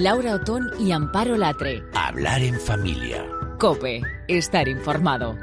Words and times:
Laura 0.00 0.36
Otón 0.36 0.70
y 0.78 0.92
Amparo 0.92 1.36
Latre. 1.36 1.84
Hablar 1.94 2.40
en 2.40 2.58
familia. 2.58 3.22
Cope, 3.58 4.00
estar 4.28 4.66
informado. 4.66 5.36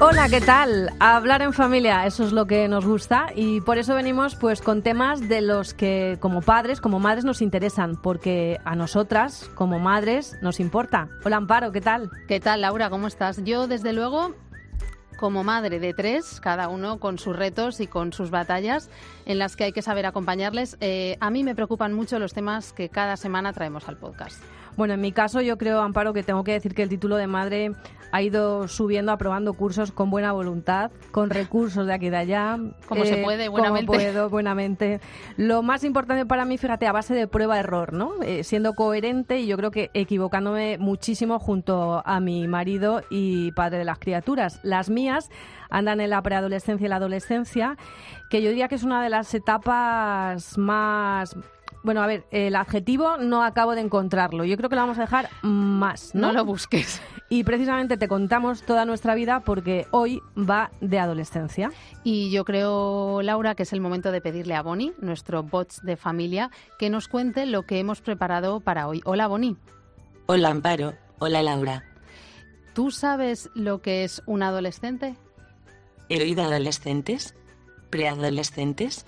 Hola, 0.00 0.28
¿qué 0.28 0.40
tal? 0.40 0.90
Hablar 0.98 1.42
en 1.42 1.52
familia, 1.52 2.04
eso 2.04 2.24
es 2.24 2.32
lo 2.32 2.46
que 2.46 2.66
nos 2.66 2.84
gusta 2.84 3.28
y 3.32 3.60
por 3.60 3.78
eso 3.78 3.94
venimos 3.94 4.34
pues 4.34 4.60
con 4.60 4.82
temas 4.82 5.28
de 5.28 5.40
los 5.40 5.72
que 5.72 6.18
como 6.18 6.42
padres, 6.42 6.80
como 6.80 6.98
madres 6.98 7.24
nos 7.24 7.42
interesan, 7.42 7.94
porque 7.94 8.58
a 8.64 8.74
nosotras 8.74 9.48
como 9.54 9.78
madres 9.78 10.36
nos 10.42 10.58
importa. 10.58 11.10
Hola 11.24 11.36
Amparo, 11.36 11.70
¿qué 11.70 11.80
tal? 11.80 12.10
¿Qué 12.26 12.40
tal 12.40 12.62
Laura? 12.62 12.90
¿Cómo 12.90 13.06
estás? 13.06 13.44
Yo 13.44 13.68
desde 13.68 13.92
luego 13.92 14.34
como 15.20 15.44
madre 15.44 15.78
de 15.80 15.92
tres, 15.92 16.40
cada 16.40 16.68
uno 16.68 16.98
con 16.98 17.18
sus 17.18 17.36
retos 17.36 17.80
y 17.80 17.86
con 17.86 18.14
sus 18.14 18.30
batallas 18.30 18.88
en 19.26 19.38
las 19.38 19.54
que 19.54 19.64
hay 19.64 19.72
que 19.72 19.82
saber 19.82 20.06
acompañarles. 20.06 20.78
Eh, 20.80 21.18
a 21.20 21.28
mí 21.28 21.44
me 21.44 21.54
preocupan 21.54 21.92
mucho 21.92 22.18
los 22.18 22.32
temas 22.32 22.72
que 22.72 22.88
cada 22.88 23.18
semana 23.18 23.52
traemos 23.52 23.86
al 23.86 23.98
podcast. 23.98 24.42
Bueno, 24.76 24.94
en 24.94 25.00
mi 25.00 25.12
caso 25.12 25.40
yo 25.40 25.58
creo, 25.58 25.80
Amparo, 25.80 26.12
que 26.12 26.22
tengo 26.22 26.44
que 26.44 26.52
decir 26.52 26.74
que 26.74 26.82
el 26.82 26.88
título 26.88 27.16
de 27.16 27.26
madre 27.26 27.72
ha 28.12 28.22
ido 28.22 28.68
subiendo, 28.68 29.12
aprobando 29.12 29.52
cursos 29.54 29.92
con 29.92 30.10
buena 30.10 30.32
voluntad, 30.32 30.90
con 31.10 31.30
recursos 31.30 31.86
de 31.86 31.94
aquí 31.94 32.06
y 32.06 32.10
de 32.10 32.16
allá. 32.16 32.58
Como 32.86 33.04
se 33.04 33.20
eh, 33.20 33.24
puede, 33.24 33.48
buenamente. 33.48 33.86
Como 33.86 33.98
puedo, 33.98 34.30
buenamente. 34.30 35.00
Lo 35.36 35.62
más 35.62 35.84
importante 35.84 36.26
para 36.26 36.44
mí, 36.44 36.58
fíjate, 36.58 36.86
a 36.86 36.92
base 36.92 37.14
de 37.14 37.28
prueba-error, 37.28 37.92
¿no? 37.92 38.14
Eh, 38.22 38.44
siendo 38.44 38.74
coherente 38.74 39.38
y 39.38 39.46
yo 39.46 39.56
creo 39.56 39.70
que 39.70 39.90
equivocándome 39.94 40.78
muchísimo 40.78 41.38
junto 41.38 42.02
a 42.04 42.20
mi 42.20 42.48
marido 42.48 43.02
y 43.10 43.52
padre 43.52 43.78
de 43.78 43.84
las 43.84 43.98
criaturas. 43.98 44.60
Las 44.62 44.90
mías 44.90 45.30
andan 45.68 46.00
en 46.00 46.10
la 46.10 46.22
preadolescencia 46.22 46.86
y 46.86 46.88
la 46.88 46.96
adolescencia, 46.96 47.76
que 48.28 48.42
yo 48.42 48.48
diría 48.48 48.68
que 48.68 48.74
es 48.74 48.82
una 48.82 49.02
de 49.02 49.10
las 49.10 49.32
etapas 49.34 50.58
más 50.58 51.36
bueno, 51.82 52.02
a 52.02 52.06
ver, 52.06 52.26
el 52.30 52.56
adjetivo 52.56 53.16
no 53.16 53.42
acabo 53.42 53.74
de 53.74 53.80
encontrarlo. 53.80 54.44
Yo 54.44 54.56
creo 54.56 54.68
que 54.68 54.76
lo 54.76 54.82
vamos 54.82 54.98
a 54.98 55.02
dejar 55.02 55.30
más, 55.42 56.14
¿no? 56.14 56.28
No 56.28 56.32
lo 56.32 56.44
busques. 56.44 57.00
Y 57.28 57.44
precisamente 57.44 57.96
te 57.96 58.08
contamos 58.08 58.62
toda 58.62 58.84
nuestra 58.84 59.14
vida 59.14 59.40
porque 59.40 59.86
hoy 59.90 60.20
va 60.36 60.70
de 60.80 60.98
adolescencia. 60.98 61.70
Y 62.04 62.30
yo 62.30 62.44
creo, 62.44 63.22
Laura, 63.22 63.54
que 63.54 63.62
es 63.62 63.72
el 63.72 63.80
momento 63.80 64.12
de 64.12 64.20
pedirle 64.20 64.54
a 64.54 64.62
Boni, 64.62 64.92
nuestro 65.00 65.42
bots 65.42 65.80
de 65.82 65.96
familia, 65.96 66.50
que 66.78 66.90
nos 66.90 67.08
cuente 67.08 67.46
lo 67.46 67.62
que 67.62 67.78
hemos 67.78 68.00
preparado 68.00 68.60
para 68.60 68.86
hoy. 68.86 69.00
Hola, 69.04 69.26
Boni. 69.26 69.56
Hola, 70.26 70.50
Amparo. 70.50 70.94
Hola, 71.18 71.42
Laura. 71.42 71.84
¿Tú 72.74 72.90
sabes 72.90 73.50
lo 73.54 73.80
que 73.80 74.04
es 74.04 74.22
un 74.26 74.42
adolescente? 74.42 75.16
¿He 76.08 76.20
oído 76.20 76.42
adolescentes? 76.42 77.34
¿Preadolescentes? 77.90 79.06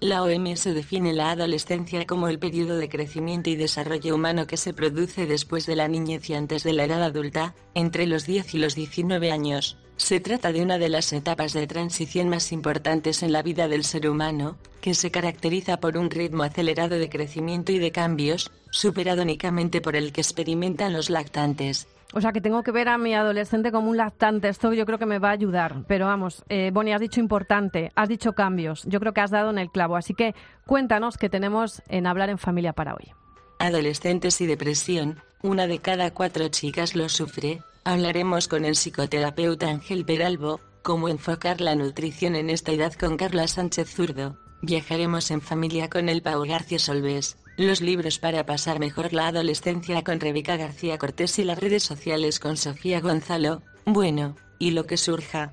La 0.00 0.22
OMS 0.22 0.64
define 0.64 1.12
la 1.12 1.30
adolescencia 1.30 2.06
como 2.06 2.28
el 2.28 2.38
periodo 2.38 2.78
de 2.78 2.88
crecimiento 2.88 3.50
y 3.50 3.56
desarrollo 3.56 4.14
humano 4.14 4.46
que 4.46 4.56
se 4.56 4.72
produce 4.72 5.26
después 5.26 5.66
de 5.66 5.76
la 5.76 5.88
niñez 5.88 6.30
y 6.30 6.34
antes 6.34 6.62
de 6.62 6.72
la 6.72 6.84
edad 6.84 7.02
adulta, 7.02 7.54
entre 7.74 8.06
los 8.06 8.24
10 8.24 8.54
y 8.54 8.58
los 8.58 8.74
19 8.74 9.30
años. 9.30 9.76
Se 9.98 10.18
trata 10.18 10.52
de 10.52 10.62
una 10.62 10.78
de 10.78 10.88
las 10.88 11.12
etapas 11.12 11.52
de 11.52 11.66
transición 11.66 12.30
más 12.30 12.50
importantes 12.50 13.22
en 13.22 13.32
la 13.32 13.42
vida 13.42 13.68
del 13.68 13.84
ser 13.84 14.08
humano, 14.08 14.56
que 14.80 14.94
se 14.94 15.10
caracteriza 15.10 15.80
por 15.80 15.98
un 15.98 16.10
ritmo 16.10 16.44
acelerado 16.44 16.98
de 16.98 17.10
crecimiento 17.10 17.70
y 17.70 17.78
de 17.78 17.92
cambios, 17.92 18.50
superado 18.70 19.20
únicamente 19.20 19.82
por 19.82 19.96
el 19.96 20.14
que 20.14 20.22
experimentan 20.22 20.94
los 20.94 21.10
lactantes. 21.10 21.88
O 22.12 22.20
sea, 22.20 22.32
que 22.32 22.40
tengo 22.40 22.62
que 22.62 22.72
ver 22.72 22.88
a 22.88 22.98
mi 22.98 23.14
adolescente 23.14 23.70
como 23.70 23.90
un 23.90 23.96
lactante. 23.96 24.48
Esto 24.48 24.72
yo 24.72 24.84
creo 24.84 24.98
que 24.98 25.06
me 25.06 25.18
va 25.18 25.28
a 25.28 25.32
ayudar. 25.32 25.84
Pero 25.86 26.06
vamos, 26.06 26.44
eh, 26.48 26.70
Bonnie, 26.72 26.92
has 26.92 27.00
dicho 27.00 27.20
importante, 27.20 27.92
has 27.94 28.08
dicho 28.08 28.32
cambios. 28.32 28.84
Yo 28.84 28.98
creo 28.98 29.12
que 29.12 29.20
has 29.20 29.30
dado 29.30 29.50
en 29.50 29.58
el 29.58 29.70
clavo. 29.70 29.96
Así 29.96 30.14
que 30.14 30.34
cuéntanos 30.66 31.16
qué 31.16 31.28
tenemos 31.28 31.82
en 31.88 32.06
Hablar 32.06 32.30
en 32.30 32.38
Familia 32.38 32.72
para 32.72 32.94
hoy. 32.94 33.12
Adolescentes 33.58 34.40
y 34.40 34.46
depresión. 34.46 35.20
Una 35.42 35.66
de 35.66 35.78
cada 35.78 36.10
cuatro 36.12 36.48
chicas 36.48 36.96
lo 36.96 37.08
sufre. 37.08 37.62
Hablaremos 37.84 38.48
con 38.48 38.64
el 38.64 38.74
psicoterapeuta 38.74 39.68
Ángel 39.68 40.04
Peralbo, 40.04 40.60
cómo 40.82 41.08
enfocar 41.08 41.60
la 41.60 41.74
nutrición 41.74 42.34
en 42.36 42.50
esta 42.50 42.72
edad 42.72 42.92
con 42.92 43.16
Carla 43.16 43.46
Sánchez 43.48 43.88
Zurdo. 43.94 44.36
Viajaremos 44.62 45.30
en 45.30 45.40
familia 45.40 45.88
con 45.88 46.08
el 46.08 46.20
Pau 46.20 46.44
García 46.44 46.78
Solves 46.78 47.38
los 47.66 47.80
libros 47.80 48.18
para 48.18 48.46
pasar 48.46 48.78
mejor 48.78 49.12
la 49.12 49.28
adolescencia 49.28 50.02
con 50.02 50.20
Rebeca 50.20 50.56
García 50.56 50.98
Cortés 50.98 51.38
y 51.38 51.44
las 51.44 51.58
redes 51.58 51.82
sociales 51.82 52.40
con 52.40 52.56
Sofía 52.56 53.00
Gonzalo. 53.00 53.62
Bueno, 53.84 54.36
y 54.58 54.70
lo 54.70 54.86
que 54.86 54.96
surja. 54.96 55.52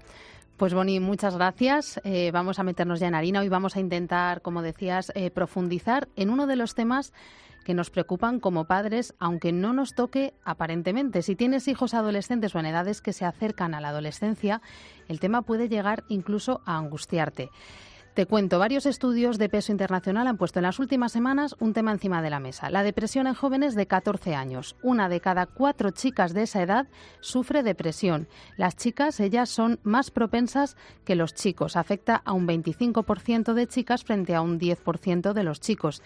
Pues 0.55 0.73
Boni, 0.73 0.99
muchas 0.99 1.35
gracias. 1.35 1.99
Eh, 2.03 2.31
vamos 2.31 2.59
a 2.59 2.63
meternos 2.63 2.99
ya 2.99 3.07
en 3.07 3.15
harina. 3.15 3.41
Hoy 3.41 3.49
vamos 3.49 3.75
a 3.75 3.79
intentar, 3.79 4.41
como 4.41 4.61
decías, 4.61 5.11
eh, 5.15 5.31
profundizar 5.31 6.07
en 6.15 6.29
uno 6.29 6.47
de 6.47 6.55
los 6.55 6.75
temas 6.75 7.13
que 7.65 7.73
nos 7.73 7.89
preocupan 7.89 8.39
como 8.39 8.63
padres, 8.63 9.13
aunque 9.19 9.51
no 9.51 9.73
nos 9.73 9.93
toque 9.93 10.33
aparentemente. 10.45 11.21
Si 11.21 11.35
tienes 11.35 11.67
hijos 11.67 11.93
adolescentes 11.93 12.55
o 12.55 12.59
en 12.59 12.67
edades 12.67 13.01
que 13.01 13.11
se 13.11 13.25
acercan 13.25 13.73
a 13.73 13.81
la 13.81 13.89
adolescencia, 13.89 14.61
el 15.09 15.19
tema 15.19 15.41
puede 15.41 15.67
llegar 15.67 16.05
incluso 16.07 16.61
a 16.65 16.77
angustiarte. 16.77 17.49
Te 18.17 18.25
cuento, 18.25 18.57
varios 18.57 18.87
estudios 18.87 19.37
de 19.37 19.47
peso 19.47 19.71
internacional 19.71 20.25
han 20.25 20.37
puesto 20.37 20.57
en 20.57 20.63
las 20.63 20.79
últimas 20.79 21.11
semanas 21.11 21.55
un 21.59 21.73
tema 21.73 21.91
encima 21.91 22.23
de 22.23 22.31
la 22.31 22.39
mesa, 22.39 22.71
la 22.71 22.81
depresión 22.81 23.27
en 23.27 23.35
jóvenes 23.35 23.75
de 23.75 23.85
14 23.85 24.33
años. 24.33 24.75
Una 24.81 25.07
de 25.07 25.21
cada 25.21 25.45
cuatro 25.45 25.91
chicas 25.91 26.33
de 26.33 26.41
esa 26.41 26.63
edad 26.63 26.87
sufre 27.19 27.61
depresión. 27.61 28.27
Las 28.55 28.75
chicas, 28.75 29.19
ellas 29.19 29.49
son 29.49 29.79
más 29.83 30.09
propensas 30.09 30.77
que 31.05 31.15
los 31.15 31.35
chicos. 31.35 31.75
Afecta 31.75 32.15
a 32.25 32.33
un 32.33 32.47
25% 32.47 33.53
de 33.53 33.67
chicas 33.67 34.03
frente 34.03 34.33
a 34.33 34.41
un 34.41 34.59
10% 34.59 35.33
de 35.33 35.43
los 35.43 35.59
chicos. 35.59 36.01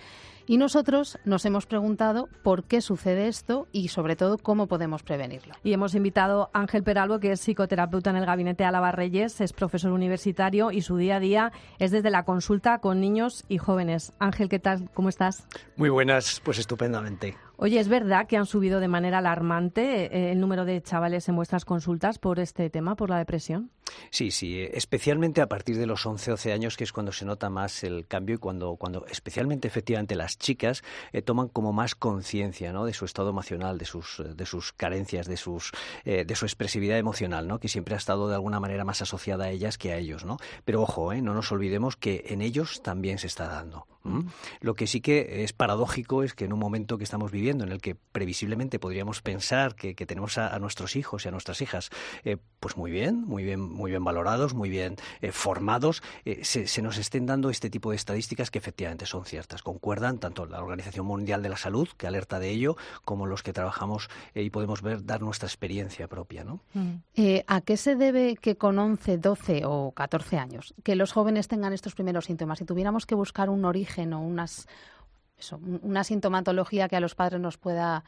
Y 0.45 0.57
nosotros 0.57 1.17
nos 1.25 1.45
hemos 1.45 1.65
preguntado 1.65 2.29
por 2.43 2.63
qué 2.63 2.81
sucede 2.81 3.27
esto 3.27 3.67
y 3.71 3.89
sobre 3.89 4.15
todo 4.15 4.37
cómo 4.37 4.67
podemos 4.67 5.03
prevenirlo. 5.03 5.55
Y 5.63 5.73
hemos 5.73 5.95
invitado 5.95 6.49
a 6.53 6.61
Ángel 6.61 6.83
Peralbo, 6.83 7.19
que 7.19 7.31
es 7.31 7.41
psicoterapeuta 7.41 8.09
en 8.09 8.17
el 8.17 8.25
gabinete 8.25 8.63
Álava 8.63 8.91
Reyes, 8.91 9.41
es 9.41 9.53
profesor 9.53 9.91
universitario 9.91 10.71
y 10.71 10.81
su 10.81 10.97
día 10.97 11.17
a 11.17 11.19
día 11.19 11.51
es 11.79 11.91
desde 11.91 12.09
la 12.09 12.23
consulta 12.23 12.79
con 12.79 12.99
niños 12.99 13.45
y 13.47 13.57
jóvenes. 13.57 14.13
Ángel, 14.19 14.49
¿qué 14.49 14.59
tal? 14.59 14.89
¿Cómo 14.93 15.09
estás? 15.09 15.47
Muy 15.75 15.89
buenas, 15.89 16.41
pues 16.43 16.59
estupendamente. 16.59 17.35
Oye, 17.63 17.79
¿es 17.79 17.89
verdad 17.89 18.25
que 18.25 18.37
han 18.37 18.47
subido 18.47 18.79
de 18.79 18.87
manera 18.87 19.19
alarmante 19.19 20.05
eh, 20.05 20.31
el 20.31 20.39
número 20.39 20.65
de 20.65 20.81
chavales 20.81 21.29
en 21.29 21.35
vuestras 21.35 21.63
consultas 21.63 22.17
por 22.17 22.39
este 22.39 22.71
tema, 22.71 22.95
por 22.95 23.11
la 23.11 23.19
depresión? 23.19 23.69
Sí, 24.09 24.31
sí, 24.31 24.61
eh, 24.61 24.71
especialmente 24.73 25.41
a 25.41 25.47
partir 25.47 25.77
de 25.77 25.85
los 25.85 26.03
11, 26.03 26.31
12 26.31 26.53
años, 26.53 26.75
que 26.75 26.85
es 26.85 26.91
cuando 26.91 27.11
se 27.11 27.23
nota 27.23 27.51
más 27.51 27.83
el 27.83 28.07
cambio 28.07 28.33
y 28.33 28.37
cuando, 28.39 28.77
cuando 28.77 29.05
especialmente 29.05 29.67
efectivamente 29.67 30.15
las 30.15 30.39
chicas 30.39 30.81
eh, 31.13 31.21
toman 31.21 31.49
como 31.49 31.71
más 31.71 31.93
conciencia 31.93 32.73
¿no? 32.73 32.85
de 32.85 32.93
su 32.93 33.05
estado 33.05 33.29
emocional, 33.29 33.77
de 33.77 33.85
sus, 33.85 34.23
de 34.25 34.45
sus 34.47 34.73
carencias, 34.73 35.27
de, 35.27 35.37
sus, 35.37 35.71
de 36.03 36.35
su 36.35 36.45
expresividad 36.45 36.97
emocional, 36.97 37.47
¿no? 37.47 37.59
que 37.59 37.67
siempre 37.67 37.93
ha 37.93 37.97
estado 37.97 38.27
de 38.27 38.33
alguna 38.33 38.59
manera 38.59 38.85
más 38.85 39.03
asociada 39.03 39.45
a 39.45 39.49
ellas 39.51 39.77
que 39.77 39.93
a 39.93 39.97
ellos. 39.97 40.25
¿no? 40.25 40.37
Pero 40.65 40.81
ojo, 40.81 41.13
no 41.13 41.35
nos 41.35 41.51
olvidemos 41.51 41.95
que 41.95 42.23
en 42.29 42.41
ellos 42.41 42.81
también 42.81 43.19
se 43.19 43.27
está 43.27 43.47
dando. 43.47 43.85
Lo 44.61 44.73
que 44.73 44.87
sí 44.87 45.01
que 45.01 45.43
es 45.43 45.53
paradójico 45.53 46.23
es 46.23 46.33
que 46.33 46.45
en 46.45 46.53
un 46.53 46.59
momento 46.59 46.97
que 46.97 47.03
estamos 47.03 47.31
viviendo, 47.31 47.63
en 47.63 47.71
el 47.71 47.81
que 47.81 47.95
previsiblemente 47.95 48.79
podríamos 48.79 49.21
pensar 49.21 49.75
que, 49.75 49.93
tenemos 49.93 50.37
a, 50.37 50.57
nuestros 50.59 50.95
hijos 50.95 51.25
y 51.25 51.27
a 51.27 51.31
nuestras 51.31 51.61
hijas, 51.61 51.89
eh, 52.23 52.37
pues 52.59 52.75
muy 52.75 52.89
bien, 52.89 53.21
muy 53.21 53.43
bien, 53.43 53.61
muy 53.61 53.91
bien 53.91 54.03
valorados, 54.03 54.53
muy 54.53 54.69
bien 54.69 54.95
eh, 55.21 55.31
formados, 55.31 56.01
eh, 56.25 56.43
se, 56.43 56.81
nos 56.81 56.97
estén 56.97 57.25
dando 57.27 57.49
este 57.49 57.69
tipo 57.69 57.91
de 57.91 57.95
estadísticas 57.95 58.49
que 58.49 58.57
efectivamente 58.57 59.05
son 59.05 59.25
ciertas. 59.25 59.61
Concuerdan 59.61 60.17
tanto 60.17 60.45
la 60.45 60.61
Organización 60.61 61.05
Mundial 61.05 61.43
de 61.43 61.49
la 61.49 61.57
Salud, 61.57 61.87
que 61.97 62.07
alerta 62.07 62.39
de 62.39 62.49
ello, 62.49 62.75
como 63.05 63.27
los 63.27 63.43
que 63.43 63.53
trabajamos 63.53 64.09
y 64.33 64.49
podemos 64.49 64.81
ver, 64.81 65.05
dar 65.05 65.21
nuestra 65.21 65.47
experiencia 65.47 66.07
propia. 66.07 66.43
¿no? 66.43 66.61
¿A 67.47 67.61
qué 67.61 67.77
se 67.77 67.95
debe 67.95 68.35
que 68.35 68.55
con 68.55 68.79
11, 68.79 69.19
12 69.19 69.61
o 69.65 69.91
14 69.91 70.37
años 70.37 70.73
que 70.83 70.95
los 70.95 71.11
jóvenes 71.11 71.47
tengan 71.47 71.73
estos 71.73 71.93
primeros 71.93 72.25
síntomas? 72.25 72.59
Si 72.59 72.65
tuviéramos 72.65 73.05
que 73.05 73.15
buscar 73.15 73.49
un 73.49 73.65
origen 73.65 73.90
unas, 73.97 74.67
una 75.81 76.03
sintomatología 76.03 76.87
que 76.87 76.95
a 76.95 76.99
los 76.99 77.15
padres 77.15 77.39
nos 77.39 77.57
pueda 77.57 78.03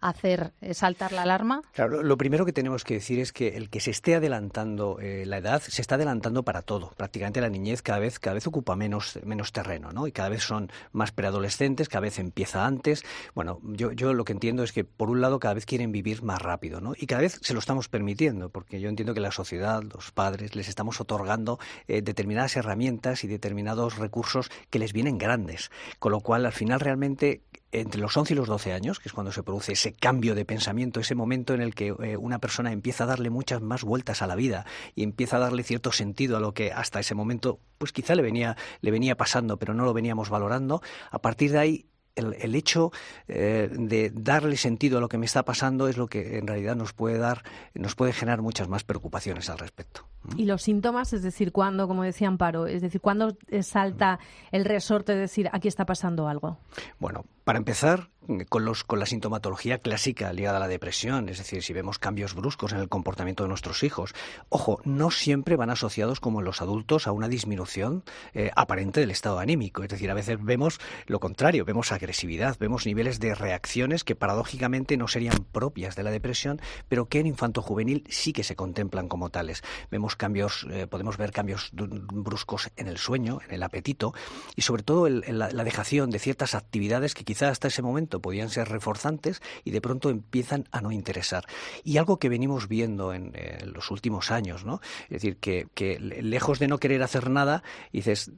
hacer 0.00 0.52
saltar 0.72 1.12
la 1.12 1.22
alarma? 1.22 1.62
Claro, 1.72 2.02
lo 2.02 2.16
primero 2.16 2.44
que 2.44 2.52
tenemos 2.52 2.84
que 2.84 2.94
decir 2.94 3.18
es 3.18 3.32
que 3.32 3.56
el 3.56 3.70
que 3.70 3.80
se 3.80 3.90
esté 3.90 4.14
adelantando 4.14 4.98
eh, 5.00 5.24
la 5.26 5.38
edad 5.38 5.62
se 5.62 5.80
está 5.80 5.96
adelantando 5.96 6.42
para 6.42 6.62
todo. 6.62 6.92
Prácticamente 6.96 7.40
la 7.40 7.48
niñez 7.48 7.82
cada 7.82 7.98
vez, 7.98 8.18
cada 8.18 8.34
vez 8.34 8.46
ocupa 8.46 8.76
menos, 8.76 9.18
menos 9.24 9.52
terreno, 9.52 9.92
¿no? 9.92 10.06
Y 10.06 10.12
cada 10.12 10.28
vez 10.28 10.42
son 10.42 10.70
más 10.92 11.12
preadolescentes, 11.12 11.88
cada 11.88 12.02
vez 12.02 12.18
empieza 12.18 12.66
antes. 12.66 13.04
Bueno, 13.34 13.60
yo, 13.62 13.92
yo 13.92 14.12
lo 14.14 14.24
que 14.24 14.32
entiendo 14.32 14.62
es 14.62 14.72
que 14.72 14.84
por 14.84 15.10
un 15.10 15.20
lado 15.20 15.38
cada 15.38 15.54
vez 15.54 15.66
quieren 15.66 15.92
vivir 15.92 16.22
más 16.22 16.40
rápido, 16.40 16.80
¿no? 16.80 16.92
Y 16.96 17.06
cada 17.06 17.22
vez 17.22 17.38
se 17.42 17.54
lo 17.54 17.60
estamos 17.60 17.88
permitiendo, 17.88 18.50
porque 18.50 18.80
yo 18.80 18.88
entiendo 18.88 19.14
que 19.14 19.20
la 19.20 19.30
sociedad, 19.30 19.82
los 19.82 20.10
padres, 20.12 20.54
les 20.56 20.68
estamos 20.68 21.00
otorgando 21.00 21.58
eh, 21.88 22.02
determinadas 22.02 22.56
herramientas 22.56 23.24
y 23.24 23.28
determinados 23.28 23.98
recursos 23.98 24.50
que 24.70 24.78
les 24.78 24.92
vienen 24.92 25.18
grandes. 25.18 25.70
Con 25.98 26.12
lo 26.12 26.20
cual, 26.20 26.46
al 26.46 26.52
final 26.52 26.80
realmente 26.80 27.42
entre 27.72 28.00
los 28.00 28.16
11 28.16 28.34
y 28.34 28.36
los 28.36 28.48
12 28.48 28.72
años, 28.72 29.00
que 29.00 29.08
es 29.08 29.12
cuando 29.14 29.32
se 29.32 29.42
produce 29.42 29.72
ese 29.72 29.92
cambio 29.92 30.34
de 30.34 30.44
pensamiento, 30.44 31.00
ese 31.00 31.14
momento 31.14 31.54
en 31.54 31.62
el 31.62 31.74
que 31.74 31.88
eh, 31.88 32.16
una 32.16 32.38
persona 32.38 32.70
empieza 32.70 33.04
a 33.04 33.06
darle 33.06 33.30
muchas 33.30 33.62
más 33.62 33.82
vueltas 33.82 34.20
a 34.22 34.26
la 34.26 34.36
vida 34.36 34.66
y 34.94 35.02
empieza 35.02 35.36
a 35.36 35.40
darle 35.40 35.62
cierto 35.62 35.90
sentido 35.90 36.36
a 36.36 36.40
lo 36.40 36.52
que 36.52 36.70
hasta 36.70 37.00
ese 37.00 37.14
momento, 37.14 37.58
pues 37.78 37.92
quizá 37.92 38.14
le 38.14 38.22
venía, 38.22 38.56
le 38.82 38.90
venía 38.90 39.16
pasando, 39.16 39.58
pero 39.58 39.72
no 39.72 39.84
lo 39.84 39.94
veníamos 39.94 40.28
valorando, 40.28 40.82
a 41.10 41.20
partir 41.20 41.52
de 41.52 41.58
ahí 41.58 41.86
el, 42.14 42.54
hecho 42.54 42.92
eh, 43.26 43.70
de 43.72 44.10
darle 44.10 44.58
sentido 44.58 44.98
a 44.98 45.00
lo 45.00 45.08
que 45.08 45.16
me 45.16 45.24
está 45.24 45.44
pasando 45.44 45.88
es 45.88 45.96
lo 45.96 46.08
que 46.08 46.36
en 46.36 46.46
realidad 46.46 46.76
nos 46.76 46.92
puede 46.92 47.16
dar, 47.16 47.42
nos 47.74 47.94
puede 47.94 48.12
generar 48.12 48.42
muchas 48.42 48.68
más 48.68 48.84
preocupaciones 48.84 49.48
al 49.48 49.58
respecto. 49.58 50.06
Y 50.36 50.44
los 50.44 50.62
síntomas, 50.62 51.12
es 51.12 51.22
decir, 51.22 51.52
cuando, 51.52 51.88
como 51.88 52.02
decía 52.02 52.28
Amparo, 52.28 52.66
es 52.66 52.82
decir, 52.82 53.00
cuando 53.00 53.36
salta 53.62 54.18
el 54.50 54.64
resorte 54.64 55.12
de 55.12 55.20
decir 55.20 55.48
aquí 55.52 55.68
está 55.68 55.84
pasando 55.84 56.28
algo. 56.28 56.58
Bueno, 57.00 57.24
para 57.44 57.58
empezar, 57.58 58.08
con, 58.48 58.64
los, 58.64 58.84
con 58.84 58.98
la 58.98 59.06
sintomatología 59.06 59.78
clásica 59.78 60.32
ligada 60.32 60.58
a 60.58 60.60
la 60.60 60.68
depresión, 60.68 61.28
es 61.28 61.38
decir, 61.38 61.62
si 61.62 61.72
vemos 61.72 61.98
cambios 61.98 62.34
bruscos 62.34 62.72
en 62.72 62.78
el 62.78 62.88
comportamiento 62.88 63.42
de 63.42 63.48
nuestros 63.48 63.82
hijos, 63.82 64.14
ojo, 64.48 64.80
no 64.84 65.10
siempre 65.10 65.56
van 65.56 65.70
asociados 65.70 66.20
como 66.20 66.40
en 66.40 66.44
los 66.44 66.62
adultos 66.62 67.06
a 67.06 67.12
una 67.12 67.28
disminución 67.28 68.04
eh, 68.34 68.50
aparente 68.54 69.00
del 69.00 69.10
estado 69.10 69.38
anímico, 69.38 69.82
es 69.82 69.88
decir, 69.88 70.10
a 70.10 70.14
veces 70.14 70.38
vemos 70.42 70.78
lo 71.06 71.20
contrario, 71.20 71.64
vemos 71.64 71.92
agresividad, 71.92 72.56
vemos 72.58 72.86
niveles 72.86 73.20
de 73.20 73.34
reacciones 73.34 74.04
que 74.04 74.14
paradójicamente 74.14 74.96
no 74.96 75.08
serían 75.08 75.44
propias 75.50 75.96
de 75.96 76.02
la 76.02 76.10
depresión, 76.10 76.60
pero 76.88 77.06
que 77.06 77.20
en 77.20 77.26
infanto 77.26 77.62
juvenil 77.62 78.04
sí 78.08 78.32
que 78.32 78.44
se 78.44 78.56
contemplan 78.56 79.08
como 79.08 79.30
tales. 79.30 79.62
Vemos 79.90 80.16
cambios, 80.16 80.66
eh, 80.70 80.86
podemos 80.86 81.16
ver 81.16 81.32
cambios 81.32 81.70
bruscos 81.72 82.70
en 82.76 82.88
el 82.88 82.98
sueño, 82.98 83.40
en 83.48 83.54
el 83.54 83.62
apetito 83.62 84.14
y 84.56 84.62
sobre 84.62 84.82
todo 84.82 85.08
la, 85.08 85.50
la 85.50 85.64
dejación 85.64 86.10
de 86.10 86.18
ciertas 86.18 86.54
actividades 86.54 87.14
que 87.14 87.24
quizá 87.24 87.48
hasta 87.48 87.68
ese 87.68 87.82
momento 87.82 88.11
podían 88.20 88.50
ser 88.50 88.68
reforzantes 88.68 89.42
y 89.64 89.70
de 89.70 89.80
pronto 89.80 90.10
empiezan 90.10 90.68
a 90.72 90.80
no 90.80 90.92
interesar. 90.92 91.46
Y 91.84 91.96
algo 91.96 92.18
que 92.18 92.28
venimos 92.28 92.68
viendo 92.68 93.12
en, 93.12 93.32
los 93.72 93.90
últimos 93.90 94.30
años, 94.30 94.64
¿no? 94.64 94.80
Es 95.04 95.22
decir, 95.22 95.36
que, 95.38 95.98
lejos 96.00 96.58
de 96.58 96.68
no 96.68 96.78
querer 96.78 97.02
hacer 97.02 97.30
nada, 97.30 97.62
dices, 97.92 98.30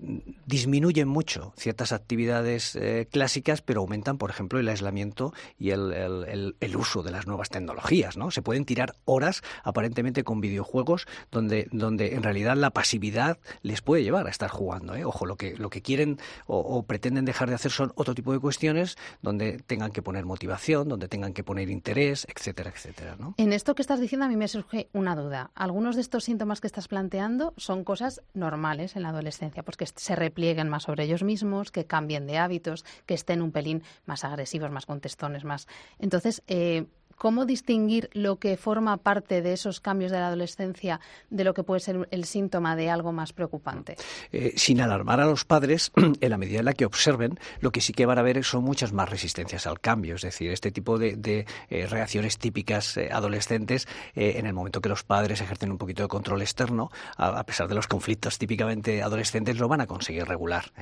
disminuyen 0.46 1.08
mucho 1.08 1.52
ciertas 1.56 1.92
actividades 1.92 2.76
eh, 2.76 3.08
clásicas, 3.10 3.62
pero 3.62 3.80
aumentan, 3.80 4.18
por 4.18 4.30
ejemplo, 4.30 4.58
el 4.58 4.68
aislamiento 4.68 5.32
y 5.58 5.70
el, 5.70 6.76
uso 6.76 7.02
de 7.02 7.12
las 7.12 7.26
nuevas 7.26 7.50
tecnologías, 7.50 8.16
¿no? 8.16 8.30
Se 8.30 8.42
pueden 8.42 8.64
tirar 8.64 8.94
horas 9.04 9.42
aparentemente 9.62 10.24
con 10.24 10.40
videojuegos 10.40 11.06
donde, 11.30 11.68
donde 11.70 12.14
en 12.14 12.22
realidad 12.22 12.56
la 12.56 12.70
pasividad 12.70 13.38
les 13.62 13.80
puede 13.80 14.02
llevar 14.02 14.26
a 14.26 14.30
estar 14.30 14.50
jugando. 14.50 14.94
¿eh? 14.96 15.04
Ojo, 15.04 15.26
lo 15.26 15.36
que, 15.36 15.56
lo 15.56 15.70
que 15.70 15.82
quieren 15.82 16.18
o 16.46 16.82
pretenden 16.84 17.24
dejar 17.24 17.48
de 17.48 17.54
hacer 17.54 17.70
son 17.70 17.92
otro 17.94 18.14
tipo 18.14 18.32
de 18.32 18.40
cuestiones 18.40 18.96
donde 19.22 19.60
tengan 19.66 19.92
que 19.92 20.02
poner 20.02 20.24
motivación, 20.24 20.88
donde 20.88 21.08
tengan 21.08 21.32
que 21.32 21.44
poner 21.44 21.70
interés, 21.70 22.26
etcétera, 22.34 22.70
etcétera. 22.70 23.16
¿no? 23.18 23.34
En 23.36 23.52
esto 23.52 23.74
que 23.74 23.82
estás 23.82 24.00
diciendo 24.00 24.26
a 24.26 24.28
mí 24.28 24.36
me 24.36 24.48
surge 24.48 24.88
una 24.92 25.16
duda. 25.16 25.50
Algunos 25.54 25.96
de 25.96 26.02
estos 26.02 26.24
síntomas 26.24 26.60
que 26.60 26.66
estás 26.66 26.88
planteando 26.88 27.54
son 27.56 27.84
cosas 27.84 28.22
normales 28.34 28.96
en 28.96 29.02
la 29.02 29.10
adolescencia, 29.10 29.62
pues 29.62 29.76
que 29.76 29.86
se 29.86 30.16
replieguen 30.16 30.68
más 30.68 30.84
sobre 30.84 31.04
ellos 31.04 31.22
mismos, 31.22 31.70
que 31.70 31.86
cambien 31.86 32.26
de 32.26 32.38
hábitos, 32.38 32.84
que 33.06 33.14
estén 33.14 33.42
un 33.42 33.52
pelín 33.52 33.82
más 34.06 34.24
agresivos, 34.24 34.70
más 34.70 34.86
contestones, 34.86 35.44
más. 35.44 35.66
Entonces, 35.98 36.42
eh, 36.46 36.86
¿Cómo 37.16 37.44
distinguir 37.46 38.10
lo 38.12 38.36
que 38.36 38.56
forma 38.56 38.96
parte 38.96 39.42
de 39.42 39.52
esos 39.52 39.80
cambios 39.80 40.10
de 40.10 40.18
la 40.18 40.28
adolescencia 40.28 41.00
de 41.30 41.44
lo 41.44 41.54
que 41.54 41.62
puede 41.62 41.80
ser 41.80 42.08
el 42.10 42.24
síntoma 42.24 42.76
de 42.76 42.90
algo 42.90 43.12
más 43.12 43.32
preocupante? 43.32 43.96
Eh, 44.32 44.52
sin 44.56 44.80
alarmar 44.80 45.20
a 45.20 45.26
los 45.26 45.44
padres, 45.44 45.92
en 46.20 46.30
la 46.30 46.38
medida 46.38 46.58
en 46.58 46.64
la 46.64 46.72
que 46.72 46.86
observen, 46.86 47.38
lo 47.60 47.70
que 47.70 47.80
sí 47.80 47.92
que 47.92 48.06
van 48.06 48.18
a 48.18 48.22
ver 48.22 48.42
son 48.44 48.64
muchas 48.64 48.92
más 48.92 49.08
resistencias 49.08 49.66
al 49.66 49.80
cambio. 49.80 50.16
Es 50.16 50.22
decir, 50.22 50.50
este 50.50 50.70
tipo 50.70 50.98
de, 50.98 51.46
eh, 51.70 51.86
reacciones 51.86 52.38
típicas 52.38 52.96
eh, 52.96 53.10
adolescentes, 53.12 53.86
en 54.14 54.46
el 54.46 54.52
momento 54.52 54.80
que 54.80 54.88
los 54.88 55.04
padres 55.04 55.40
ejercen 55.40 55.70
un 55.70 55.78
poquito 55.78 56.02
de 56.02 56.08
control 56.08 56.42
externo, 56.42 56.90
a, 57.16 57.44
pesar 57.44 57.68
de 57.68 57.74
los 57.74 57.86
conflictos 57.86 58.38
típicamente 58.38 59.02
adolescentes, 59.02 59.58
lo 59.58 59.68
van 59.68 59.80
a 59.80 59.86
conseguir 59.86 60.24
regular. 60.24 60.72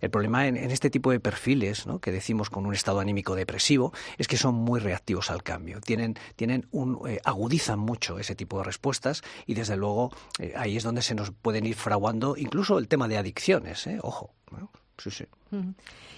El 0.00 0.10
problema 0.10 0.46
en, 0.46 0.56
este 0.56 0.90
tipo 0.90 1.10
de 1.10 1.20
perfiles, 1.20 1.84
que 2.00 2.12
decimos 2.12 2.50
con 2.50 2.66
un 2.66 2.74
estado 2.74 3.00
anímico 3.00 3.34
depresivo, 3.34 3.92
es 4.18 4.28
que 4.28 4.36
son 4.36 4.54
muy 4.54 4.80
reactivos 4.80 5.30
al 5.30 5.42
cambio 5.42 5.75
tienen, 5.80 6.14
tienen 6.36 6.66
un, 6.70 7.00
eh, 7.08 7.20
agudizan 7.24 7.78
mucho 7.78 8.18
ese 8.18 8.34
tipo 8.34 8.58
de 8.58 8.64
respuestas 8.64 9.22
y 9.46 9.54
desde 9.54 9.76
luego 9.76 10.12
eh, 10.38 10.54
ahí 10.56 10.76
es 10.76 10.82
donde 10.82 11.02
se 11.02 11.14
nos 11.14 11.30
pueden 11.30 11.66
ir 11.66 11.74
fraguando 11.74 12.36
incluso 12.36 12.78
el 12.78 12.88
tema 12.88 13.08
de 13.08 13.18
adicciones, 13.18 13.86
¿eh? 13.86 13.98
ojo. 14.02 14.32
Sí, 14.98 15.10
sí. 15.10 15.26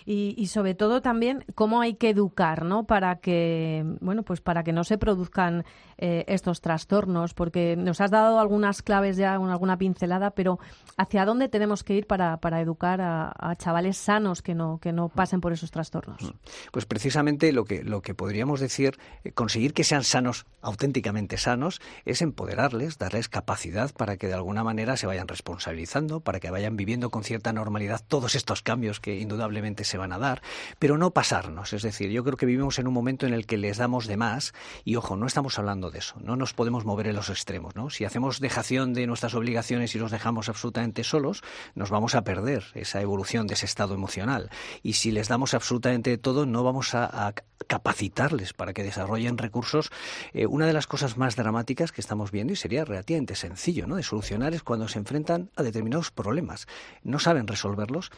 Y, 0.04 0.46
sobre 0.46 0.74
todo 0.74 1.02
también 1.02 1.44
cómo 1.54 1.82
hay 1.82 1.94
que 1.94 2.10
educar, 2.10 2.64
¿no? 2.64 2.84
Para 2.84 3.16
que, 3.16 3.84
bueno, 4.00 4.22
pues 4.22 4.40
para 4.40 4.64
que 4.64 4.72
no 4.72 4.82
se 4.82 4.96
produzcan 4.96 5.64
eh, 5.98 6.24
estos 6.28 6.62
trastornos, 6.62 7.34
porque 7.34 7.76
nos 7.76 8.00
has 8.00 8.10
dado 8.10 8.38
algunas 8.38 8.80
claves 8.80 9.18
ya, 9.18 9.34
alguna 9.34 9.76
pincelada, 9.76 10.30
pero 10.30 10.58
¿hacia 10.96 11.26
dónde 11.26 11.50
tenemos 11.50 11.84
que 11.84 11.94
ir 11.94 12.06
para, 12.06 12.38
para 12.38 12.60
educar 12.62 13.00
a, 13.02 13.54
chavales 13.58 13.98
sanos 13.98 14.40
que 14.40 14.54
no, 14.54 14.78
que 14.78 14.92
no 14.92 15.10
pasen 15.10 15.42
por 15.42 15.52
esos 15.52 15.70
trastornos? 15.70 16.32
Pues 16.72 16.86
precisamente 16.86 17.52
lo 17.52 17.64
que, 17.64 17.84
lo 17.84 18.00
que 18.00 18.14
podríamos 18.14 18.60
decir, 18.60 18.98
eh, 19.24 19.32
conseguir 19.32 19.74
que 19.74 19.84
sean 19.84 20.04
sanos, 20.04 20.46
auténticamente 20.62 21.36
sanos, 21.36 21.82
es 22.06 22.22
empoderarles, 22.22 22.96
darles 22.96 23.28
capacidad 23.28 23.92
para 23.92 24.16
que 24.16 24.28
de 24.28 24.34
alguna 24.34 24.64
manera 24.64 24.96
se 24.96 25.06
vayan 25.06 25.28
responsabilizando, 25.28 26.20
para 26.20 26.40
que 26.40 26.50
vayan 26.50 26.76
viviendo 26.76 27.10
con 27.10 27.24
cierta 27.24 27.52
normalidad 27.52 28.00
todos 28.06 28.34
estos 28.34 28.62
cambios 28.62 29.00
que 29.00 29.17
indudablemente 29.18 29.84
se 29.84 29.98
van 29.98 30.12
a 30.12 30.18
dar, 30.18 30.42
pero 30.78 30.98
no 30.98 31.12
pasarnos. 31.12 31.72
Es 31.72 31.82
decir, 31.82 32.10
yo 32.10 32.24
creo 32.24 32.36
que 32.36 32.46
vivimos 32.46 32.78
en 32.78 32.86
un 32.86 32.94
momento 32.94 33.26
en 33.26 33.34
el 33.34 33.46
que 33.46 33.56
les 33.56 33.76
damos 33.76 34.06
de 34.06 34.16
más 34.16 34.54
y, 34.84 34.96
ojo, 34.96 35.16
no 35.16 35.26
estamos 35.26 35.58
hablando 35.58 35.90
de 35.90 35.98
eso, 35.98 36.16
no 36.20 36.36
nos 36.36 36.54
podemos 36.54 36.84
mover 36.84 37.08
en 37.08 37.16
los 37.16 37.30
extremos. 37.30 37.76
¿no? 37.76 37.90
Si 37.90 38.04
hacemos 38.04 38.40
dejación 38.40 38.94
de 38.94 39.06
nuestras 39.06 39.34
obligaciones 39.34 39.94
y 39.94 39.98
los 39.98 40.10
dejamos 40.10 40.48
absolutamente 40.48 41.04
solos, 41.04 41.42
nos 41.74 41.90
vamos 41.90 42.14
a 42.14 42.22
perder 42.22 42.64
esa 42.74 43.00
evolución 43.00 43.46
de 43.46 43.54
ese 43.54 43.66
estado 43.66 43.94
emocional. 43.94 44.50
Y 44.82 44.94
si 44.94 45.10
les 45.10 45.28
damos 45.28 45.54
absolutamente 45.54 46.18
todo, 46.18 46.46
no 46.46 46.64
vamos 46.64 46.94
a, 46.94 47.34
capacitarles 47.66 48.52
para 48.52 48.72
que 48.72 48.84
desarrollen 48.84 49.36
recursos. 49.36 49.90
Eh, 50.32 50.46
una 50.46 50.66
de 50.66 50.72
las 50.72 50.86
cosas 50.86 51.16
más 51.16 51.36
dramáticas 51.36 51.92
que 51.92 52.00
estamos 52.00 52.30
viendo, 52.30 52.52
y 52.52 52.56
sería 52.56 52.84
relativamente 52.84 53.34
sencillo 53.34 53.86
¿no? 53.86 53.96
de 53.96 54.02
solucionar, 54.02 54.54
es 54.54 54.62
cuando 54.62 54.88
se 54.88 54.98
enfrentan 54.98 55.50
a 55.56 55.62
determinados 55.62 56.10
problemas. 56.10 56.66
No 57.02 57.18
saben 57.18 57.46
resolverlos, 57.46 58.10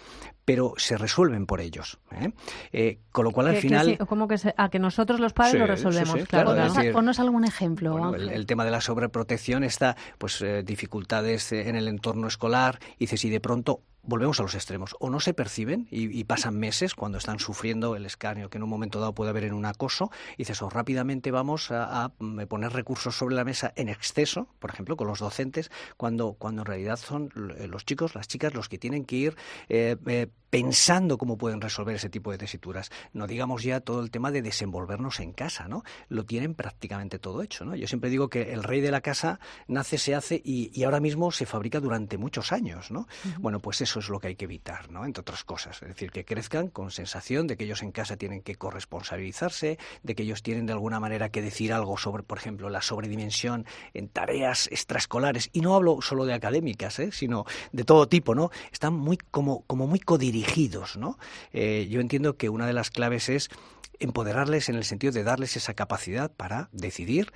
pero 0.44 0.74
se 0.90 0.98
resuelven 0.98 1.46
por 1.46 1.60
ellos. 1.60 2.00
¿eh? 2.10 2.32
Eh, 2.72 2.98
con 3.12 3.24
lo 3.24 3.30
cual, 3.30 3.46
al 3.46 3.56
final. 3.58 3.96
como 4.08 4.26
que 4.26 4.36
a 4.56 4.68
que 4.70 4.80
nosotros 4.80 5.20
los 5.20 5.32
padres 5.32 5.60
lo 5.60 5.66
resolvemos, 5.68 6.24
claro. 6.26 6.52
Ponos 6.92 7.20
algún 7.20 7.44
ejemplo. 7.44 8.16
el, 8.16 8.46
tema 8.46 8.64
de 8.64 8.72
la 8.72 8.80
sobreprotección 8.80 9.62
está, 9.62 9.96
pues, 10.18 10.42
eh, 10.42 10.64
dificultades 10.64 11.52
en 11.52 11.76
el 11.76 11.86
entorno 11.86 12.26
escolar. 12.26 12.80
Y 12.96 13.04
dices, 13.04 13.24
y 13.24 13.30
de 13.30 13.38
pronto 13.38 13.82
volvemos 14.02 14.40
a 14.40 14.42
los 14.42 14.54
extremos. 14.54 14.96
O 14.98 15.10
no 15.10 15.20
se 15.20 15.34
perciben 15.34 15.88
y, 15.90 16.24
pasan 16.24 16.58
meses 16.58 16.94
cuando 16.94 17.18
están 17.18 17.38
sufriendo 17.38 17.96
el 17.96 18.06
escarnio 18.06 18.50
que 18.50 18.58
en 18.58 18.62
un 18.62 18.70
momento 18.70 19.00
dado 19.00 19.14
puede 19.14 19.30
haber 19.30 19.44
en 19.44 19.52
un 19.52 19.66
acoso. 19.66 20.10
Y 20.34 20.38
dices, 20.38 20.62
o 20.62 20.70
rápidamente 20.70 21.30
vamos 21.30 21.70
a, 21.70 22.12
poner 22.48 22.72
recursos 22.72 23.16
sobre 23.16 23.34
la 23.34 23.44
mesa 23.44 23.72
en 23.76 23.88
exceso, 23.88 24.48
por 24.58 24.70
ejemplo, 24.70 24.96
con 24.96 25.06
los 25.06 25.18
docentes, 25.18 25.70
cuando, 25.96 26.34
cuando 26.34 26.62
en 26.62 26.66
realidad 26.66 26.96
son 26.96 27.30
los 27.34 27.84
chicos, 27.84 28.14
las 28.14 28.28
chicas 28.28 28.54
los 28.54 28.68
que 28.68 28.78
tienen 28.78 29.04
que 29.04 29.16
ir 29.16 29.36
eh, 29.68 29.96
eh, 30.06 30.28
pensando 30.50 31.16
cómo 31.16 31.38
pueden 31.38 31.60
resolver 31.60 31.94
ese 31.94 32.10
tipo 32.10 32.32
de 32.32 32.38
tesituras. 32.38 32.90
No 33.12 33.26
digamos 33.26 33.62
ya 33.62 33.80
todo 33.80 34.00
el 34.02 34.10
tema 34.10 34.30
de 34.30 34.42
desenvolvernos 34.42 35.20
en 35.20 35.32
casa, 35.32 35.68
¿no? 35.68 35.84
Lo 36.08 36.24
tienen 36.24 36.54
prácticamente 36.54 37.18
todo 37.18 37.42
hecho, 37.42 37.64
¿no? 37.64 37.76
Yo 37.76 37.86
siempre 37.86 38.10
digo 38.10 38.28
que 38.28 38.52
el 38.52 38.64
rey 38.64 38.80
de 38.80 38.90
la 38.90 39.00
casa 39.00 39.38
nace, 39.68 39.96
se 39.96 40.14
hace 40.14 40.42
y, 40.44 40.82
ahora 40.82 41.00
mismo 41.00 41.30
se 41.30 41.46
fabrica 41.46 41.78
durante 41.78 42.18
muchos 42.18 42.52
años, 42.52 42.90
¿no? 42.90 43.06
Bueno, 43.38 43.60
pues 43.60 43.80
eso 43.90 44.00
es 44.00 44.08
lo 44.08 44.20
que 44.20 44.28
hay 44.28 44.36
que 44.36 44.44
evitar, 44.44 44.90
¿no? 44.90 45.04
Entre 45.04 45.20
otras 45.20 45.44
cosas. 45.44 45.82
Es 45.82 45.88
decir, 45.88 46.10
que 46.10 46.24
crezcan 46.24 46.68
con 46.68 46.90
sensación 46.90 47.46
de 47.46 47.56
que 47.56 47.64
ellos 47.64 47.82
en 47.82 47.92
casa 47.92 48.16
tienen 48.16 48.42
que 48.42 48.54
corresponsabilizarse, 48.54 49.78
de 50.02 50.14
que 50.14 50.22
ellos 50.22 50.42
tienen 50.42 50.66
de 50.66 50.72
alguna 50.72 51.00
manera 51.00 51.30
que 51.30 51.42
decir 51.42 51.72
algo 51.72 51.98
sobre, 51.98 52.22
por 52.22 52.38
ejemplo, 52.38 52.70
la 52.70 52.82
sobredimensión 52.82 53.66
en 53.94 54.08
tareas 54.08 54.68
extraescolares. 54.68 55.50
Y 55.52 55.60
no 55.60 55.74
hablo 55.74 56.00
solo 56.00 56.24
de 56.24 56.34
académicas, 56.34 56.98
¿eh? 56.98 57.10
sino 57.12 57.44
de 57.72 57.84
todo 57.84 58.08
tipo, 58.08 58.34
¿no? 58.34 58.50
Están 58.72 58.94
muy 58.94 59.16
como, 59.16 59.62
como 59.66 59.86
muy 59.86 60.00
codirigidos 60.00 60.70
¿no? 60.96 61.18
Eh, 61.52 61.88
yo 61.90 62.00
entiendo 62.00 62.36
que 62.36 62.48
una 62.48 62.66
de 62.66 62.72
las 62.72 62.90
claves 62.90 63.28
es 63.28 63.50
empoderarles 64.00 64.68
en 64.68 64.76
el 64.76 64.84
sentido 64.84 65.12
de 65.12 65.22
darles 65.22 65.56
esa 65.56 65.74
capacidad 65.74 66.32
para 66.32 66.68
decidir, 66.72 67.32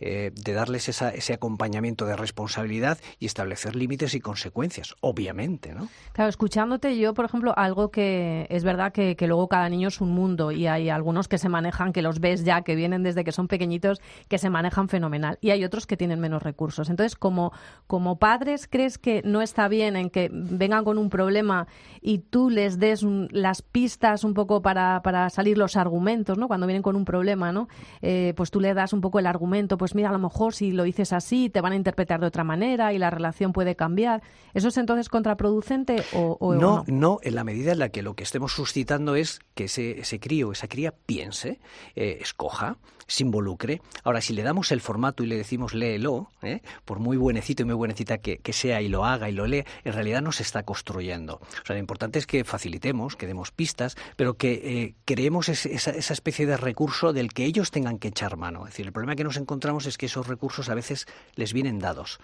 eh, 0.00 0.32
de 0.34 0.52
darles 0.52 0.88
ese 0.88 1.32
acompañamiento 1.32 2.04
de 2.06 2.16
responsabilidad 2.16 2.98
y 3.18 3.26
establecer 3.26 3.76
límites 3.76 4.14
y 4.14 4.20
consecuencias, 4.20 4.94
obviamente, 5.00 5.74
¿no? 5.74 5.88
Claro, 6.12 6.28
escuchándote 6.28 6.98
yo, 6.98 7.14
por 7.14 7.24
ejemplo, 7.24 7.54
algo 7.56 7.90
que 7.90 8.46
es 8.50 8.64
verdad 8.64 8.92
que, 8.92 9.16
que 9.16 9.26
luego 9.26 9.48
cada 9.48 9.68
niño 9.68 9.88
es 9.88 10.00
un 10.00 10.10
mundo 10.10 10.50
y 10.50 10.66
hay 10.66 10.90
algunos 10.90 11.28
que 11.28 11.38
se 11.38 11.48
manejan, 11.48 11.92
que 11.92 12.02
los 12.02 12.20
ves 12.20 12.44
ya, 12.44 12.62
que 12.62 12.74
vienen 12.74 13.02
desde 13.02 13.24
que 13.24 13.32
son 13.32 13.48
pequeñitos, 13.48 14.00
que 14.28 14.38
se 14.38 14.50
manejan 14.50 14.88
fenomenal 14.88 15.38
y 15.40 15.50
hay 15.50 15.64
otros 15.64 15.86
que 15.86 15.96
tienen 15.96 16.20
menos 16.20 16.42
recursos. 16.42 16.90
Entonces, 16.90 17.16
como, 17.16 17.52
como 17.86 18.18
padres, 18.18 18.66
¿crees 18.68 18.98
que 18.98 19.22
no 19.24 19.40
está 19.40 19.68
bien 19.68 19.96
en 19.96 20.10
que 20.10 20.30
vengan 20.32 20.84
con 20.84 20.98
un 20.98 21.10
problema 21.10 21.68
y 22.00 22.18
tú 22.18 22.50
les 22.50 22.78
des 22.78 23.02
las 23.30 23.62
pistas 23.62 24.24
un 24.24 24.34
poco 24.34 24.62
para, 24.62 25.02
para 25.02 25.30
salir 25.30 25.58
los 25.58 25.76
argumentos, 25.76 26.07
¿no? 26.08 26.48
Cuando 26.48 26.66
vienen 26.66 26.82
con 26.82 26.96
un 26.96 27.04
problema, 27.04 27.52
¿no? 27.52 27.68
Eh, 28.02 28.32
pues 28.36 28.50
tú 28.50 28.60
le 28.60 28.74
das 28.74 28.92
un 28.92 29.00
poco 29.00 29.18
el 29.18 29.26
argumento, 29.26 29.78
pues 29.78 29.94
mira, 29.94 30.08
a 30.08 30.12
lo 30.12 30.18
mejor 30.18 30.54
si 30.54 30.72
lo 30.72 30.82
dices 30.82 31.12
así, 31.12 31.50
te 31.50 31.60
van 31.60 31.72
a 31.72 31.76
interpretar 31.76 32.20
de 32.20 32.26
otra 32.26 32.44
manera 32.44 32.92
y 32.92 32.98
la 32.98 33.10
relación 33.10 33.52
puede 33.52 33.76
cambiar. 33.76 34.22
¿Eso 34.54 34.68
es 34.68 34.76
entonces 34.76 35.08
contraproducente 35.08 36.02
o, 36.14 36.54
no, 36.54 36.84
no? 36.86 37.18
en 37.22 37.34
la 37.34 37.44
medida 37.44 37.72
en 37.72 37.78
la 37.78 37.90
que 37.90 38.02
lo 38.02 38.14
que 38.14 38.24
estemos 38.24 38.52
suscitando 38.52 39.14
es 39.14 39.40
que 39.54 39.64
ese, 39.64 40.00
ese 40.00 40.20
crío, 40.20 40.52
esa 40.52 40.68
cría 40.68 40.92
piense, 40.92 41.60
eh, 41.94 42.18
escoja, 42.20 42.78
se 43.08 43.24
involucre. 43.24 43.80
Ahora, 44.04 44.20
si 44.20 44.34
le 44.34 44.42
damos 44.42 44.70
el 44.70 44.80
formato 44.80 45.24
y 45.24 45.26
le 45.26 45.36
decimos 45.36 45.74
léelo, 45.74 46.30
¿eh? 46.42 46.60
por 46.84 47.00
muy 47.00 47.16
buenecito 47.16 47.62
y 47.62 47.66
muy 47.66 47.74
buenecita 47.74 48.18
que, 48.18 48.40
sea 48.52 48.80
y 48.80 48.88
lo 48.88 49.04
haga 49.04 49.28
y 49.28 49.32
lo 49.32 49.46
lee, 49.46 49.64
en 49.84 49.92
realidad 49.92 50.22
no 50.22 50.32
se 50.32 50.42
está 50.42 50.62
construyendo. 50.62 51.36
O 51.36 51.66
sea, 51.66 51.74
lo 51.74 51.80
importante 51.80 52.18
es 52.18 52.26
que 52.26 52.44
facilitemos, 52.44 53.16
que 53.16 53.26
demos 53.26 53.50
pistas, 53.50 53.96
pero 54.16 54.34
que 54.34 54.52
eh, 54.52 54.94
creemos 55.04 55.48
esa, 55.48 55.87
esa, 55.90 56.12
especie 56.12 56.46
de 56.46 56.56
recurso 56.56 57.12
del 57.12 57.32
que 57.32 57.44
ellos 57.44 57.70
tengan 57.70 57.98
que 57.98 58.08
echar 58.08 58.36
mano. 58.36 58.66
Es 58.66 58.72
decir, 58.72 58.86
el 58.86 58.92
problema 58.92 59.16
que 59.16 59.24
nos 59.24 59.36
encontramos 59.36 59.86
es 59.86 59.98
que 59.98 60.06
esos 60.06 60.26
recursos 60.26 60.68
a 60.68 60.74
veces 60.74 61.06
les 61.34 61.52
vienen 61.52 61.78
dados, 61.78 62.20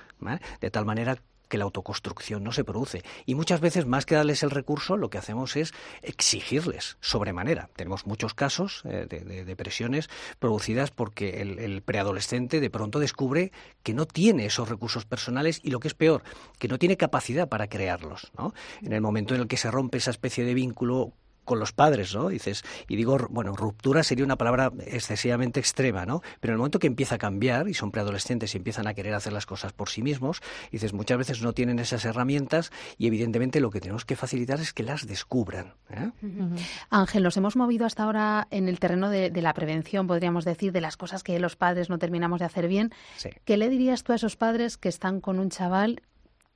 de 0.61 0.71
tal 0.71 0.85
manera 0.85 1.18
que 1.49 1.59
la 1.59 1.64
autoconstrucción 1.64 2.42
no 2.42 2.52
se 2.52 2.64
produce. 2.64 3.02
Y 3.26 3.35
muchas 3.35 3.61
veces, 3.61 3.87
más 3.87 4.06
que 4.06 4.14
darles 4.14 4.42
el 4.42 4.50
recurso, 4.50 4.97
lo 4.97 5.11
que 5.11 5.18
hacemos 5.18 5.56
es 5.56 5.73
exigirles 6.02 6.97
sobremanera. 7.00 7.71
Tenemos 7.76 8.06
muchos 8.06 8.35
casos 8.35 8.83
eh, 8.85 9.06
de, 9.09 9.44
depresiones 9.44 10.09
producidas 10.38 10.90
porque 10.90 11.42
el, 11.42 11.83
preadolescente 11.83 12.61
de 12.61 12.71
pronto 12.71 12.99
descubre 12.99 13.52
que 13.83 13.94
no 13.94 14.06
tiene 14.06 14.47
esos 14.47 14.68
recursos 14.68 15.04
personales 15.04 15.61
y 15.62 15.71
lo 15.71 15.80
que 15.80 15.88
es 15.88 15.94
peor, 15.94 16.23
que 16.59 16.68
no 16.68 16.78
tiene 16.78 16.97
capacidad 16.97 17.49
para 17.49 17.68
crearlos. 17.68 18.33
En 18.83 18.92
el 18.92 19.00
momento 19.00 19.35
en 19.35 19.42
el 19.42 19.47
que 19.47 19.56
se 19.56 19.71
rompe 19.71 19.99
esa 19.99 20.11
especie 20.11 20.44
de 20.44 20.54
vínculo 20.54 21.12
con 21.45 21.59
los 21.59 21.73
padres, 21.73 22.15
¿no? 22.15 22.29
Dices, 22.29 22.65
y 22.89 22.97
digo, 22.97 23.19
bueno, 23.31 23.55
ruptura 23.55 24.03
sería 24.03 24.25
una 24.25 24.37
palabra 24.37 24.73
excesivamente 24.87 25.61
extrema, 25.61 26.07
¿no? 26.07 26.23
Pero 26.41 26.53
en 26.53 26.55
el 26.55 26.59
momento 26.59 26.79
que 26.79 26.87
empieza 26.87 27.17
a 27.17 27.19
cambiar 27.19 27.69
y 27.69 27.75
son 27.75 27.91
preadolescentes 27.91 28.55
y 28.55 28.59
empiezan 28.59 28.87
a 28.87 28.95
querer 28.95 29.15
hacer 29.15 29.33
las 29.33 29.47
cosas 29.47 29.73
por 29.73 29.89
sí 29.89 30.03
mismos, 30.03 30.41
dices, 30.71 30.93
muchas 30.93 31.19
veces 31.19 31.43
no 31.43 31.53
tienen 31.53 31.79
esas 31.79 32.05
herramientas 32.05 32.71
y 32.99 33.07
evidentemente 33.07 33.61
lo 33.61 33.71
que 33.71 33.81
tenemos 33.81 34.05
que 34.05 34.17
facilitar 34.17 34.61
es 34.61 34.73
que 34.73 34.83
las 34.83 35.07
descubran. 35.07 35.75
¿eh? 35.91 36.11
Ángel, 36.91 37.23
nos 37.23 37.37
hemos 37.37 37.57
movido 37.57 37.87
hasta 37.87 38.05
ahora 38.05 38.49
en 38.51 38.69
el 38.69 38.79
terreno 38.79 39.11
de, 39.11 39.31
la 39.31 39.55
prevención, 39.55 40.07
podríamos 40.07 40.45
decir, 40.45 40.73
de 40.73 40.81
las 40.81 40.97
cosas 40.97 41.23
que 41.23 41.39
los 41.39 41.57
padres 41.57 41.91
no 41.91 41.99
terminamos 41.99 42.41
de 42.41 42.47
hacer 42.47 42.69
bien. 42.69 42.93
¿Qué 43.45 43.57
le 43.57 43.69
dirías 43.69 44.03
tú 44.03 44.13
a 44.13 44.17
esos 44.17 44.37
padres 44.37 44.79
que 44.79 44.89
están 44.89 45.21
con 45.21 45.39
un 45.39 45.51
chaval 45.51 46.03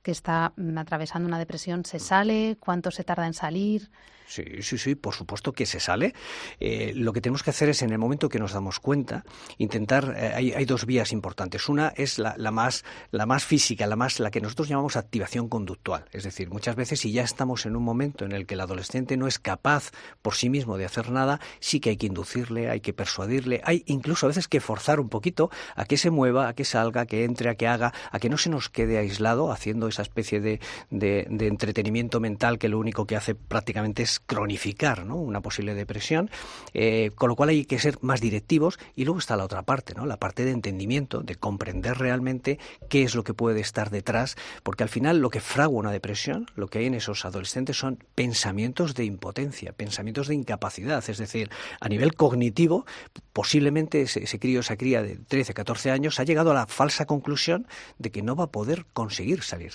que 0.01 0.11
está 0.11 0.53
mm, 0.55 0.77
atravesando 0.77 1.27
una 1.27 1.39
depresión? 1.39 1.85
¿Se 1.85 1.99
sale? 1.99 2.57
¿Cuánto 2.59 2.91
se 2.91 3.03
tarda 3.03 3.27
en 3.27 3.33
salir? 3.33 3.89
Sí, 4.29 4.43
sí, 4.61 4.77
sí, 4.77 4.93
por 4.93 5.15
supuesto 5.15 5.53
que 5.53 5.65
se 5.65 5.79
sale. 5.79 6.13
Eh, 6.59 6.93
lo 6.95 7.13
que 7.13 7.19
tenemos 7.19 7.41
que 7.41 7.49
hacer 7.49 7.67
es, 7.69 7.81
en 7.81 7.89
el 7.89 7.97
momento 7.97 8.29
que 8.29 8.37
nos 8.37 8.53
damos 8.53 8.79
cuenta, 8.79 9.25
intentar. 9.57 10.13
Eh, 10.15 10.53
hay, 10.55 10.65
dos 10.65 10.85
vías 10.85 11.11
importantes. 11.13 11.67
Una 11.67 11.91
es 11.97 12.19
la, 12.19 12.35
más, 12.51 12.85
la 13.09 13.25
más 13.25 13.43
física, 13.43 13.87
la 13.87 13.95
más, 13.95 14.19
la 14.19 14.29
que 14.29 14.39
nosotros 14.39 14.67
llamamos 14.67 14.97
activación 14.97 15.49
conductual. 15.49 16.05
Es 16.11 16.25
decir, 16.25 16.51
muchas 16.51 16.75
veces, 16.75 16.99
si 16.99 17.11
ya 17.11 17.23
estamos 17.23 17.65
en 17.65 17.75
un 17.75 17.81
momento 17.81 18.23
en 18.23 18.31
el 18.31 18.45
que 18.45 18.53
el 18.53 18.61
adolescente 18.61 19.17
no 19.17 19.25
es 19.25 19.39
capaz 19.39 19.89
por 20.21 20.35
sí 20.35 20.51
mismo 20.51 20.77
de 20.77 20.85
hacer 20.85 21.09
nada, 21.09 21.39
sí 21.59 21.79
que 21.79 21.89
hay 21.89 21.97
que 21.97 22.05
inducirle, 22.05 22.69
hay 22.69 22.81
que 22.81 22.93
persuadirle, 22.93 23.61
hay 23.63 23.83
incluso 23.87 24.27
a 24.27 24.29
veces 24.29 24.47
que 24.47 24.59
forzar 24.59 24.99
un 24.99 25.09
poquito 25.09 25.49
a 25.75 25.85
que 25.85 25.97
se 25.97 26.11
mueva, 26.11 26.49
a 26.49 26.53
que 26.53 26.65
salga, 26.65 27.01
a 27.01 27.05
que 27.07 27.23
entre, 27.23 27.49
a 27.49 27.55
que 27.55 27.65
haga, 27.65 27.93
a 28.11 28.19
que 28.19 28.29
no 28.29 28.37
se 28.37 28.51
nos 28.51 28.69
quede 28.69 28.99
aislado 28.99 29.51
haciendo 29.51 29.87
esa 29.87 30.03
especie 30.03 30.39
de, 30.39 30.59
de, 30.91 31.25
de 31.31 31.47
entretenimiento 31.47 32.19
mental 32.19 32.59
que 32.59 32.69
lo 32.69 32.77
único 32.77 33.07
que 33.07 33.15
hace 33.15 33.33
prácticamente 33.33 34.03
es 34.03 34.18
cronificar 34.25 35.05
¿no? 35.05 35.15
una 35.15 35.41
posible 35.41 35.73
depresión, 35.73 36.29
eh, 36.73 37.11
con 37.15 37.29
lo 37.29 37.35
cual 37.35 37.49
hay 37.49 37.65
que 37.65 37.79
ser 37.79 37.97
más 38.01 38.21
directivos 38.21 38.79
y 38.95 39.05
luego 39.05 39.19
está 39.19 39.35
la 39.35 39.43
otra 39.43 39.63
parte, 39.63 39.93
¿no? 39.95 40.05
la 40.05 40.17
parte 40.17 40.45
de 40.45 40.51
entendimiento, 40.51 41.21
de 41.21 41.35
comprender 41.35 41.97
realmente 41.97 42.59
qué 42.89 43.03
es 43.03 43.15
lo 43.15 43.23
que 43.23 43.33
puede 43.33 43.59
estar 43.59 43.89
detrás, 43.89 44.35
porque 44.63 44.83
al 44.83 44.89
final 44.89 45.19
lo 45.19 45.29
que 45.29 45.41
fragua 45.41 45.79
una 45.79 45.91
depresión, 45.91 46.45
lo 46.55 46.67
que 46.67 46.79
hay 46.79 46.85
en 46.85 46.93
esos 46.93 47.25
adolescentes 47.25 47.77
son 47.77 48.03
pensamientos 48.15 48.93
de 48.95 49.05
impotencia, 49.05 49.73
pensamientos 49.73 50.27
de 50.27 50.35
incapacidad, 50.35 51.03
es 51.07 51.17
decir, 51.17 51.49
a 51.79 51.89
nivel 51.89 52.13
cognitivo, 52.13 52.85
posiblemente 53.33 54.01
ese, 54.01 54.23
ese 54.23 54.39
crío, 54.39 54.59
esa 54.59 54.77
cría 54.77 55.01
de 55.01 55.17
13, 55.17 55.53
14 55.53 55.91
años 55.91 56.19
ha 56.19 56.23
llegado 56.23 56.51
a 56.51 56.53
la 56.53 56.67
falsa 56.67 57.05
conclusión 57.05 57.67
de 57.97 58.11
que 58.11 58.21
no 58.21 58.35
va 58.35 58.45
a 58.45 58.51
poder 58.51 58.85
conseguir 58.93 59.43
salir. 59.43 59.73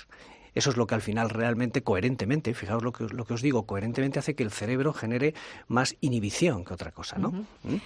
Eso 0.54 0.70
es 0.70 0.76
lo 0.76 0.87
que 0.87 0.94
al 0.94 1.02
final 1.02 1.30
realmente, 1.30 1.82
coherentemente, 1.82 2.54
fijaos 2.54 2.82
lo 2.82 2.92
que, 2.92 3.04
lo 3.04 3.25
que 3.25 3.34
os 3.34 3.42
digo, 3.42 3.66
coherentemente 3.66 4.18
hace 4.18 4.34
que 4.34 4.42
el 4.42 4.50
cerebro 4.50 4.92
genere 4.92 5.34
más 5.68 5.96
inhibición 6.00 6.64
que 6.64 6.75
otra 6.75 6.92
cosa, 6.92 7.18
¿no? 7.18 7.30
¿Mm? 7.30 7.76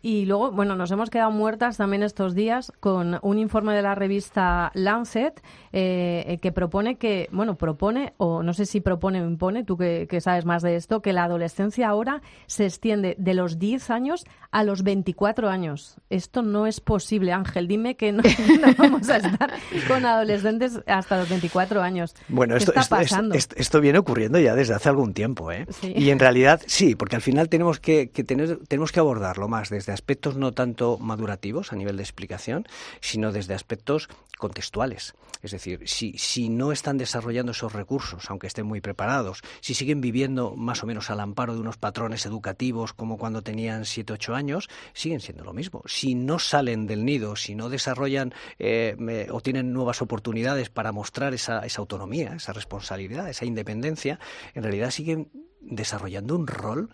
Y 0.00 0.26
luego, 0.26 0.52
bueno, 0.52 0.76
nos 0.76 0.90
hemos 0.90 1.10
quedado 1.10 1.30
muertas 1.30 1.76
también 1.76 2.02
estos 2.02 2.34
días 2.34 2.72
con 2.80 3.18
un 3.22 3.38
informe 3.38 3.74
de 3.74 3.82
la 3.82 3.94
revista 3.94 4.70
Lancet 4.74 5.42
eh, 5.72 6.38
que 6.40 6.52
propone 6.52 6.96
que, 6.96 7.28
bueno, 7.32 7.56
propone, 7.56 8.14
o 8.16 8.42
no 8.42 8.52
sé 8.52 8.66
si 8.66 8.80
propone 8.80 9.22
o 9.22 9.26
impone, 9.26 9.64
tú 9.64 9.76
que, 9.76 10.06
sabes 10.20 10.44
más 10.44 10.62
de 10.62 10.76
esto, 10.76 11.02
que 11.02 11.12
la 11.12 11.24
adolescencia 11.24 11.88
ahora 11.88 12.22
se 12.46 12.64
extiende 12.64 13.16
de 13.18 13.34
los 13.34 13.58
10 13.58 13.90
años 13.90 14.24
a 14.50 14.64
los 14.64 14.82
24 14.82 15.48
años. 15.48 15.96
Esto 16.10 16.42
no 16.42 16.66
es 16.66 16.80
posible, 16.80 17.32
Ángel. 17.32 17.68
Dime 17.68 17.96
que 17.96 18.12
no, 18.12 18.22
vamos 18.78 19.08
a 19.10 19.16
estar 19.16 19.52
con 19.86 20.04
adolescentes 20.06 20.80
hasta 20.86 21.18
los 21.18 21.28
24 21.28 21.82
años. 21.82 22.14
Bueno, 22.28 22.56
esto, 22.56 22.72
está 22.74 22.98
pasando? 22.98 23.34
Esto, 23.34 23.80
viene 23.80 23.98
ocurriendo 23.98 24.38
ya 24.38 24.54
desde 24.54 24.74
hace 24.74 24.88
algún 24.88 25.12
tiempo, 25.12 25.52
¿eh? 25.52 25.66
Y 25.82 26.10
en 26.10 26.18
realidad 26.18 26.60
sí, 26.66 26.94
porque 26.94 27.16
al 27.16 27.22
final 27.22 27.48
tenemos 27.48 27.80
que, 27.80 28.06
tener, 28.06 28.58
tenemos 28.68 28.92
que 28.92 29.00
abordarlo 29.00 29.48
más 29.48 29.70
desde 29.70 29.87
aspectos 29.92 30.36
no 30.36 30.52
tanto 30.52 30.98
madurativos 30.98 31.72
a 31.72 31.76
nivel 31.76 31.96
de 31.96 32.02
explicación, 32.02 32.66
sino 33.00 33.32
desde 33.32 33.54
aspectos 33.54 34.08
contextuales. 34.38 35.14
Es 35.42 35.52
decir, 35.52 35.88
si, 35.88 36.16
si 36.18 36.48
no 36.48 36.72
están 36.72 36.98
desarrollando 36.98 37.52
esos 37.52 37.72
recursos, 37.72 38.28
aunque 38.28 38.46
estén 38.46 38.66
muy 38.66 38.80
preparados, 38.80 39.42
si 39.60 39.74
siguen 39.74 40.00
viviendo 40.00 40.56
más 40.56 40.82
o 40.82 40.86
menos 40.86 41.10
al 41.10 41.20
amparo 41.20 41.54
de 41.54 41.60
unos 41.60 41.76
patrones 41.76 42.26
educativos 42.26 42.92
como 42.92 43.18
cuando 43.18 43.42
tenían 43.42 43.84
7, 43.84 44.12
8 44.14 44.34
años, 44.34 44.68
siguen 44.92 45.20
siendo 45.20 45.44
lo 45.44 45.52
mismo. 45.52 45.82
Si 45.86 46.14
no 46.14 46.38
salen 46.38 46.86
del 46.86 47.04
nido, 47.04 47.36
si 47.36 47.54
no 47.54 47.68
desarrollan 47.68 48.32
eh, 48.58 49.28
o 49.30 49.40
tienen 49.40 49.72
nuevas 49.72 50.02
oportunidades 50.02 50.70
para 50.70 50.92
mostrar 50.92 51.34
esa, 51.34 51.64
esa 51.64 51.80
autonomía, 51.80 52.34
esa 52.34 52.52
responsabilidad, 52.52 53.28
esa 53.28 53.44
independencia, 53.44 54.18
en 54.54 54.62
realidad 54.62 54.90
siguen 54.90 55.30
desarrollando 55.60 56.36
un 56.36 56.46
rol 56.46 56.90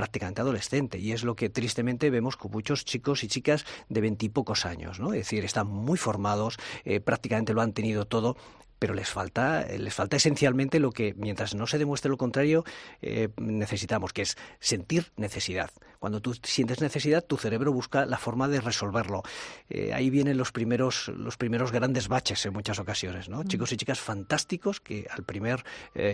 prácticamente 0.00 0.40
adolescente 0.40 0.98
y 0.98 1.12
es 1.12 1.24
lo 1.24 1.36
que 1.36 1.50
tristemente 1.50 2.08
vemos 2.08 2.38
con 2.38 2.50
muchos 2.52 2.86
chicos 2.86 3.22
y 3.22 3.28
chicas 3.28 3.66
de 3.90 4.00
veintipocos 4.00 4.64
años, 4.64 4.98
¿no? 4.98 5.12
Es 5.12 5.26
decir, 5.26 5.44
están 5.44 5.66
muy 5.66 5.98
formados, 5.98 6.56
eh, 6.86 7.00
prácticamente 7.00 7.52
lo 7.52 7.60
han 7.60 7.74
tenido 7.74 8.06
todo, 8.06 8.34
pero 8.78 8.94
les 8.94 9.10
falta, 9.10 9.66
les 9.66 9.92
falta 9.92 10.16
esencialmente 10.16 10.80
lo 10.80 10.90
que, 10.90 11.12
mientras 11.18 11.54
no 11.54 11.66
se 11.66 11.76
demuestre 11.76 12.10
lo 12.10 12.16
contrario, 12.16 12.64
eh, 13.02 13.28
necesitamos, 13.36 14.14
que 14.14 14.22
es 14.22 14.38
sentir 14.58 15.12
necesidad. 15.18 15.70
Cuando 15.98 16.22
tú 16.22 16.32
sientes 16.44 16.80
necesidad, 16.80 17.22
tu 17.22 17.36
cerebro 17.36 17.70
busca 17.70 18.06
la 18.06 18.16
forma 18.16 18.48
de 18.48 18.62
resolverlo. 18.62 19.22
Eh, 19.68 19.92
ahí 19.92 20.08
vienen 20.08 20.38
los 20.38 20.50
primeros, 20.50 21.08
los 21.08 21.36
primeros 21.36 21.72
grandes 21.72 22.08
baches 22.08 22.46
en 22.46 22.54
muchas 22.54 22.78
ocasiones, 22.78 23.28
¿no? 23.28 23.42
Mm. 23.42 23.48
Chicos 23.48 23.72
y 23.72 23.76
chicas 23.76 24.00
fantásticos 24.00 24.80
que 24.80 25.06
al 25.10 25.24
primer, 25.24 25.62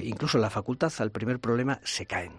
incluso 0.03 0.39
en 0.39 0.43
la 0.43 0.51
facultad, 0.51 0.93
al 0.99 1.13
primer 1.13 1.39
problema 1.39 1.79
se 1.85 2.07
caen. 2.07 2.33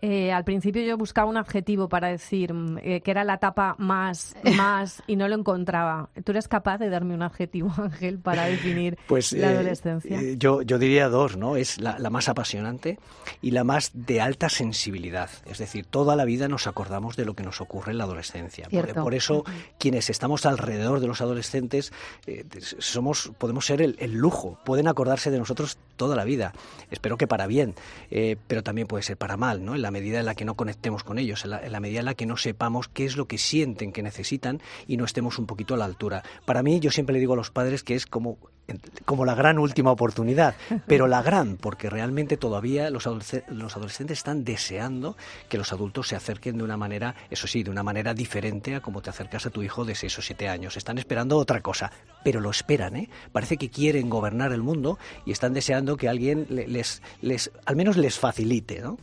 Eh, 0.00 0.32
al 0.32 0.44
principio 0.44 0.82
yo 0.82 0.96
buscaba 0.96 1.28
un 1.28 1.36
adjetivo 1.36 1.88
para 1.88 2.08
decir 2.08 2.52
mm, 2.52 2.78
eh, 2.82 3.00
que 3.00 3.10
era 3.10 3.24
la 3.24 3.34
etapa 3.34 3.74
más, 3.78 4.36
más 4.56 5.02
y 5.06 5.16
no 5.16 5.28
lo 5.28 5.34
encontraba. 5.34 6.08
¿Tú 6.24 6.32
eres 6.32 6.48
capaz 6.48 6.78
de 6.78 6.88
darme 6.88 7.14
un 7.14 7.22
adjetivo, 7.22 7.72
Ángel, 7.76 8.18
para 8.18 8.44
definir 8.46 8.98
pues, 9.06 9.32
la 9.32 9.50
eh, 9.50 9.54
adolescencia? 9.54 10.20
yo, 10.36 10.62
yo 10.62 10.78
diría 10.78 11.08
dos, 11.08 11.36
¿no? 11.36 11.56
Es 11.56 11.80
la, 11.80 11.98
más 12.10 12.28
apasionante 12.28 12.98
y 13.42 13.50
la 13.50 13.64
más 13.64 13.90
de 13.92 14.20
alta 14.20 14.48
sensibilidad. 14.48 15.30
Es 15.46 15.58
decir, 15.58 15.84
toda 15.84 16.16
la 16.16 16.24
vida 16.24 16.48
nos 16.48 16.66
acordamos 16.66 17.16
de 17.16 17.24
lo 17.24 17.34
que 17.34 17.42
nos 17.42 17.60
ocurre 17.60 17.92
en 17.92 17.98
la 17.98 18.04
adolescencia. 18.04 18.68
Por, 18.94 19.14
eso, 19.14 19.44
quienes 19.78 20.08
estamos 20.08 20.46
alrededor 20.46 21.00
de 21.00 21.06
los 21.06 21.20
adolescentes, 21.20 21.92
somos, 22.78 23.30
podemos 23.36 23.66
ser 23.66 23.82
el, 23.82 23.96
el, 23.98 24.14
lujo, 24.14 24.58
pueden 24.64 24.88
acordarse 24.88 25.30
de 25.30 25.38
nosotros 25.38 25.76
toda 25.96 26.16
la 26.16 26.24
vida. 26.24 26.52
Espero 26.90 27.18
que 27.18 27.26
para 27.26 27.46
bien, 27.46 27.74
pero 28.46 28.62
también 28.62 28.86
puede 28.86 29.02
ser 29.02 29.18
para 29.18 29.36
mal, 29.36 29.62
¿no? 29.64 29.74
la 29.87 29.87
medida 29.90 30.20
en 30.20 30.26
la 30.26 30.34
que 30.34 30.44
no 30.44 30.54
conectemos 30.54 31.04
con 31.04 31.18
ellos, 31.18 31.44
en 31.44 31.50
la, 31.50 31.80
medida 31.80 32.00
en 32.00 32.06
la 32.06 32.14
que 32.14 32.26
no 32.26 32.36
sepamos 32.36 32.88
qué 32.88 33.04
es 33.04 33.16
lo 33.16 33.26
que 33.26 33.38
sienten 33.38 33.92
que 33.92 34.02
necesitan 34.02 34.60
y 34.86 34.96
no 34.96 35.04
estemos 35.04 35.38
un 35.38 35.46
poquito 35.46 35.74
a 35.74 35.76
la 35.76 35.84
altura. 35.84 36.22
Para 36.44 36.62
mí, 36.62 36.80
yo 36.80 36.90
siempre 36.90 37.14
le 37.14 37.20
digo 37.20 37.34
a 37.34 37.36
los 37.36 37.50
padres 37.50 37.82
que 37.82 37.94
es 37.94 38.06
como 38.06 38.38
como 39.04 39.24
la 39.24 39.34
gran 39.34 39.58
última 39.58 39.90
oportunidad, 39.90 40.54
pero 40.86 41.06
la 41.06 41.22
gran, 41.22 41.56
porque 41.56 41.88
realmente 41.88 42.36
todavía 42.36 42.90
los, 42.90 43.06
los 43.48 43.76
adolescentes 43.76 44.18
están 44.18 44.44
deseando 44.44 45.16
que 45.48 45.56
los 45.56 45.72
adultos 45.72 46.08
se 46.08 46.16
acerquen 46.16 46.58
de 46.58 46.64
una 46.64 46.76
manera, 46.76 47.14
eso 47.30 47.46
sí, 47.46 47.62
de 47.62 47.70
una 47.70 47.82
manera 47.82 48.12
diferente 48.12 48.74
a 48.74 48.80
como 48.80 49.00
te 49.00 49.10
acercas 49.10 49.46
a 49.46 49.50
tu 49.50 49.62
hijo 49.62 49.84
de 49.84 49.94
6 49.94 50.18
o 50.18 50.22
7 50.22 50.48
años. 50.48 50.76
Están 50.76 50.98
esperando 50.98 51.38
otra 51.38 51.60
cosa, 51.62 51.90
pero 52.22 52.40
lo 52.40 52.50
esperan, 52.50 52.96
¿eh? 52.96 53.08
Parece 53.32 53.56
que 53.56 53.70
quieren 53.70 54.10
gobernar 54.10 54.52
el 54.52 54.62
mundo 54.62 54.98
y 55.24 55.32
están 55.32 55.54
deseando 55.54 55.96
que 55.96 56.08
alguien 56.08 56.46
les, 56.50 57.02
les 57.22 57.50
al 57.64 57.76
menos 57.76 57.96
les 57.96 58.18
facilite, 58.18 58.80
¿no? 58.80 58.98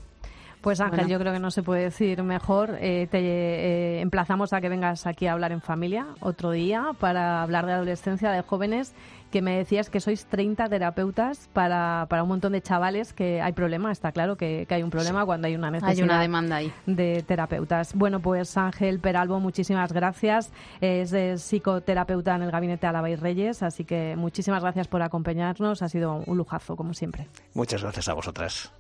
Pues 0.66 0.82
Ángel, 0.82 1.08
yo 1.08 1.20
creo 1.20 1.32
que 1.32 1.38
no 1.38 1.52
se 1.52 1.62
puede 1.62 1.84
decir 1.84 2.24
mejor. 2.24 2.80
Eh, 2.82 3.08
te 3.12 3.20
eh, 3.20 4.02
emplazamos 4.02 4.52
a 4.52 4.62
que 4.62 4.68
vengas 4.68 5.06
aquí 5.06 5.28
a 5.28 5.34
hablar 5.34 5.52
en 5.52 5.62
familia 5.62 6.08
otro 6.22 6.50
día 6.50 6.88
para 7.00 7.44
hablar 7.44 7.68
de 7.68 7.74
adolescencia, 7.74 8.32
de 8.32 8.42
jóvenes, 8.42 8.96
que 9.30 9.44
me 9.44 9.58
decías 9.58 9.92
que 9.92 10.00
sois 10.00 10.26
30 10.26 10.68
terapeutas 10.68 11.52
para, 11.54 12.08
para 12.10 12.24
un 12.24 12.30
montón 12.30 12.54
de 12.54 12.64
chavales 12.64 13.14
que 13.14 13.44
hay 13.44 13.54
problema, 13.54 13.92
está 13.92 14.12
claro 14.12 14.38
que, 14.38 14.66
hay 14.68 14.82
un 14.82 14.90
problema 14.90 15.24
cuando 15.24 15.46
hay 15.46 15.56
una 15.56 15.70
necesidad 15.70 15.98
hay 15.98 16.02
una 16.02 16.20
demanda 16.20 16.56
ahí. 16.56 16.74
de 16.88 17.22
terapeutas. 17.22 17.94
Bueno, 17.94 18.20
pues 18.20 18.58
Ángel 18.58 19.00
Peralbo, 19.00 19.40
muchísimas 19.40 19.94
gracias. 19.94 20.52
Es 20.82 21.14
psicoterapeuta 21.44 22.34
en 22.38 22.42
el 22.42 22.50
gabinete 22.50 22.88
Álava 22.88 23.08
y 23.12 23.16
Reyes, 23.16 23.62
así 23.62 23.86
que 23.86 24.16
muchísimas 24.16 24.64
gracias 24.64 24.88
por 24.88 25.04
acompañarnos. 25.04 25.84
Ha 25.84 25.90
sido 25.90 26.24
un 26.26 26.38
lujazo, 26.38 26.76
como 26.76 26.96
siempre. 26.96 27.28
Muchas 27.54 27.84
gracias 27.84 28.10
a 28.10 28.16
vosotras 28.16 28.74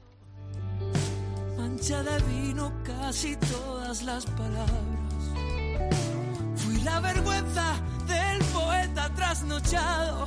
de 1.85 2.17
vino 2.23 2.71
casi 2.83 3.35
todas 3.35 4.01
las 4.01 4.25
palabras. 4.25 5.23
Fui 6.55 6.81
la 6.81 6.99
vergüenza 6.99 7.75
del 8.07 8.43
poeta 8.45 9.07
trasnochado 9.15 10.25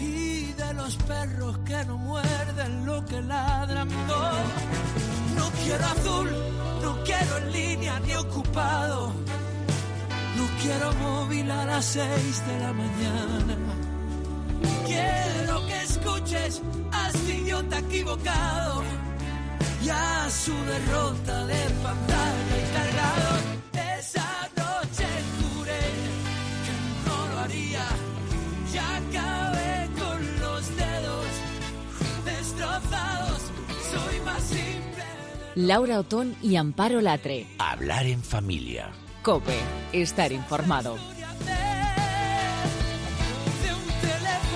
y 0.00 0.44
de 0.52 0.72
los 0.72 0.96
perros 0.96 1.58
que 1.66 1.84
no 1.84 1.98
muerden 1.98 2.86
lo 2.86 3.04
que 3.04 3.20
ladran. 3.20 3.86
No, 4.08 4.32
no 5.36 5.50
quiero 5.62 5.84
azul, 5.84 6.30
no 6.82 7.04
quiero 7.04 7.36
en 7.36 7.52
línea 7.52 8.00
ni 8.00 8.14
ocupado. 8.14 9.12
No 10.38 10.46
quiero 10.62 10.94
móvil 10.94 11.50
a 11.50 11.66
las 11.66 11.84
seis 11.84 12.46
de 12.46 12.58
la 12.60 12.72
mañana. 12.72 13.56
Quiero 14.86 15.66
que 15.66 15.82
escuches 15.82 16.62
a 16.92 17.10
este 17.10 17.34
idiota 17.34 17.78
equivocado 17.78 18.82
ya 19.84 20.28
su 20.30 20.52
derrota 20.64 21.46
de 21.46 21.70
pantalla 21.82 22.56
y 22.58 22.74
cargador. 22.74 23.40
Esa 23.98 24.48
noche 24.56 25.06
juré 25.38 25.80
que 26.64 27.08
no 27.08 27.28
lo 27.28 27.38
haría, 27.40 27.86
ya 28.72 28.96
acabé 28.96 29.88
con 29.98 30.40
los 30.40 30.76
dedos 30.76 31.26
destrozados, 32.24 33.40
soy 33.90 34.20
más 34.24 34.42
simple. 34.42 35.04
Laura 35.54 35.98
Otón 35.98 36.36
y 36.42 36.56
Amparo 36.56 37.00
Latre. 37.00 37.46
Hablar 37.58 38.06
en 38.06 38.22
familia. 38.22 38.90
Cope, 39.22 39.56
estar 39.92 40.32
informado. 40.32 40.96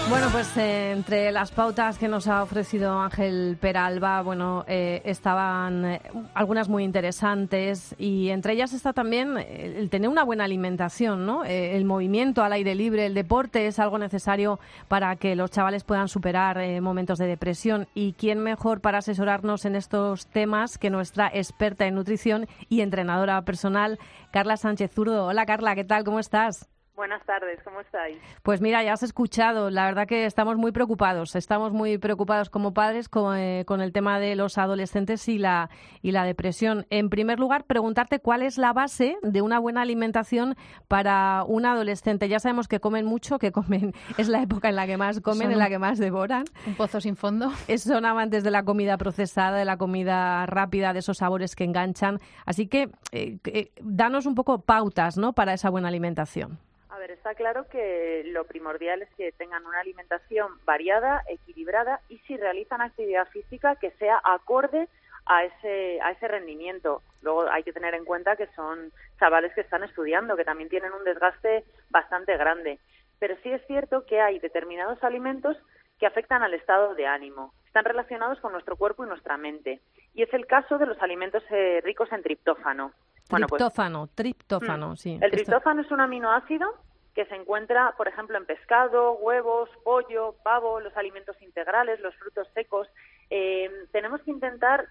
Bueno, 0.09 0.29
pues 0.31 0.57
eh, 0.57 0.93
entre 0.93 1.33
las 1.33 1.51
pautas 1.51 1.99
que 1.99 2.07
nos 2.07 2.29
ha 2.29 2.45
ofrecido 2.45 3.01
Ángel 3.01 3.59
Peralba, 3.61 4.23
bueno, 4.23 4.65
eh, 4.69 5.03
estaban 5.05 5.85
eh, 5.85 6.01
algunas 6.33 6.69
muy 6.69 6.85
interesantes 6.85 7.93
y 7.99 8.29
entre 8.29 8.53
ellas 8.53 8.73
está 8.73 8.93
también 8.93 9.37
el 9.37 9.91
tener 9.91 10.09
una 10.09 10.23
buena 10.23 10.45
alimentación, 10.45 11.27
¿no? 11.27 11.45
el 11.45 11.85
movimiento 11.85 12.45
al 12.45 12.53
aire 12.53 12.77
libre, 12.77 13.07
el 13.07 13.15
deporte 13.15 13.67
es 13.67 13.81
algo 13.81 13.99
necesario 13.99 14.61
para 14.87 15.17
que 15.17 15.35
los 15.35 15.51
chavales 15.51 15.83
puedan 15.83 16.07
superar 16.07 16.81
momentos 16.81 17.19
de 17.19 17.27
depresión 17.27 17.89
y 17.93 18.13
quién 18.13 18.39
mejor 18.39 18.81
para 18.81 18.99
asesorarnos 18.99 19.65
en 19.65 19.75
estos 19.75 20.29
temas 20.29 20.79
que 20.79 20.89
nuestra 20.89 21.29
experta 21.35 21.85
en 21.87 21.97
nutrición 21.97 22.47
y 22.69 22.81
entrenadora 22.83 23.43
personal, 23.43 23.99
Carla 24.31 24.57
Sánchez 24.57 24.93
Zurdo. 24.93 25.27
Hola 25.27 25.47
Carla, 25.47 25.75
¿qué 25.75 25.85
tal? 25.85 26.05
¿Cómo 26.05 26.21
estás? 26.21 26.69
Buenas 26.97 27.23
tardes, 27.27 27.61
¿cómo 27.63 27.83
estáis? 27.83 28.17
Pues 28.43 28.63
mira, 28.63 28.83
ya 28.83 28.95
has 28.95 29.03
escuchado, 29.03 29.69
la 29.69 29.85
verdad 29.85 30.07
que 30.07 30.25
estamos 30.25 30.57
muy 30.57 30.73
preocupados, 30.73 31.37
estamos 31.37 31.71
muy 31.71 31.99
preocupados 31.99 32.49
como 32.49 32.73
padres 32.73 33.11
con, 33.11 33.37
eh, 33.37 33.65
con, 33.67 33.83
el 33.83 33.93
tema 33.93 34.19
de 34.19 34.35
los 34.35 34.57
adolescentes 34.57 35.29
y 35.29 35.37
la, 35.37 35.69
y 36.01 36.13
la 36.13 36.25
depresión. 36.25 36.87
En 36.89 37.11
primer 37.11 37.39
lugar, 37.39 37.65
preguntarte 37.65 38.19
cuál 38.19 38.41
es 38.41 38.57
la 38.57 38.73
base 38.73 39.19
de 39.21 39.43
una 39.43 39.59
buena 39.59 39.83
alimentación 39.83 40.57
para 40.89 41.45
un 41.47 41.67
adolescente. 41.67 42.31
Ya 42.31 42.39
sabemos 42.39 42.67
que 42.67 42.81
comen 42.81 43.05
mucho, 43.05 43.39
que 43.39 43.53
comen, 43.53 43.93
es 44.17 44.29
la 44.29 44.41
época 44.41 44.71
en 44.71 44.77
la 44.77 44.87
que 44.87 44.97
más 44.97 45.21
comen, 45.21 45.53
en 45.53 45.59
la 45.59 45.69
que 45.69 45.79
más 45.79 45.99
devoran. 45.99 46.45
Un 46.67 46.77
pozo 46.77 47.03
sin 47.03 47.17
fondo. 47.17 47.53
son 47.77 48.07
amantes 48.07 48.43
de 48.43 48.51
la 48.51 48.63
comida 48.63 48.97
procesada, 48.97 49.59
de 49.59 49.67
la 49.67 49.77
comida 49.77 50.47
rápida, 50.47 50.95
de 50.95 51.01
esos 51.01 51.19
sabores 51.19 51.57
que 51.57 51.65
enganchan. 51.65 52.21
Así 52.47 52.69
que 52.69 52.89
eh, 53.13 53.37
eh, 53.45 53.71
danos 53.83 54.25
un 54.25 54.35
poco 54.35 54.63
pautas 54.63 55.19
¿no? 55.19 55.35
para 55.35 55.53
esa 55.53 55.69
buena 55.69 55.89
alimentación 55.89 56.59
está 57.05 57.35
claro 57.35 57.69
que 57.69 58.23
lo 58.27 58.45
primordial 58.45 59.03
es 59.03 59.09
que 59.17 59.33
tengan 59.33 59.67
una 59.67 59.81
alimentación 59.81 60.59
variada, 60.65 61.23
equilibrada 61.29 62.01
y 62.09 62.19
si 62.21 62.37
realizan 62.37 62.81
actividad 62.81 63.29
física 63.29 63.77
que 63.77 63.91
sea 63.93 64.21
acorde 64.25 64.89
a 65.27 65.45
ese, 65.45 66.01
a 66.01 66.13
ese 66.13 66.29
rendimiento. 66.29 67.03
Luego 67.23 67.49
hay 67.51 67.63
que 67.63 67.73
tener 67.73 67.95
en 67.95 68.05
cuenta 68.05 68.37
que 68.37 68.47
son 68.55 68.93
chavales 69.19 69.53
que 69.55 69.61
están 69.61 69.83
estudiando, 69.85 70.37
que 70.37 70.45
también 70.45 70.69
tienen 70.69 70.93
un 70.93 71.05
desgaste 71.05 71.65
bastante 71.91 72.37
grande. 72.37 72.79
Pero 73.19 73.37
sí 73.43 73.51
es 73.51 73.65
cierto 73.67 74.05
que 74.07 74.21
hay 74.21 74.39
determinados 74.39 75.03
alimentos 75.03 75.57
que 75.99 76.07
afectan 76.07 76.43
al 76.43 76.55
estado 76.55 76.95
de 76.95 77.07
ánimo. 77.07 77.53
Están 77.67 77.85
relacionados 77.85 78.39
con 78.41 78.53
nuestro 78.53 78.77
cuerpo 78.77 79.05
y 79.05 79.09
nuestra 79.09 79.37
mente. 79.37 79.81
Y 80.15 80.23
es 80.23 80.33
el 80.33 80.47
caso 80.47 80.79
de 80.79 80.87
los 80.87 81.01
alimentos 81.03 81.43
eh, 81.51 81.81
ricos 81.83 82.13
en 82.13 82.23
triptófano. 82.23 82.93
Bueno, 83.31 83.47
pues 83.49 83.59
triptófano, 83.59 84.09
triptófano, 84.15 84.91
mm. 84.91 84.97
sí. 84.97 85.19
El 85.21 85.31
triptófano 85.31 85.83
es 85.83 85.91
un 85.91 86.01
aminoácido 86.01 86.75
que 87.15 87.25
se 87.27 87.35
encuentra, 87.35 87.95
por 87.97 88.09
ejemplo, 88.09 88.37
en 88.37 88.45
pescado, 88.45 89.15
huevos, 89.15 89.71
pollo, 89.85 90.35
pavo, 90.45 90.81
los 90.81 90.95
alimentos 90.97 91.41
integrales, 91.41 91.99
los 92.01 92.15
frutos 92.17 92.47
secos. 92.53 92.89
Eh, 93.31 93.71
tenemos 93.91 94.21
que 94.23 94.31
intentar 94.31 94.87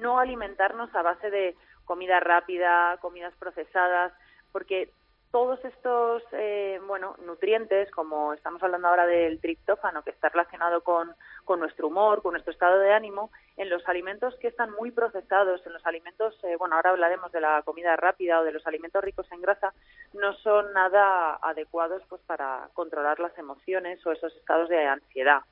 no 0.00 0.18
alimentarnos 0.18 0.92
a 0.94 1.02
base 1.02 1.30
de 1.30 1.54
comida 1.84 2.18
rápida, 2.18 2.96
comidas 3.02 3.34
procesadas, 3.38 4.12
porque 4.52 4.90
todos 5.36 5.62
estos 5.66 6.22
eh, 6.32 6.80
bueno 6.86 7.14
nutrientes, 7.26 7.90
como 7.90 8.32
estamos 8.32 8.62
hablando 8.62 8.88
ahora 8.88 9.04
del 9.04 9.38
triptófano, 9.38 10.02
que 10.02 10.08
está 10.08 10.30
relacionado 10.30 10.80
con, 10.80 11.14
con, 11.44 11.60
nuestro 11.60 11.88
humor, 11.88 12.22
con 12.22 12.32
nuestro 12.32 12.54
estado 12.54 12.78
de 12.78 12.94
ánimo, 12.94 13.30
en 13.58 13.68
los 13.68 13.86
alimentos 13.86 14.34
que 14.36 14.48
están 14.48 14.70
muy 14.70 14.92
procesados, 14.92 15.60
en 15.66 15.74
los 15.74 15.84
alimentos, 15.84 16.42
eh, 16.42 16.56
bueno, 16.58 16.76
ahora 16.76 16.92
hablaremos 16.92 17.30
de 17.32 17.42
la 17.42 17.60
comida 17.66 17.94
rápida 17.96 18.40
o 18.40 18.44
de 18.44 18.52
los 18.52 18.66
alimentos 18.66 19.04
ricos 19.04 19.30
en 19.30 19.42
grasa, 19.42 19.74
no 20.14 20.32
son 20.36 20.72
nada 20.72 21.38
adecuados 21.42 22.02
pues 22.08 22.22
para 22.22 22.70
controlar 22.72 23.20
las 23.20 23.36
emociones 23.36 24.06
o 24.06 24.12
esos 24.12 24.34
estados 24.36 24.70
de 24.70 24.86
ansiedad. 24.86 25.42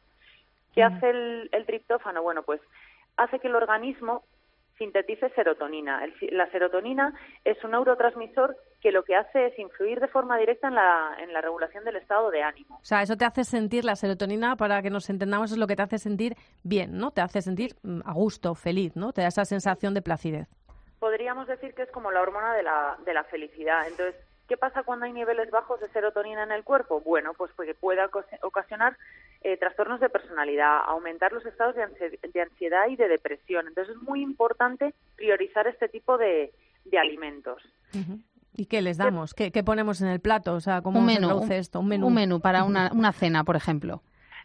¿Qué 0.73 0.83
hace 0.83 1.11
el, 1.11 1.51
el 1.53 1.67
triptófano? 1.67 2.23
Bueno, 2.23 2.43
pues 2.43 2.63
hace 3.19 3.39
que 3.39 3.49
el 3.49 3.55
organismo 3.55 4.25
sintetice 4.79 5.31
serotonina. 5.31 6.03
la 6.31 6.51
serotonina 6.51 7.15
es 7.45 7.63
un 7.65 7.73
neurotransmisor 7.73 8.57
que 8.81 8.93
lo 8.93 9.05
que 9.05 9.17
hace 9.17 9.47
es 9.47 9.59
influir 9.59 10.01
de 10.01 10.09
forma 10.09 10.37
directa 10.37 10.69
en 10.69 10.75
la, 10.75 11.17
en 11.19 11.33
la 11.33 11.41
regulación 11.41 11.85
del 11.85 11.97
estado 11.97 12.31
de 12.31 12.43
ánimo. 12.43 12.77
O 12.77 12.85
sea, 12.85 13.03
eso 13.03 13.17
te 13.17 13.25
hace 13.25 13.45
sentir, 13.45 13.85
la 13.85 13.97
serotonina, 13.97 14.57
para 14.57 14.83
que 14.83 14.91
nos 14.91 15.09
entendamos, 15.11 15.53
es 15.53 15.59
lo 15.59 15.67
que 15.67 15.77
te 15.77 15.83
hace 15.83 15.99
sentir 15.99 16.37
bien, 16.63 16.99
¿no? 16.99 17.11
Te 17.11 17.21
hace 17.21 17.41
sentir 17.41 17.77
mm, 17.83 18.01
a 18.05 18.13
gusto, 18.13 18.55
feliz, 18.55 18.97
¿no? 18.97 19.13
Te 19.13 19.23
da 19.23 19.29
esa 19.29 19.45
sensación 19.45 19.95
de 19.95 20.03
placidez. 20.03 20.49
Podríamos 20.99 21.47
decir 21.47 21.75
que 21.75 21.83
es 21.83 21.91
como 21.91 22.11
la 22.11 22.21
hormona 22.21 22.55
de 22.55 22.63
la, 22.63 22.97
de 23.05 23.15
la 23.15 23.25
felicidad. 23.25 23.87
Entonces, 23.87 24.17
¿Qué 24.49 24.57
pasa 24.57 24.83
cuando 24.83 25.07
hay 25.07 25.13
niveles 25.13 25.51
bajos 25.51 25.81
de 25.81 25.89
serotonina 25.89 26.43
en 26.43 26.53
el 26.53 26.65
cuerpo? 26.65 27.01
Bueno, 27.01 27.33
pues 27.35 27.51
porque 27.57 27.75
puede 27.75 28.01
ocasionar 28.43 28.97
eh, 29.43 29.57
trastornos 29.57 30.01
de 30.01 30.11
personalidad, 30.11 30.81
aumentar 30.87 31.33
los 31.33 31.47
estados 31.47 31.75
de, 31.75 31.83
ansiedad 32.41 32.89
y 32.89 32.97
de 32.97 33.09
depresión. 33.09 33.67
Entonces 33.69 33.97
es 33.97 34.03
muy 34.03 34.23
importante 34.23 34.95
priorizar 35.17 35.67
este 35.67 35.89
tipo 35.89 36.19
de, 36.19 36.53
alimentos. 36.99 37.63
¿Y 38.57 38.67
qué 38.67 38.83
les 38.83 38.99
damos? 38.99 39.35
¿Qué, 39.35 39.51
ponemos 39.65 40.03
en 40.03 40.09
el 40.09 40.21
plato? 40.21 40.55
O 40.55 40.61
sea, 40.61 40.83
¿cómo 40.83 41.01
un 41.01 41.07
menú, 41.07 41.47
esto? 41.51 41.81
Un 41.81 41.89
menú. 41.89 42.07
Un 42.09 42.15
menú 42.15 42.41
para 42.41 42.65
una, 42.65 42.93
una 42.93 43.13
cena, 43.13 43.45
por 43.45 43.57
ejemplo. 43.57 44.03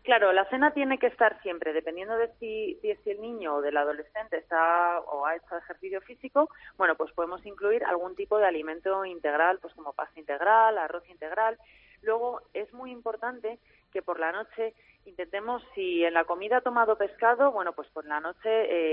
Claro, 0.09 0.33
la 0.33 0.49
cena 0.49 0.71
tiene 0.73 0.97
que 0.97 1.05
estar 1.05 1.39
siempre, 1.43 1.71
dependiendo 1.71 2.17
de 2.17 2.33
si, 2.39 2.79
si, 2.81 3.11
el 3.11 3.21
niño 3.21 3.57
o 3.57 3.61
del 3.61 3.77
adolescente 3.77 4.37
está 4.37 5.01
o 5.01 5.23
ha 5.27 5.35
hecho 5.35 5.55
ejercicio 5.55 6.01
físico, 6.01 6.49
bueno, 6.79 6.95
pues 6.95 7.11
podemos 7.11 7.45
incluir 7.45 7.83
algún 7.83 8.15
tipo 8.15 8.39
de 8.39 8.47
alimento 8.47 9.05
integral, 9.05 9.59
pues 9.61 9.71
como 9.75 9.93
pasta 9.93 10.19
integral, 10.19 10.79
arroz 10.79 11.07
integral. 11.09 11.59
Luego 12.01 12.41
es 12.55 12.73
muy 12.73 12.89
importante 12.89 13.59
que 13.93 14.01
por 14.01 14.19
la 14.19 14.31
noche 14.31 14.73
intentemos, 15.05 15.61
si 15.75 16.03
en 16.03 16.15
la 16.15 16.23
comida 16.23 16.57
ha 16.57 16.61
tomado 16.61 16.97
pescado, 16.97 17.51
bueno, 17.51 17.73
pues 17.73 17.87
por 17.89 18.03
la 18.05 18.19
noche 18.19 18.49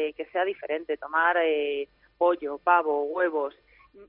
eh, 0.08 0.12
que 0.12 0.26
sea 0.26 0.44
diferente, 0.44 0.98
tomar 0.98 1.38
eh, 1.38 1.88
pollo, 2.18 2.58
pavo, 2.58 3.04
huevos, 3.04 3.54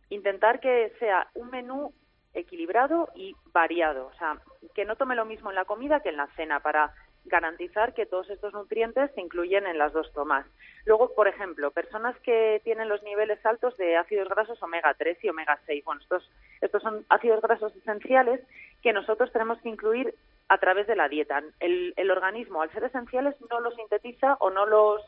intentar 0.09 0.59
que 0.59 0.91
sea 0.99 1.29
un 1.35 1.51
menú 1.51 1.93
equilibrado 2.37 3.09
y 3.15 3.35
variado, 3.51 4.07
o 4.07 4.13
sea, 4.17 4.37
que 4.73 4.85
no 4.85 4.95
tome 4.95 5.15
lo 5.15 5.25
mismo 5.25 5.49
en 5.49 5.55
la 5.55 5.65
comida 5.65 5.99
que 6.01 6.09
en 6.09 6.17
la 6.17 6.27
cena 6.35 6.59
para 6.59 6.93
garantizar 7.27 7.93
que 7.93 8.05
todos 8.05 8.29
estos 8.29 8.53
nutrientes 8.53 9.11
se 9.13 9.21
incluyen 9.21 9.67
en 9.67 9.77
las 9.77 9.93
dos 9.93 10.11
tomas. 10.13 10.45
Luego, 10.85 11.13
por 11.13 11.27
ejemplo, 11.27 11.71
personas 11.71 12.17
que 12.19 12.61
tienen 12.63 12.89
los 12.89 13.03
niveles 13.03 13.45
altos 13.45 13.75
de 13.77 13.97
ácidos 13.97 14.29
grasos 14.29 14.61
omega 14.63 14.93
3 14.93 15.17
y 15.23 15.29
omega 15.29 15.59
6. 15.65 15.83
Bueno, 15.83 16.01
estos, 16.01 16.29
estos 16.61 16.81
son 16.81 17.05
ácidos 17.09 17.41
grasos 17.41 17.75
esenciales 17.75 18.41
que 18.81 18.93
nosotros 18.93 19.31
tenemos 19.31 19.59
que 19.61 19.69
incluir 19.69 20.15
a 20.47 20.57
través 20.57 20.87
de 20.87 20.95
la 20.95 21.09
dieta. 21.09 21.43
El, 21.59 21.93
el 21.97 22.11
organismo, 22.11 22.61
al 22.61 22.71
ser 22.71 22.85
esenciales, 22.85 23.35
no 23.49 23.59
los 23.59 23.75
sintetiza 23.75 24.35
o 24.39 24.49
no 24.49 24.65
los 24.65 25.01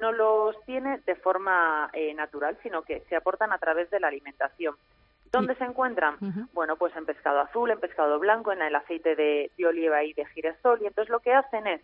no 0.00 0.10
los 0.10 0.60
tiene 0.64 0.98
de 1.06 1.14
forma 1.14 1.88
eh, 1.92 2.14
natural, 2.14 2.58
sino 2.62 2.82
que 2.82 3.00
se 3.08 3.14
aportan 3.14 3.52
a 3.52 3.58
través 3.58 3.90
de 3.90 4.00
la 4.00 4.08
alimentación. 4.08 4.74
¿Dónde 5.34 5.54
se 5.56 5.64
encuentran? 5.64 6.16
Bueno, 6.52 6.76
pues 6.76 6.94
en 6.96 7.04
pescado 7.04 7.40
azul, 7.40 7.70
en 7.70 7.80
pescado 7.80 8.18
blanco, 8.18 8.52
en 8.52 8.62
el 8.62 8.74
aceite 8.74 9.16
de, 9.16 9.50
oliva 9.66 10.04
y 10.04 10.12
de 10.12 10.24
girasol. 10.26 10.80
Y 10.82 10.86
entonces 10.86 11.10
lo 11.10 11.20
que 11.20 11.32
hacen 11.32 11.66
es 11.66 11.80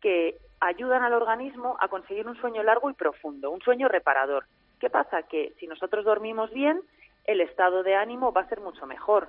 que 0.00 0.38
ayudan 0.60 1.02
al 1.02 1.12
organismo 1.12 1.76
a 1.78 1.88
conseguir 1.88 2.26
un 2.26 2.36
sueño 2.40 2.62
largo 2.62 2.88
y 2.90 2.94
profundo, 2.94 3.50
un 3.50 3.60
sueño 3.60 3.88
reparador. 3.88 4.46
¿Qué 4.78 4.88
pasa? 4.88 5.22
Que 5.24 5.52
si 5.58 5.66
nosotros 5.66 6.04
dormimos 6.04 6.50
bien, 6.52 6.80
el 7.26 7.40
estado 7.40 7.82
de 7.82 7.96
ánimo 7.96 8.32
va 8.32 8.42
a 8.42 8.48
ser 8.48 8.60
mucho 8.60 8.86
mejor. 8.86 9.28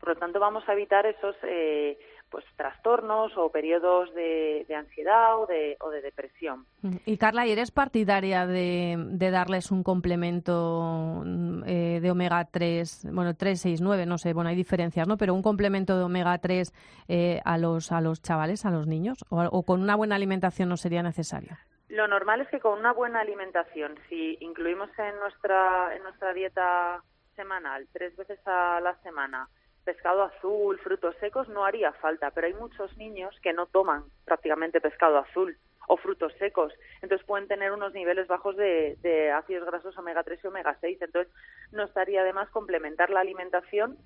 Por 0.00 0.08
lo 0.08 0.16
tanto, 0.16 0.40
vamos 0.40 0.66
a 0.66 0.72
evitar 0.72 1.04
esos 1.04 1.36
eh, 1.42 1.98
pues 2.30 2.44
trastornos 2.56 3.32
o 3.36 3.50
periodos 3.50 4.12
de, 4.14 4.66
ansiedad 4.76 5.40
o 5.40 5.46
de, 5.46 5.76
o 5.80 5.90
de, 5.90 6.02
depresión. 6.02 6.66
Y 7.06 7.16
Carla, 7.16 7.46
¿y 7.46 7.52
eres 7.52 7.70
partidaria 7.70 8.46
de, 8.46 8.96
darles 9.30 9.70
un 9.70 9.82
complemento 9.82 11.22
eh, 11.66 12.00
de 12.00 12.10
omega 12.10 12.44
3, 12.44 13.08
bueno, 13.12 13.34
3, 13.34 13.60
6, 13.60 13.80
9, 13.80 14.06
no 14.06 14.18
sé, 14.18 14.32
bueno, 14.32 14.50
hay 14.50 14.56
diferencias, 14.56 15.06
¿no? 15.06 15.16
Pero 15.16 15.34
un 15.34 15.42
complemento 15.42 15.96
de 15.96 16.04
omega 16.04 16.38
3 16.38 16.72
eh, 17.08 17.40
a, 17.44 17.58
los, 17.58 17.92
a 17.92 18.00
los 18.00 18.22
chavales, 18.22 18.64
a 18.64 18.70
los 18.70 18.86
niños, 18.86 19.18
o, 19.30 19.62
con 19.62 19.82
una 19.82 19.96
buena 19.96 20.16
alimentación 20.16 20.68
no 20.68 20.76
sería 20.76 21.02
necesario? 21.02 21.56
Lo 21.88 22.06
normal 22.06 22.42
es 22.42 22.48
que 22.48 22.60
con 22.60 22.78
una 22.78 22.92
buena 22.92 23.20
alimentación, 23.20 23.94
si 24.08 24.36
incluimos 24.40 24.90
en 24.98 25.18
nuestra, 25.18 25.94
en 25.96 26.02
nuestra 26.02 26.32
dieta 26.34 27.02
semanal, 27.34 27.86
tres 27.92 28.14
veces 28.16 28.38
a 28.46 28.80
la 28.80 28.94
semana, 29.02 29.48
pescado 29.88 30.22
azul, 30.22 30.78
frutos 30.80 31.16
secos, 31.18 31.48
no 31.48 31.64
haría 31.64 31.92
falta, 31.94 32.30
pero 32.30 32.46
hay 32.46 32.52
muchos 32.52 32.94
niños 32.98 33.34
que 33.42 33.54
no 33.54 33.64
toman 33.64 34.04
prácticamente 34.26 34.82
pescado 34.82 35.16
azul 35.16 35.56
o 35.86 35.96
frutos 35.96 36.30
secos, 36.38 36.74
entonces 37.00 37.26
pueden 37.26 37.48
tener 37.48 37.72
unos 37.72 37.94
niveles 37.94 38.26
bajos 38.28 38.54
de, 38.58 39.32
ácidos 39.34 39.64
grasos 39.64 39.96
omega 39.96 40.22
3 40.24 40.40
y 40.44 40.46
omega 40.46 40.76
6, 40.78 41.00
entonces 41.00 41.32
no 41.72 41.84
estaría 41.84 42.22
de 42.22 42.34
más 42.34 42.50
complementar 42.50 43.08
la 43.08 43.20
alimentación 43.20 43.96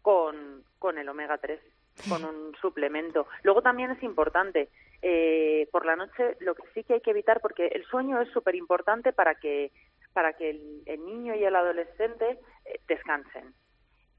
con, 0.00 0.62
con 0.78 0.96
el 0.96 1.08
omega 1.08 1.38
3, 1.38 1.58
con 2.08 2.24
un 2.24 2.54
suplemento. 2.60 3.26
Luego 3.42 3.62
también 3.62 3.90
es 3.90 4.02
importante, 4.04 4.68
eh, 5.02 5.68
por 5.72 5.84
la 5.84 5.96
noche 5.96 6.36
lo 6.38 6.54
que 6.54 6.62
sí 6.72 6.84
que 6.84 6.94
hay 6.94 7.00
que 7.00 7.10
evitar, 7.10 7.40
porque 7.40 7.66
el 7.66 7.84
sueño 7.86 8.20
es 8.20 8.30
súper 8.30 8.54
importante 8.54 9.12
para 9.12 9.34
que, 9.34 9.72
para 10.12 10.34
que 10.34 10.50
el, 10.86 11.04
niño 11.04 11.34
y 11.34 11.42
el 11.42 11.56
adolescente 11.56 12.38
eh, 12.64 12.80
descansen 12.86 13.52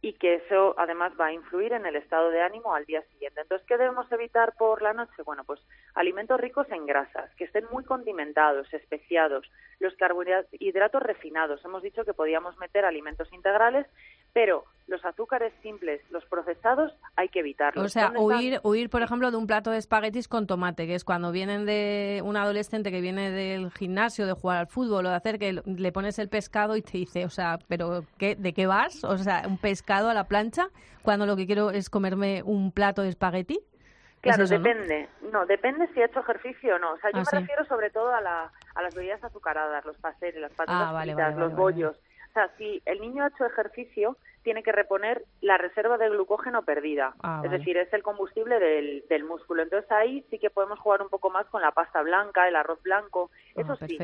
y 0.03 0.11
que 0.11 0.35
eso 0.35 0.75
además 0.77 1.13
va 1.19 1.27
a 1.27 1.31
influir 1.31 1.71
en 1.71 1.85
el 1.85 1.95
estado 1.95 2.29
de 2.29 2.41
ánimo 2.41 2.75
al 2.75 2.83
día 2.83 3.01
siguiente. 3.03 3.39
Entonces, 3.39 3.65
¿qué 3.65 3.77
debemos 3.77 4.11
evitar 4.11 4.53
por 4.57 4.81
la 4.81 4.91
noche? 4.91 5.23
Bueno, 5.23 5.45
pues 5.45 5.61
alimentos 5.95 6.37
ricos 6.41 6.69
en 6.71 6.85
grasas, 6.85 7.33
que 7.35 7.45
estén 7.45 7.63
muy 7.71 7.85
condimentados, 7.85 8.71
especiados, 8.73 9.49
los 9.79 9.95
carbohidratos 9.95 11.01
refinados. 11.01 11.63
Hemos 11.63 11.81
dicho 11.81 12.03
que 12.03 12.13
podíamos 12.13 12.57
meter 12.57 12.83
alimentos 12.83 13.31
integrales, 13.31 13.87
pero 14.33 14.65
los 14.87 15.03
azúcares 15.05 15.53
simples, 15.61 16.01
los 16.11 16.25
procesados, 16.25 16.93
hay 17.15 17.29
que 17.29 17.39
evitarlos. 17.39 17.85
O 17.85 17.89
sea, 17.89 18.11
huir, 18.17 18.59
huir, 18.63 18.89
por 18.89 19.01
ejemplo, 19.01 19.31
de 19.31 19.37
un 19.37 19.47
plato 19.47 19.71
de 19.71 19.77
espaguetis 19.77 20.27
con 20.27 20.45
tomate, 20.45 20.87
que 20.87 20.95
es 20.95 21.05
cuando 21.05 21.31
vienen 21.31 21.65
de 21.65 22.21
un 22.23 22.35
adolescente 22.35 22.91
que 22.91 22.99
viene 22.99 23.31
del 23.31 23.71
gimnasio, 23.71 24.27
de 24.27 24.33
jugar 24.33 24.57
al 24.57 24.67
fútbol 24.67 25.05
o 25.05 25.09
de 25.09 25.15
hacer 25.15 25.39
que 25.39 25.61
le 25.65 25.91
pones 25.91 26.19
el 26.19 26.27
pescado 26.27 26.75
y 26.75 26.81
te 26.81 26.97
dice, 26.97 27.25
o 27.25 27.29
sea, 27.29 27.59
¿pero 27.67 28.03
qué, 28.17 28.35
de 28.35 28.53
qué 28.53 28.67
vas? 28.67 29.03
O 29.03 29.17
sea, 29.17 29.43
un 29.47 29.57
pescado 29.57 30.09
a 30.09 30.13
la 30.13 30.25
plancha, 30.25 30.67
cuando 31.01 31.25
lo 31.25 31.35
que 31.37 31.45
quiero 31.45 31.71
es 31.71 31.89
comerme 31.89 32.43
un 32.43 32.71
plato 32.71 33.03
de 33.03 33.09
espagueti. 33.09 33.59
Claro, 34.21 34.47
depende. 34.47 35.09
¿no? 35.31 35.45
depende 35.45 35.87
si 35.93 36.01
ha 36.01 36.05
hecho 36.05 36.21
ejercicio 36.21 36.75
o 36.75 36.79
no. 36.79 36.93
O 36.93 36.97
sea, 36.97 37.11
yo 37.11 37.19
ah, 37.19 37.23
me 37.31 37.39
refiero 37.39 37.65
sobre 37.65 37.89
todo 37.89 38.13
a, 38.13 38.21
la, 38.21 38.51
a 38.73 38.81
las 38.81 38.95
bebidas 38.95 39.21
azucaradas, 39.23 39.83
los 39.85 39.97
pasteles, 39.97 40.39
las 40.39 40.53
patatas 40.53 40.93
ah, 40.93 41.01
fritas, 41.01 41.35
los 41.35 41.53
bollos. 41.53 41.97
O 42.33 42.39
sea, 42.39 42.49
si 42.57 42.81
el 42.87 42.99
niño 42.99 43.23
ha 43.23 43.27
hecho 43.27 43.45
ejercicio, 43.45 44.17
tiene 44.41 44.63
que 44.63 44.71
reponer 44.71 45.23
la 45.39 45.59
reserva 45.59 45.99
de 45.99 46.09
glucógeno 46.09 46.63
perdida. 46.63 47.13
Ah, 47.21 47.43
es 47.45 47.51
decir, 47.51 47.77
es 47.77 47.93
el 47.93 48.01
combustible 48.01 48.59
del, 48.59 49.05
del, 49.07 49.23
músculo. 49.23 49.61
Entonces 49.61 49.91
ahí 49.91 50.25
sí 50.31 50.39
que 50.39 50.49
podemos 50.49 50.79
jugar 50.79 51.03
un 51.03 51.09
poco 51.09 51.29
más 51.29 51.45
con 51.45 51.61
la 51.61 51.73
pasta 51.73 52.01
blanca, 52.01 52.47
el 52.47 52.55
arroz 52.55 52.81
blanco. 52.81 53.29
Ah, 53.55 53.61
eso 53.61 53.75
sí. 53.87 53.99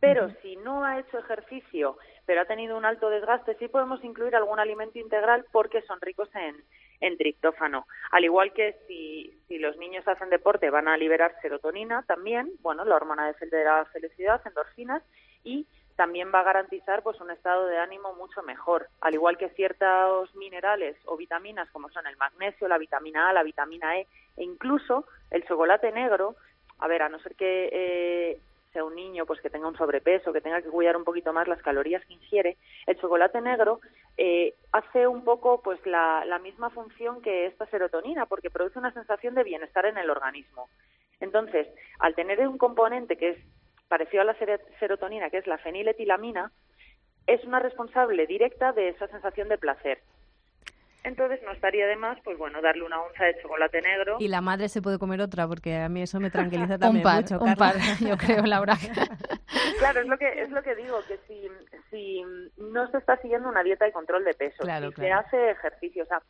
Pero 0.00 0.28
si 0.42 0.56
no 0.56 0.84
ha 0.84 0.98
hecho 0.98 1.18
ejercicio, 1.18 1.96
pero 2.26 2.42
ha 2.42 2.44
tenido 2.44 2.76
un 2.76 2.84
alto 2.84 3.08
desgaste, 3.08 3.54
sí 3.54 3.68
podemos 3.68 4.04
incluir 4.04 4.36
algún 4.36 4.58
alimento 4.58 4.98
integral 4.98 5.46
porque 5.50 5.80
son 5.82 5.98
ricos 6.02 6.28
en, 6.34 6.56
en 7.00 7.16
triptófano. 7.16 7.86
Al 8.10 8.24
igual 8.24 8.52
que 8.52 8.76
si, 8.86 9.32
si 9.48 9.58
los 9.58 9.78
niños 9.78 10.06
hacen 10.06 10.28
deporte 10.28 10.68
van 10.68 10.88
a 10.88 10.98
liberar 10.98 11.34
serotonina 11.40 12.02
también, 12.02 12.50
bueno, 12.60 12.84
la 12.84 12.96
hormona 12.96 13.32
de 13.32 13.64
la 13.64 13.86
felicidad, 13.92 14.42
endorfinas, 14.44 15.02
y 15.44 15.66
también 15.96 16.30
va 16.34 16.40
a 16.40 16.44
garantizar 16.44 17.02
pues 17.02 17.20
un 17.20 17.30
estado 17.30 17.66
de 17.66 17.78
ánimo 17.78 18.14
mucho 18.14 18.42
mejor, 18.42 18.88
al 19.00 19.14
igual 19.14 19.36
que 19.36 19.50
ciertos 19.50 20.34
minerales 20.34 20.96
o 21.06 21.16
vitaminas 21.16 21.70
como 21.70 21.90
son 21.90 22.06
el 22.06 22.16
magnesio, 22.16 22.68
la 22.68 22.78
vitamina 22.78 23.28
A, 23.28 23.32
la 23.32 23.42
vitamina 23.42 23.98
E 23.98 24.06
e 24.36 24.44
incluso 24.44 25.04
el 25.30 25.46
chocolate 25.46 25.92
negro, 25.92 26.36
a 26.78 26.88
ver, 26.88 27.02
a 27.02 27.08
no 27.08 27.18
ser 27.20 27.34
que 27.34 27.68
eh, 27.72 28.38
sea 28.72 28.84
un 28.84 28.94
niño 28.94 29.26
pues 29.26 29.40
que 29.40 29.50
tenga 29.50 29.68
un 29.68 29.76
sobrepeso, 29.76 30.32
que 30.32 30.40
tenga 30.40 30.62
que 30.62 30.70
cuidar 30.70 30.96
un 30.96 31.04
poquito 31.04 31.32
más 31.32 31.46
las 31.46 31.62
calorías 31.62 32.04
que 32.06 32.14
ingiere, 32.14 32.56
el 32.86 32.98
chocolate 32.98 33.40
negro 33.40 33.80
eh, 34.16 34.54
hace 34.72 35.06
un 35.06 35.24
poco 35.24 35.60
pues 35.62 35.84
la, 35.86 36.24
la 36.24 36.38
misma 36.38 36.70
función 36.70 37.20
que 37.22 37.46
esta 37.46 37.66
serotonina 37.66 38.26
porque 38.26 38.50
produce 38.50 38.78
una 38.78 38.92
sensación 38.92 39.34
de 39.34 39.44
bienestar 39.44 39.86
en 39.86 39.98
el 39.98 40.10
organismo. 40.10 40.68
Entonces, 41.20 41.68
al 42.00 42.14
tener 42.14 42.40
un 42.48 42.58
componente 42.58 43.16
que 43.16 43.28
es 43.30 43.38
parecido 43.88 44.22
a 44.22 44.26
la 44.26 44.36
serotonina, 44.78 45.30
que 45.30 45.38
es 45.38 45.46
la 45.46 45.58
feniletilamina, 45.58 46.52
es 47.26 47.44
una 47.44 47.60
responsable 47.60 48.26
directa 48.26 48.72
de 48.72 48.88
esa 48.88 49.06
sensación 49.08 49.48
de 49.48 49.58
placer. 49.58 50.00
Entonces 51.04 51.40
no 51.42 51.50
estaría 51.50 51.86
de 51.88 51.96
más, 51.96 52.16
pues 52.22 52.38
bueno, 52.38 52.62
darle 52.62 52.84
una 52.84 53.00
onza 53.00 53.24
de 53.24 53.36
chocolate 53.42 53.82
negro. 53.82 54.18
Y 54.20 54.28
la 54.28 54.40
madre 54.40 54.68
se 54.68 54.80
puede 54.80 54.98
comer 54.98 55.20
otra, 55.20 55.48
porque 55.48 55.76
a 55.76 55.88
mí 55.88 56.02
eso 56.02 56.20
me 56.20 56.30
tranquiliza 56.30 56.78
también 56.78 57.06
un 57.06 57.14
mucho. 57.14 57.38
Un 57.40 57.54
par, 57.54 57.74
yo 58.00 58.16
creo, 58.16 58.44
Laura. 58.44 58.76
claro, 59.78 60.00
es 60.00 60.06
lo 60.06 60.16
que 60.16 60.42
es 60.42 60.50
lo 60.50 60.62
que 60.62 60.76
digo, 60.76 61.00
que 61.08 61.18
si, 61.26 61.48
si 61.90 62.22
no 62.56 62.88
se 62.90 62.98
está 62.98 63.16
siguiendo 63.16 63.48
una 63.48 63.64
dieta 63.64 63.84
de 63.84 63.92
control 63.92 64.24
de 64.24 64.34
peso, 64.34 64.62
si 64.64 64.92
se 64.94 65.12
hace 65.12 65.50
ejercicio, 65.50 66.04
o 66.04 66.06
sea, 66.06 66.22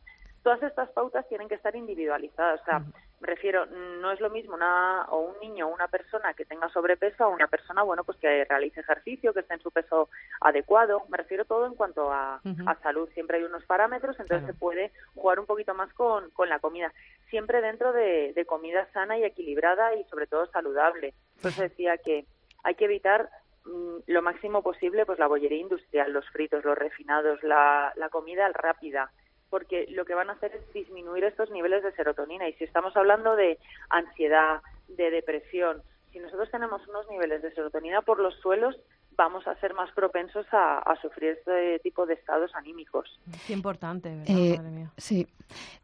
todas 0.43 0.61
estas 0.61 0.89
pautas 0.89 1.27
tienen 1.29 1.47
que 1.47 1.55
estar 1.55 1.75
individualizadas. 1.75 2.61
O 2.61 2.65
sea, 2.65 2.79
me 3.21 3.27
refiero, 3.27 3.65
no 3.65 4.11
es 4.11 4.19
lo 4.19 4.29
mismo 4.29 4.55
una, 4.55 5.05
o 5.09 5.19
un 5.19 5.39
niño 5.39 5.67
o 5.67 5.73
una 5.73 5.87
persona 5.87 6.33
que 6.33 6.43
tenga 6.43 6.67
sobrepeso 6.69 7.23
a 7.23 7.29
una 7.29 7.47
persona, 7.47 7.81
bueno, 7.81 8.03
pues 8.03 8.17
que 8.17 8.43
realice 8.43 8.81
ejercicio, 8.81 9.33
que 9.33 9.39
esté 9.39 9.53
en 9.53 9.61
su 9.61 9.71
peso 9.71 10.09
adecuado. 10.41 11.03
Me 11.07 11.17
refiero 11.17 11.45
todo 11.45 11.65
en 11.65 11.75
cuanto 11.75 12.11
a, 12.11 12.41
salud. 12.83 13.09
Siempre 13.13 13.37
hay 13.37 13.43
unos 13.45 13.63
parámetros, 13.63 14.19
entonces 14.19 14.45
se 14.45 14.53
puede 14.53 14.91
jugar 15.15 15.39
un 15.39 15.45
poquito 15.45 15.73
más 15.73 15.91
con, 15.93 16.29
con 16.31 16.49
la 16.49 16.59
comida. 16.59 16.91
Siempre 17.29 17.61
dentro 17.61 17.93
de, 17.93 18.33
de 18.33 18.45
comida 18.45 18.85
sana 18.91 19.17
y 19.17 19.23
equilibrada 19.23 19.95
y 19.95 20.03
sobre 20.05 20.27
todo 20.27 20.45
saludable. 20.47 21.13
Entonces 21.37 21.71
decía 21.71 21.97
que 21.97 22.25
hay 22.65 22.75
que 22.75 22.85
evitar 22.85 23.29
mm, 23.63 23.99
lo 24.07 24.21
máximo 24.21 24.61
posible 24.61 25.05
pues 25.05 25.17
la 25.17 25.27
bollería 25.27 25.59
industrial, 25.59 26.11
los 26.11 26.29
fritos, 26.29 26.65
los 26.65 26.77
refinados, 26.77 27.41
la, 27.43 27.93
la 27.95 28.09
comida 28.09 28.49
rápida 28.49 29.09
porque 29.53 29.85
lo 29.91 30.03
que 30.03 30.15
van 30.15 30.31
a 30.31 30.33
hacer 30.33 30.51
es 30.55 30.73
disminuir 30.73 31.23
estos 31.25 31.51
niveles 31.51 31.83
de 31.83 31.91
serotonina. 31.91 32.49
Y 32.49 32.53
si 32.53 32.63
estamos 32.63 32.97
hablando 32.97 33.35
de 33.35 33.59
ansiedad, 33.87 34.63
de 34.87 35.11
depresión, 35.11 35.83
si 36.11 36.17
nosotros 36.17 36.49
tenemos 36.49 36.81
unos 36.87 37.07
niveles 37.07 37.43
de 37.43 37.53
serotonina 37.53 38.01
por 38.01 38.19
los 38.19 38.33
suelos, 38.41 38.75
vamos 39.15 39.45
a 39.45 39.53
ser 39.59 39.75
más 39.75 39.91
propensos 39.91 40.47
a, 40.51 40.81
sufrir 41.03 41.37
este 41.37 41.77
tipo 41.83 42.07
de 42.07 42.15
estados 42.15 42.49
anímicos. 42.55 43.19
Qué 43.45 43.53
importante, 43.53 44.09
¿verdad? 44.09 44.25
Eh, 44.27 44.87
sí. 44.97 45.27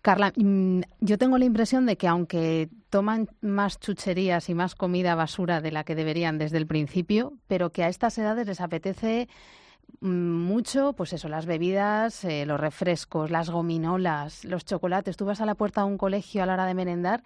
Carla, 0.02 0.34
mm, 0.36 0.82
yo 1.02 1.20
tengo 1.20 1.38
la 1.38 1.46
impresión 1.46 1.86
de 1.86 1.96
que 1.96 2.08
aunque 2.08 2.70
toman 2.90 3.28
más 3.42 3.80
chucherías 3.80 4.50
y 4.50 4.56
más 4.56 4.74
comida 4.74 5.14
basura 5.14 5.62
de 5.62 5.72
la 5.72 5.84
que 5.84 5.94
deberían 5.94 6.40
desde 6.40 6.58
el 6.58 6.66
principio, 6.66 7.34
pero 7.48 7.70
que 7.70 7.84
a 7.84 7.88
estas 7.88 8.18
edades 8.18 8.48
les 8.48 8.62
apetece 8.62 9.28
mucho, 10.02 10.94
pues 10.94 11.14
eso, 11.14 11.28
las 11.28 11.46
bebidas, 11.46 12.24
eh, 12.24 12.46
los 12.46 12.60
refrescos, 12.60 13.32
las 13.32 13.50
gominolas, 13.50 14.46
los 14.46 14.66
chocolates. 14.66 15.18
Tú 15.18 15.26
vas 15.26 15.42
a 15.42 15.46
la 15.46 15.56
puerta 15.56 15.82
de 15.82 15.88
un 15.88 15.98
colegio 15.98 16.42
a 16.44 16.46
la 16.46 16.54
hora 16.54 16.66
de 16.66 16.74
merendar 16.74 17.22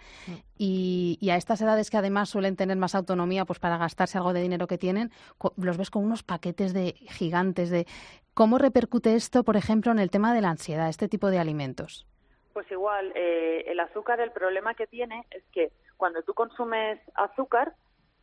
y, 0.57 1.17
y, 1.21 1.29
a 1.29 1.35
estas 1.35 1.61
edades 1.61 1.89
que 1.89 1.97
además 1.97 2.29
suelen 2.29 2.55
tener 2.55 2.77
más 2.77 2.95
autonomía, 2.95 3.45
pues 3.45 3.59
para 3.59 3.77
gastarse 3.77 4.17
algo 4.17 4.33
de 4.33 4.41
dinero 4.41 4.67
que 4.67 4.77
tienen, 4.77 5.11
los 5.57 5.77
ves 5.77 5.91
con 5.91 6.03
unos 6.03 6.23
paquetes 6.23 6.73
de 6.73 6.93
gigantes 7.09 7.69
de 7.69 7.85
¿Cómo 8.33 8.57
repercute 8.57 9.13
esto, 9.13 9.43
por 9.43 9.57
ejemplo, 9.57 9.91
en 9.91 9.99
el 9.99 10.09
tema 10.09 10.33
de 10.33 10.41
la 10.41 10.49
ansiedad, 10.49 10.89
este 10.89 11.07
tipo 11.07 11.29
de 11.29 11.37
alimentos? 11.37 12.07
Pues 12.51 12.69
igual, 12.71 13.11
eh, 13.13 13.65
el 13.67 13.79
azúcar, 13.79 14.19
el 14.21 14.31
problema 14.31 14.73
que 14.73 14.87
tiene 14.87 15.27
es 15.29 15.43
que 15.51 15.71
cuando 15.97 16.23
tú 16.23 16.33
consumes 16.33 16.99
azúcar, 17.13 17.75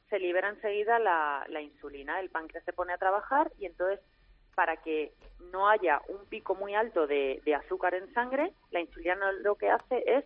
se 0.08 0.18
libera 0.18 0.48
enseguida 0.48 0.98
la, 0.98 1.60
insulina, 1.62 2.18
el 2.18 2.28
páncreas 2.28 2.64
se 2.64 2.72
pone 2.72 2.92
a 2.92 2.98
trabajar 2.98 3.52
y 3.60 3.66
entonces 3.66 4.00
para 4.54 4.76
que 4.78 5.12
no 5.52 5.68
haya 5.68 6.00
un 6.08 6.26
pico 6.26 6.54
muy 6.54 6.74
alto 6.74 7.06
de, 7.06 7.40
azúcar 7.54 7.94
en 7.94 8.12
sangre, 8.12 8.52
la 8.70 8.80
insulina 8.80 9.32
lo 9.42 9.54
que 9.56 9.70
hace 9.70 10.04
es 10.06 10.24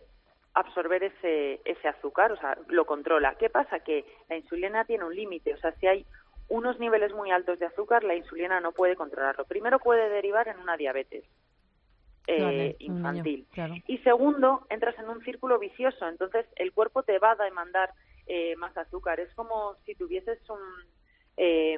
absorber 0.53 1.03
ese, 1.03 1.61
ese 1.65 1.87
azúcar, 1.87 2.31
o 2.31 2.37
sea, 2.37 2.57
lo 2.67 2.85
controla. 2.85 3.35
¿Qué 3.35 3.49
pasa? 3.49 3.79
Que 3.79 4.05
la 4.29 4.37
insulina 4.37 4.85
tiene 4.85 5.03
un 5.03 5.15
límite, 5.15 5.53
o 5.53 5.57
sea, 5.57 5.73
si 5.73 5.87
hay 5.87 6.05
unos 6.47 6.79
niveles 6.79 7.13
muy 7.13 7.31
altos 7.31 7.59
de 7.59 7.65
azúcar, 7.65 8.03
la 8.03 8.15
insulina 8.15 8.59
no 8.61 8.71
puede 8.71 8.95
controlarlo. 8.95 9.45
Primero 9.45 9.79
puede 9.79 10.09
derivar 10.09 10.47
en 10.47 10.59
una 10.59 10.77
diabetes 10.77 11.25
eh, 12.27 12.75
infantil. 12.79 13.47
Y 13.87 13.97
segundo, 13.99 14.65
entras 14.69 14.97
en 14.99 15.09
un 15.09 15.23
círculo 15.23 15.59
vicioso, 15.59 16.07
entonces 16.07 16.45
el 16.55 16.71
cuerpo 16.71 17.03
te 17.03 17.19
va 17.19 17.31
a 17.31 17.43
demandar 17.43 17.91
eh, 18.27 18.55
más 18.57 18.75
azúcar. 18.77 19.19
Es 19.19 19.33
como 19.35 19.75
si 19.85 19.95
tuvieses 19.95 20.39
un... 20.49 20.59
Eh, 21.37 21.77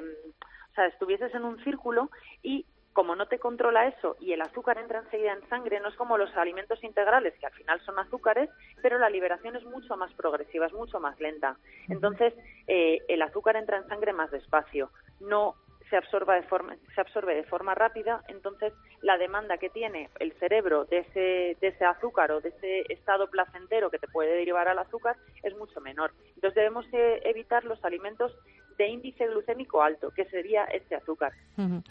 sea, 0.78 0.86
estuvieses 0.86 1.34
en 1.34 1.44
un 1.44 1.62
círculo 1.64 2.10
y 2.42 2.66
como 2.92 3.14
no 3.14 3.26
te 3.26 3.38
controla 3.38 3.86
eso 3.86 4.16
y 4.18 4.32
el 4.32 4.40
azúcar 4.42 4.78
entra 4.78 4.98
enseguida 4.98 5.32
en 5.32 5.48
sangre, 5.48 5.78
no 5.78 5.88
es 5.88 5.94
como 5.94 6.18
los 6.18 6.36
alimentos 6.36 6.82
integrales, 6.82 7.32
que 7.38 7.46
al 7.46 7.52
final 7.52 7.80
son 7.82 7.98
azúcares, 7.98 8.50
pero 8.82 8.98
la 8.98 9.08
liberación 9.08 9.54
es 9.54 9.64
mucho 9.64 9.96
más 9.96 10.12
progresiva, 10.14 10.66
es 10.66 10.72
mucho 10.72 10.98
más 10.98 11.18
lenta. 11.20 11.56
Entonces, 11.88 12.34
eh, 12.66 12.98
el 13.06 13.22
azúcar 13.22 13.54
entra 13.54 13.76
en 13.76 13.86
sangre 13.86 14.12
más 14.12 14.32
despacio, 14.32 14.90
no 15.20 15.54
se 15.90 15.96
absorba 15.96 16.34
de 16.34 16.42
forma, 16.42 16.76
se 16.94 17.00
absorbe 17.00 17.34
de 17.34 17.44
forma 17.44 17.74
rápida, 17.74 18.22
entonces 18.28 18.72
la 19.00 19.16
demanda 19.16 19.58
que 19.58 19.70
tiene 19.70 20.10
el 20.18 20.32
cerebro 20.34 20.84
de 20.84 20.98
ese, 20.98 21.56
de 21.60 21.68
ese 21.68 21.84
azúcar 21.84 22.32
o 22.32 22.40
de 22.40 22.50
ese 22.50 22.92
estado 22.92 23.28
placentero 23.28 23.90
que 23.90 23.98
te 23.98 24.08
puede 24.08 24.34
derivar 24.34 24.68
al 24.68 24.78
azúcar 24.78 25.16
es 25.42 25.56
mucho 25.56 25.80
menor. 25.80 26.12
Entonces 26.34 26.56
debemos 26.56 26.86
eh, 26.92 27.20
evitar 27.24 27.64
los 27.64 27.82
alimentos 27.84 28.36
de 28.78 28.88
índice 28.88 29.26
glucémico 29.26 29.82
alto, 29.82 30.10
que 30.10 30.24
sería 30.26 30.64
este 30.64 30.94
azúcar. 30.94 31.32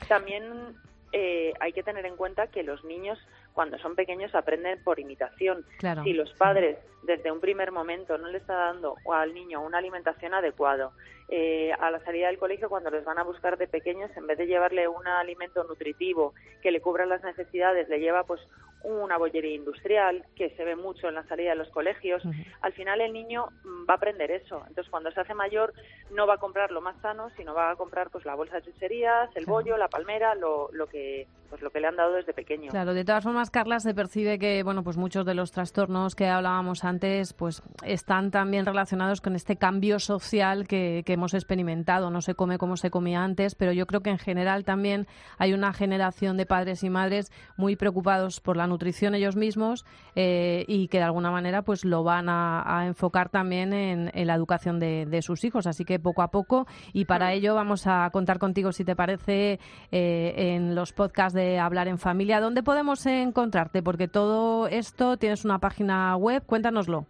También 0.08 0.76
eh, 1.12 1.54
hay 1.60 1.74
que 1.74 1.84
tener 1.84 2.06
en 2.06 2.16
cuenta 2.16 2.48
que 2.48 2.64
los 2.64 2.84
niños 2.84 3.20
cuando 3.54 3.78
son 3.80 3.96
pequeños 3.96 4.34
aprenden 4.36 4.84
por 4.84 5.00
imitación. 5.00 5.66
Si 6.04 6.14
los 6.14 6.32
padres 6.34 6.78
desde 7.04 7.32
un 7.32 7.40
primer 7.40 7.72
momento 7.72 8.18
no 8.18 8.28
le 8.28 8.38
están 8.38 8.74
dando 8.74 8.96
al 9.12 9.34
niño 9.34 9.62
una 9.62 9.80
alimentación 9.80 10.34
adecuada, 10.34 10.92
eh, 11.30 11.74
a 11.80 11.92
la 11.92 12.00
salida 12.06 12.28
del 12.28 12.38
colegio 12.38 12.70
cuando 12.70 12.90
les 12.90 13.04
van 13.04 13.18
a 13.20 13.24
buscar 13.24 13.58
de 13.58 13.68
pequeños, 13.68 14.10
en 14.16 14.28
vez 14.28 14.38
de 14.38 14.48
llevarle 14.48 14.88
un 14.88 15.06
alimento 15.08 15.64
nutritivo 15.66 16.34
que 16.62 16.72
le 16.72 16.80
cubra 16.80 17.06
las 17.06 17.24
necesidades, 17.24 17.90
le 17.90 18.00
lleva 18.00 18.24
pues 18.24 18.40
una 18.84 19.18
bollería 19.18 19.56
industrial 19.56 20.24
que 20.36 20.52
se 20.52 20.64
ve 20.64 20.76
mucho 20.76 21.08
en 21.08 21.16
la 21.16 21.28
salida 21.28 21.52
de 21.52 21.56
los 21.56 21.70
colegios. 21.70 22.24
Al 22.62 22.74
final 22.74 23.02
el 23.02 23.14
niño 23.14 23.48
va 23.90 23.96
a 23.96 23.98
aprender 23.98 24.32
eso. 24.32 24.64
Entonces 24.68 24.90
cuando 24.90 25.12
se 25.12 25.20
hace 25.20 25.34
mayor 25.34 25.74
no 26.12 26.28
va 26.28 26.36
a 26.36 26.38
comprar 26.38 26.72
lo 26.72 26.82
más 26.82 27.00
sano, 27.02 27.30
sino 27.36 27.54
va 27.54 27.72
a 27.72 27.76
comprar 27.76 28.10
pues 28.10 28.26
la 28.26 28.36
bolsa 28.36 28.56
de 28.56 28.64
chucherías, 28.64 29.30
el 29.36 29.46
bollo, 29.46 29.78
la 29.78 29.88
palmera, 29.88 30.36
lo, 30.36 30.70
lo 30.72 30.88
que 30.88 31.28
pues 31.50 31.62
lo 31.62 31.70
que 31.70 31.80
le 31.80 31.88
han 31.88 31.96
dado 31.96 32.14
desde 32.14 32.34
pequeño. 32.34 32.72
Claro, 32.72 32.94
de 32.94 33.06
todas 33.06 33.24
formas, 33.24 33.50
Carla, 33.50 33.80
se 33.80 33.94
percibe 33.94 34.38
que 34.38 34.64
bueno, 34.64 34.84
pues 34.84 34.98
muchos 34.98 35.26
de 35.26 35.34
los 35.34 35.52
trastornos 35.52 36.16
que 36.16 36.28
hablábamos 36.28 36.84
antes, 36.84 37.34
pues 37.34 37.64
están 37.84 38.32
también 38.32 38.66
relacionados 38.66 39.22
con 39.22 39.36
este 39.36 39.56
cambio 39.56 40.00
social 40.00 40.68
que, 40.68 41.04
que 41.06 41.14
hemos 41.14 41.34
experimentado. 41.34 42.12
No 42.12 42.22
se 42.22 42.36
come 42.36 42.58
como 42.58 42.76
se 42.78 42.90
comía 42.90 43.24
antes, 43.24 43.56
pero 43.56 43.72
yo 43.72 43.86
creo 43.86 44.02
que 44.02 44.10
en 44.10 44.20
general 44.20 44.66
también 44.66 45.08
hay 45.38 45.54
una 45.54 45.74
generación 45.74 46.38
de 46.38 46.46
padres 46.46 46.84
y 46.84 46.90
madres 46.90 47.32
muy 47.56 47.76
preocupados 47.76 48.42
por 48.42 48.58
la 48.58 48.67
nutrición 48.68 49.16
ellos 49.16 49.36
mismos 49.36 49.86
eh, 50.16 50.66
y 50.68 50.88
que 50.88 50.98
de 50.98 51.04
alguna 51.04 51.32
manera 51.32 51.62
pues 51.62 51.86
lo 51.86 52.04
van 52.04 52.28
a, 52.30 52.84
enfocar 52.86 53.30
también 53.30 53.74
en, 53.74 54.28
la 54.28 54.36
educación 54.36 54.80
de, 54.80 55.22
sus 55.22 55.44
hijos. 55.44 55.68
Así 55.68 55.86
que 55.86 56.00
poco 56.00 56.22
a 56.22 56.30
poco 56.30 56.68
y 56.94 57.06
para 57.06 57.34
ello 57.34 57.56
vamos 57.56 57.88
a 57.88 58.10
contar 58.12 58.40
contigo, 58.40 58.72
si 58.72 58.86
te 58.86 58.96
parece, 58.96 59.60
eh, 59.92 60.34
en 60.38 60.76
los 60.76 60.94
podcasts 60.94 61.34
de 61.34 61.60
Hablar 61.60 61.88
en 61.88 61.98
Familia. 61.98 62.40
¿Dónde 62.40 62.64
podemos 62.64 63.06
encontrarte? 63.06 63.82
Porque 63.82 64.08
todo 64.08 64.68
esto 64.68 65.18
tienes 65.18 65.46
una 65.46 65.60
página 65.60 66.16
web, 66.16 66.44
cuéntanoslo. 66.46 67.06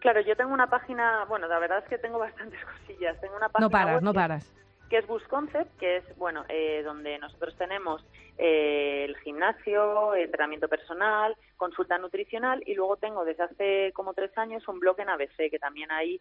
Claro, 0.00 0.20
yo 0.20 0.36
tengo 0.36 0.52
una 0.52 0.68
página, 0.68 1.24
bueno, 1.28 1.48
la 1.48 1.58
verdad 1.58 1.78
es 1.78 1.88
que 1.88 1.98
tengo 1.98 2.18
bastantes 2.18 2.60
cosillas. 2.86 3.20
Tengo 3.20 3.36
una 3.36 3.48
página 3.48 3.66
no 3.66 3.70
paras, 3.70 4.02
no 4.02 4.12
paras 4.12 4.57
que 4.88 4.98
es 4.98 5.06
Busconcept, 5.06 5.78
que 5.78 5.98
es 5.98 6.16
bueno 6.16 6.44
eh, 6.48 6.82
donde 6.84 7.18
nosotros 7.18 7.54
tenemos 7.56 8.04
eh, 8.38 9.04
el 9.08 9.16
gimnasio, 9.18 10.14
entrenamiento 10.14 10.68
personal, 10.68 11.36
consulta 11.56 11.98
nutricional 11.98 12.62
y 12.66 12.74
luego 12.74 12.96
tengo 12.96 13.24
desde 13.24 13.42
hace 13.44 13.92
como 13.92 14.14
tres 14.14 14.36
años 14.38 14.66
un 14.68 14.80
blog 14.80 15.00
en 15.00 15.10
ABC 15.10 15.50
que 15.50 15.58
también 15.58 15.90
ahí 15.90 16.20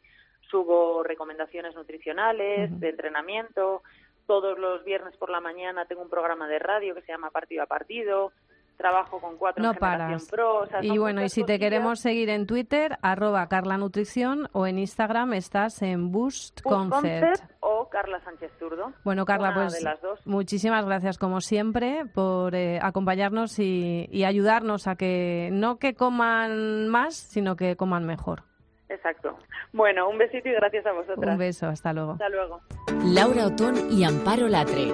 subo 0.50 1.04
recomendaciones 1.04 1.76
nutricionales, 1.76 2.80
de 2.80 2.90
entrenamiento. 2.90 3.84
Todos 4.26 4.58
los 4.58 4.84
viernes 4.84 5.16
por 5.18 5.30
la 5.30 5.40
mañana 5.40 5.86
tengo 5.86 6.02
un 6.02 6.10
programa 6.10 6.48
de 6.48 6.60
radio 6.60 6.96
que 6.96 7.02
se 7.02 7.12
llama 7.12 7.32
Partido 7.32 7.64
a 7.64 7.68
Partido 7.68 8.32
trabajo 8.78 9.20
con 9.20 9.38
cuatro 9.38 9.64
no 9.64 9.74
paras. 9.74 10.30
y 10.82 10.98
bueno, 10.98 11.24
y 11.24 11.30
si 11.30 11.44
te 11.44 11.60
queremos 11.60 12.00
seguir 12.00 12.30
en 12.30 12.46
Twitter, 12.46 12.98
arroba 13.02 13.48
Carla 13.50 13.78
Nutrición 13.78 14.48
o 14.54 14.68
en 14.68 14.78
Instagram 14.80 15.34
estás 15.34 15.82
en 15.82 16.12
Boost, 16.12 16.62
Concept. 16.62 17.42
O 17.88 17.90
Carla 17.90 18.20
Sánchez 18.22 18.52
Zurdo. 18.60 18.94
Bueno, 19.04 19.26
Carla, 19.26 19.54
pues 19.54 19.86
muchísimas 20.26 20.86
gracias 20.86 21.18
como 21.18 21.42
siempre 21.42 22.06
por 22.14 22.56
eh, 22.56 22.80
acompañarnos 22.82 23.60
y, 23.60 24.08
y 24.12 24.24
ayudarnos 24.26 24.88
a 24.88 24.96
que 24.96 25.50
no 25.52 25.78
que 25.78 25.96
coman 25.96 26.88
más, 26.88 27.16
sino 27.16 27.56
que 27.56 27.76
coman 27.76 28.06
mejor. 28.06 28.44
Exacto. 28.90 29.36
Bueno, 29.74 30.10
un 30.10 30.18
besito 30.18 30.48
y 30.48 30.54
gracias 30.54 30.86
a 30.86 30.94
vosotras. 30.94 31.34
Un 31.34 31.38
beso, 31.38 31.68
hasta 31.68 31.94
luego. 31.94 32.14
Hasta 32.14 32.30
luego. 32.30 32.62
Laura 33.04 33.48
Otón 33.48 33.92
y 33.92 34.04
Amparo 34.04 34.48
Latre. 34.48 34.94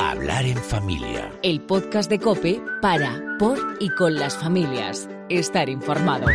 Hablar 0.00 0.44
en 0.44 0.56
familia. 0.56 1.30
El 1.42 1.60
podcast 1.62 2.08
de 2.08 2.20
Cope 2.20 2.62
para, 2.80 3.20
por 3.38 3.58
y 3.80 3.90
con 3.90 4.14
las 4.14 4.38
familias. 4.38 5.08
Estar 5.28 5.68
informado. 5.68 6.26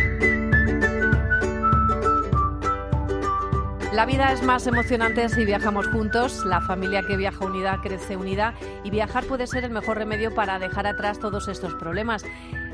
La 4.00 4.06
vida 4.06 4.32
es 4.32 4.42
más 4.42 4.66
emocionante 4.66 5.28
si 5.28 5.44
viajamos 5.44 5.86
juntos, 5.88 6.46
la 6.46 6.62
familia 6.62 7.02
que 7.02 7.18
viaja 7.18 7.44
unida 7.44 7.78
crece 7.82 8.16
unida 8.16 8.54
y 8.82 8.88
viajar 8.88 9.24
puede 9.24 9.46
ser 9.46 9.64
el 9.64 9.72
mejor 9.72 9.98
remedio 9.98 10.34
para 10.34 10.58
dejar 10.58 10.86
atrás 10.86 11.18
todos 11.18 11.48
estos 11.48 11.74
problemas. 11.74 12.24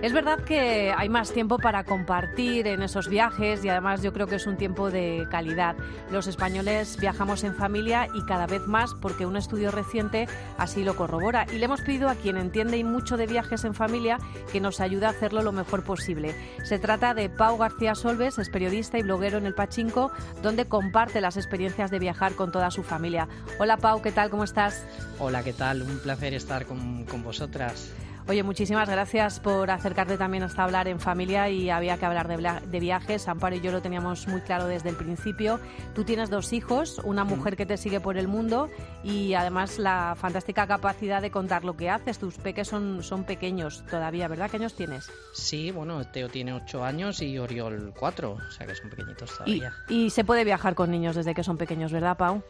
Es 0.03 0.13
verdad 0.13 0.45
que 0.45 0.93
hay 0.95 1.09
más 1.09 1.33
tiempo 1.33 1.59
para 1.59 1.83
compartir 1.83 2.67
en 2.67 2.83
esos 2.83 3.09
viajes 3.09 3.65
y 3.65 3.71
además 3.71 4.03
yo 4.03 4.13
creo 4.13 4.27
que 4.27 4.37
es 4.37 4.47
un 4.47 4.59
tiempo 4.59 4.91
de 4.91 5.27
calidad. 5.31 5.75
Los 6.13 6.27
españoles 6.27 6.99
viajamos 7.01 7.45
en 7.45 7.55
familia 7.55 8.07
y 8.15 8.23
cada 8.27 8.47
vez 8.47 8.67
más 8.67 8.95
porque 8.95 9.25
un 9.25 9.39
estudio 9.39 9.71
reciente 9.71 10.29
así 10.59 10.85
lo 10.85 10.97
corrobora. 10.97 11.47
Y 11.51 11.57
le 11.57 11.65
hemos 11.65 11.81
pedido 11.81 12.11
a 12.11 12.15
quien 12.15 12.37
entiende 12.37 12.77
y 12.77 12.85
mucho 12.85 13.17
de 13.17 13.27
viajes 13.27 13.65
en 13.65 13.73
familia 13.73 14.19
que 14.53 14.61
nos 14.61 14.81
ayude 14.81 15.07
a 15.07 15.11
hacerlo 15.11 15.43
lo 15.43 15.51
mejor 15.51 15.83
posible. 15.83 16.37
Se 16.63 16.79
trata 16.79 17.15
de 17.15 17.31
Pau 17.31 17.57
García 17.57 17.95
Solves, 17.95 18.39
es 18.39 18.51
periodista 18.51 18.99
y 18.99 19.03
bloguero 19.03 19.39
en 19.39 19.47
El 19.47 19.55
Pachinko, 19.55 20.13
donde 20.43 20.67
comparte 20.67 21.16
las 21.21 21.37
experiencias 21.37 21.91
de 21.91 21.99
viajar 21.99 22.35
con 22.35 22.53
toda 22.53 22.71
su 22.71 22.83
familia. 22.83 23.29
Hola 23.59 23.77
Pau, 23.77 24.03
¿qué 24.03 24.13
tal? 24.13 24.31
¿Cómo 24.31 24.45
estás? 24.45 24.85
Hola, 25.19 25.43
¿qué 25.43 25.53
tal? 25.53 25.83
Un 25.83 25.99
placer 25.99 26.35
estar 26.35 26.67
con, 26.67 27.05
con 27.05 27.23
vosotras. 27.23 27.91
Oye, 28.29 28.43
muchísimas 28.43 28.89
gracias 28.89 29.39
por 29.39 29.71
acercarte 29.71 30.19
también 30.19 30.43
hasta 30.43 30.65
hablar 30.65 30.89
en 30.89 30.99
familia 30.99 31.49
y 31.49 31.71
había 31.71 31.97
que 31.97 32.07
hablar 32.07 32.27
de, 32.27 32.81
viajes. 32.81 33.29
Amparo 33.29 33.55
y 33.55 33.61
yo 33.61 33.71
lo 33.71 33.81
teníamos 33.81 34.27
muy 34.27 34.41
claro 34.41 34.67
desde 34.67 34.89
el 34.89 34.97
principio. 34.97 35.61
Tú 35.95 36.03
tienes 36.03 36.29
dos 36.29 36.53
hijos, 36.53 37.01
una 37.05 37.23
mujer 37.23 37.57
que 37.57 37.67
te 37.67 37.77
sigue 37.77 38.01
por 38.01 38.17
el 38.17 38.27
mundo 38.27 38.69
y 39.05 39.35
además 39.35 39.79
la 39.79 40.17
fantástica 40.19 40.67
capacidad 40.67 41.23
de 41.23 41.31
contar 41.31 41.65
lo 41.65 41.77
que 41.77 41.89
haces. 41.89 42.19
Tus 42.19 42.37
peques 42.37 42.67
son, 42.67 43.05
son 43.05 43.23
pequeños 43.23 43.85
todavía, 43.89 44.27
¿verdad? 44.27 44.51
¿Qué 44.51 44.57
años 44.57 44.75
tienes? 44.75 45.09
Sí, 45.33 45.71
bueno, 45.71 46.05
Teo 46.05 46.29
tiene 46.29 46.53
ocho 46.53 46.85
años 46.85 47.23
y 47.23 47.39
Oriol 47.39 47.95
cuatro, 47.97 48.39
o 48.45 48.51
sea 48.51 48.67
que 48.67 48.75
son 48.75 48.91
pequeñitos 48.91 49.37
todavía. 49.37 49.73
Y, 49.89 50.07
y 50.07 50.11
se 50.11 50.25
puede 50.25 50.43
viajar 50.43 50.75
con 50.75 50.91
niños 50.91 51.15
desde 51.15 51.33
que 51.33 51.45
son 51.45 51.59
pequeños, 51.59 51.93
¿verdad, 51.93 52.17
Pau? 52.17 52.43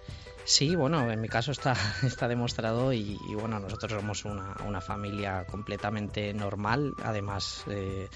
Sí, 0.46 0.76
bueno, 0.76 1.10
en 1.10 1.20
mi 1.20 1.28
caso 1.28 1.50
está, 1.50 1.74
está 2.04 2.28
demostrado 2.28 2.92
y, 2.92 3.18
bueno, 3.34 3.58
nosotros 3.58 3.90
somos 3.90 4.24
una, 4.24 4.54
una, 4.64 4.80
familia 4.80 5.44
completamente 5.44 6.32
normal. 6.32 6.94
Además, 7.02 7.64
eh, 7.66 8.08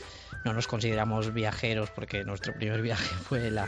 no 0.45 0.53
nos 0.53 0.69
consideramos 0.69 1.35
viajeros 1.35 1.91
porque 1.91 2.23
nuestro 2.23 2.55
primer 2.55 2.83
viaje 2.91 3.13
fue 3.17 3.51
la, 3.51 3.67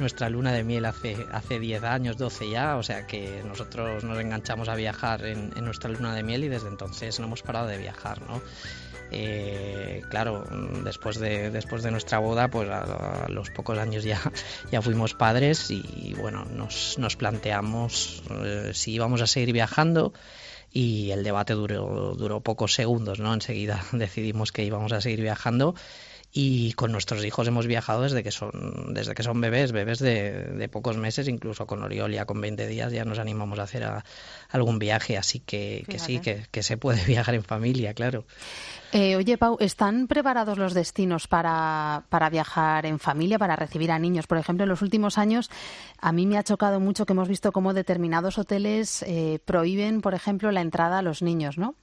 nuestra 0.00 0.28
luna 0.28 0.52
de 0.52 0.64
miel 0.64 0.84
hace 0.84 1.28
hace 1.30 1.60
10 1.60 1.84
años, 1.84 2.16
12 2.16 2.50
ya, 2.50 2.76
o 2.76 2.82
sea 2.82 3.06
que 3.06 3.44
nosotros 3.46 4.02
nos 4.02 4.18
enganchamos 4.18 4.68
a 4.68 4.74
viajar 4.74 5.24
en, 5.24 5.52
en 5.56 5.64
nuestra 5.64 5.88
luna 5.88 6.12
de 6.12 6.24
miel 6.24 6.42
y 6.42 6.48
desde 6.48 6.66
entonces 6.66 7.20
no 7.20 7.26
hemos 7.26 7.42
parado 7.42 7.68
de 7.68 7.78
viajar, 7.78 8.20
¿no? 8.22 8.42
Eh, 9.14 10.02
claro, 10.08 10.44
después 10.84 11.18
de, 11.18 11.50
después 11.50 11.82
de 11.82 11.90
nuestra 11.90 12.18
boda, 12.18 12.48
pues 12.48 12.68
a, 12.70 13.26
los 13.28 13.50
pocos 13.50 13.78
años 13.78 14.04
ya, 14.04 14.20
ya 14.72 14.80
fuimos 14.80 15.12
padres 15.12 15.70
y 15.70 16.14
bueno, 16.16 16.46
nos, 16.46 16.96
nos 16.98 17.16
planteamos 17.16 18.22
eh, 18.30 18.70
si 18.72 18.92
íbamos 18.92 19.20
a 19.20 19.26
seguir 19.26 19.52
viajando 19.52 20.14
y 20.72 21.10
el 21.10 21.22
debate 21.22 21.52
duró, 21.52 22.14
duró 22.16 22.40
pocos 22.40 22.74
segundos, 22.74 23.20
¿no? 23.20 23.34
Enseguida 23.34 23.84
decidimos 23.92 24.50
que 24.50 24.64
íbamos 24.64 24.92
a 24.92 25.00
seguir 25.00 25.20
viajando 25.20 25.74
y 26.34 26.72
con 26.72 26.92
nuestros 26.92 27.22
hijos 27.26 27.46
hemos 27.46 27.66
viajado 27.66 28.02
desde 28.02 28.22
que 28.22 28.30
son 28.30 28.94
desde 28.94 29.14
que 29.14 29.22
son 29.22 29.38
bebés 29.42 29.70
bebés 29.70 29.98
de, 29.98 30.68
pocos 30.72 30.96
meses 30.96 31.28
incluso 31.28 31.66
con 31.66 31.82
Oriol 31.82 32.10
ya 32.10 32.24
con 32.24 32.40
20 32.40 32.66
días 32.66 32.90
ya 32.90 33.04
nos 33.04 33.18
animamos 33.18 33.58
a 33.58 33.64
hacer 33.64 33.84
algún 34.48 34.78
viaje 34.78 35.18
así 35.18 35.40
que, 35.40 35.84
que 35.86 35.98
sí 35.98 36.20
que, 36.20 36.46
que, 36.50 36.62
se 36.62 36.78
puede 36.78 37.04
viajar 37.06 37.34
en 37.34 37.44
familia 37.44 37.92
claro. 37.92 38.24
Eh, 38.92 39.16
oye 39.16 39.36
Pau 39.36 39.58
están 39.60 40.06
preparados 40.06 40.56
los 40.56 40.72
destinos 40.72 41.28
para, 41.28 42.04
para 42.08 42.30
viajar 42.30 42.86
en 42.86 42.98
familia 42.98 43.38
para 43.38 43.54
recibir 43.54 43.92
a 43.92 43.98
niños 43.98 44.26
por 44.26 44.38
ejemplo 44.38 44.64
en 44.64 44.70
los 44.70 44.80
últimos 44.80 45.18
años 45.18 45.50
a 46.00 46.12
mí 46.12 46.26
me 46.26 46.38
ha 46.38 46.44
chocado 46.44 46.80
mucho 46.80 47.04
que 47.04 47.12
hemos 47.12 47.28
visto 47.28 47.52
cómo 47.52 47.74
determinados 47.74 48.38
hoteles 48.38 49.02
eh, 49.02 49.38
prohíben 49.44 50.00
por 50.00 50.14
ejemplo 50.14 50.50
la 50.50 50.62
entrada 50.62 51.00
a 51.00 51.02
los 51.02 51.20
niños 51.20 51.58
no 51.58 51.74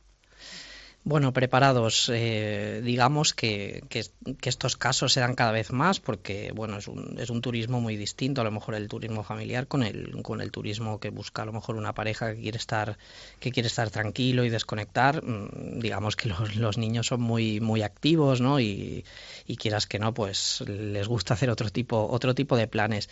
bueno, 1.10 1.34
preparados, 1.34 2.12
eh, 2.13 2.82
digamos 2.84 3.34
que, 3.34 3.84
que, 3.89 4.04
estos 4.43 4.78
casos 4.78 5.12
se 5.12 5.19
dan 5.19 5.34
cada 5.34 5.52
vez 5.52 5.72
más 5.72 6.00
porque, 6.00 6.52
bueno, 6.54 6.78
es 6.78 6.88
un, 6.88 7.17
es 7.17 7.32
un 7.32 7.41
turismo 7.41 7.82
muy 7.82 7.98
distinto, 7.98 8.41
a 8.41 8.43
lo 8.43 8.52
mejor 8.52 8.76
el 8.76 8.88
turismo 8.88 9.24
familiar 9.24 9.65
con 9.65 9.82
el, 9.82 10.22
con 10.22 10.39
el 10.39 10.52
turismo 10.52 11.00
que 11.00 11.10
busca 11.10 11.41
a 11.41 11.45
lo 11.45 11.52
mejor 11.52 11.78
una 11.78 11.93
pareja 11.93 12.36
que 12.36 12.41
quiere 12.41 12.60
estar, 12.60 13.00
que 13.39 13.52
quiere 13.52 13.65
estar 13.65 13.89
tranquilo 13.89 14.45
y 14.45 14.50
desconectar. 14.50 15.24
Mm, 15.26 15.80
digamos 15.80 16.15
que 16.15 16.30
los, 16.30 16.56
los 16.56 16.78
niños 16.78 17.08
son 17.08 17.22
muy, 17.22 17.60
muy 17.60 17.82
activos, 17.82 18.39
¿no? 18.39 18.60
Y, 18.60 19.04
y 19.48 19.58
quieras 19.58 19.88
que 19.88 19.98
no, 19.98 20.13
pues 20.13 20.62
les 20.67 21.08
gusta 21.08 21.34
hacer 21.34 21.50
otro 21.50 21.72
tipo, 21.72 22.08
otro 22.08 22.36
tipo 22.36 22.56
de 22.56 22.67
planes. 22.67 23.10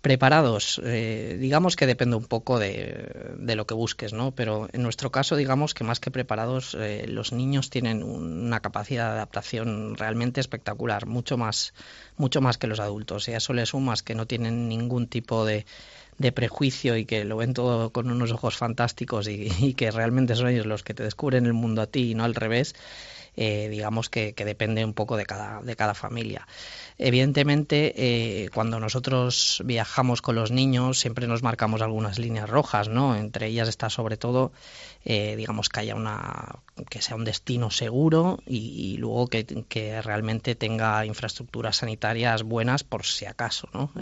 Preparados, 0.00 0.80
eh, 0.84 1.36
digamos 1.40 1.74
que 1.74 1.84
depende 1.84 2.14
un 2.14 2.26
poco 2.26 2.60
de, 2.60 3.34
de, 3.36 3.56
lo 3.56 3.66
que 3.66 3.74
busques, 3.74 4.12
¿no? 4.12 4.30
Pero 4.30 4.68
en 4.72 4.82
nuestro 4.82 5.10
caso, 5.10 5.34
digamos 5.34 5.74
que 5.74 5.82
más 5.82 5.98
que 5.98 6.12
preparados, 6.12 6.76
eh, 6.78 7.06
los 7.08 7.32
niños 7.32 7.68
tienen 7.68 8.04
una 8.04 8.60
capacidad 8.60 9.06
de 9.06 9.12
adaptación 9.14 9.96
realmente 9.96 10.40
espectacular, 10.40 11.06
mucho 11.06 11.36
más, 11.36 11.74
mucho 12.16 12.40
más 12.40 12.58
que 12.58 12.68
los 12.68 12.78
adultos. 12.78 13.26
Y 13.26 13.32
a 13.32 13.38
eso 13.38 13.52
le 13.54 13.66
sumas 13.66 14.04
que 14.04 14.14
no 14.14 14.26
tienen 14.26 14.68
ningún 14.68 15.08
tipo 15.08 15.44
de, 15.44 15.66
de 16.18 16.30
prejuicio 16.30 16.96
y 16.96 17.04
que 17.04 17.24
lo 17.24 17.36
ven 17.36 17.52
todo 17.52 17.90
con 17.90 18.10
unos 18.10 18.30
ojos 18.30 18.56
fantásticos 18.56 19.26
y, 19.26 19.48
y, 19.60 19.74
que 19.74 19.90
realmente 19.90 20.36
son 20.36 20.48
ellos 20.48 20.66
los 20.66 20.84
que 20.84 20.94
te 20.94 21.02
descubren 21.02 21.46
el 21.46 21.54
mundo 21.54 21.82
a 21.82 21.86
ti 21.86 22.10
y 22.10 22.14
no 22.14 22.22
al 22.22 22.36
revés, 22.36 22.74
eh, 23.40 23.68
digamos 23.68 24.10
que, 24.10 24.32
que, 24.32 24.44
depende 24.44 24.84
un 24.84 24.94
poco 24.94 25.16
de 25.16 25.24
cada, 25.24 25.62
de 25.62 25.76
cada 25.76 25.94
familia. 25.94 26.48
Evidentemente, 26.98 27.94
eh, 27.96 28.50
cuando 28.52 28.80
nosotros 28.80 29.62
viajamos 29.64 30.22
con 30.22 30.34
los 30.34 30.50
niños, 30.50 30.98
siempre 30.98 31.28
nos 31.28 31.44
marcamos 31.44 31.80
algunas 31.80 32.18
líneas 32.18 32.50
rojas, 32.50 32.88
¿no? 32.88 33.14
Entre 33.14 33.46
ellas 33.46 33.68
está 33.68 33.90
sobre 33.90 34.16
todo, 34.16 34.50
eh, 35.04 35.36
digamos, 35.36 35.68
que 35.68 35.78
haya 35.78 35.94
una, 35.94 36.56
que 36.90 37.00
sea 37.00 37.14
un 37.14 37.24
destino 37.24 37.70
seguro 37.70 38.40
y, 38.44 38.96
luego 38.96 39.28
que, 39.28 39.46
que, 39.46 40.02
realmente 40.02 40.56
tenga 40.56 41.06
infraestructuras 41.06 41.76
sanitarias 41.76 42.42
buenas 42.42 42.82
por 42.82 43.06
si 43.06 43.24
acaso, 43.24 43.68
¿no? 43.72 43.92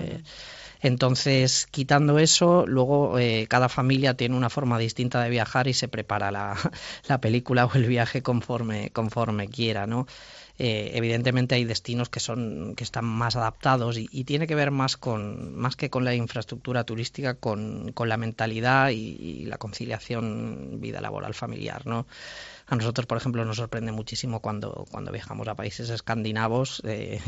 Entonces, 0.80 1.66
quitando 1.70 2.18
eso, 2.18 2.66
luego 2.66 3.18
eh, 3.18 3.46
cada 3.48 3.68
familia 3.68 4.14
tiene 4.14 4.36
una 4.36 4.50
forma 4.50 4.78
distinta 4.78 5.22
de 5.22 5.30
viajar 5.30 5.68
y 5.68 5.74
se 5.74 5.88
prepara 5.88 6.30
la, 6.30 6.56
la 7.08 7.20
película 7.20 7.66
o 7.66 7.74
el 7.74 7.86
viaje 7.86 8.22
conforme, 8.22 8.90
conforme 8.90 9.48
quiera, 9.48 9.86
¿no? 9.86 10.06
Eh, 10.58 10.92
evidentemente 10.94 11.54
hay 11.54 11.64
destinos 11.64 12.08
que 12.08 12.18
son 12.18 12.74
que 12.76 12.84
están 12.84 13.04
más 13.04 13.36
adaptados 13.36 13.98
y, 13.98 14.24
tiene 14.24 14.46
que 14.46 14.54
ver 14.54 14.70
más 14.70 14.96
con 14.96 15.54
más 15.54 15.76
que 15.76 15.90
con 15.90 16.02
la 16.02 16.14
infraestructura 16.14 16.84
turística 16.84 17.34
con, 17.34 17.92
con 17.92 18.08
la 18.08 18.16
mentalidad 18.16 18.88
y, 18.88 19.16
y, 19.20 19.44
la 19.44 19.58
conciliación 19.58 20.80
vida 20.80 21.02
laboral 21.02 21.34
familiar 21.34 21.86
no 21.86 22.06
a 22.66 22.74
nosotros 22.74 23.04
por 23.06 23.18
ejemplo 23.18 23.44
nos 23.44 23.58
sorprende 23.58 23.92
muchísimo 23.92 24.40
cuando 24.40 24.86
cuando 24.90 25.12
viajamos 25.12 25.46
a 25.46 25.56
países 25.56 25.90
escandinavos 25.90 26.80
eh, 26.86 27.20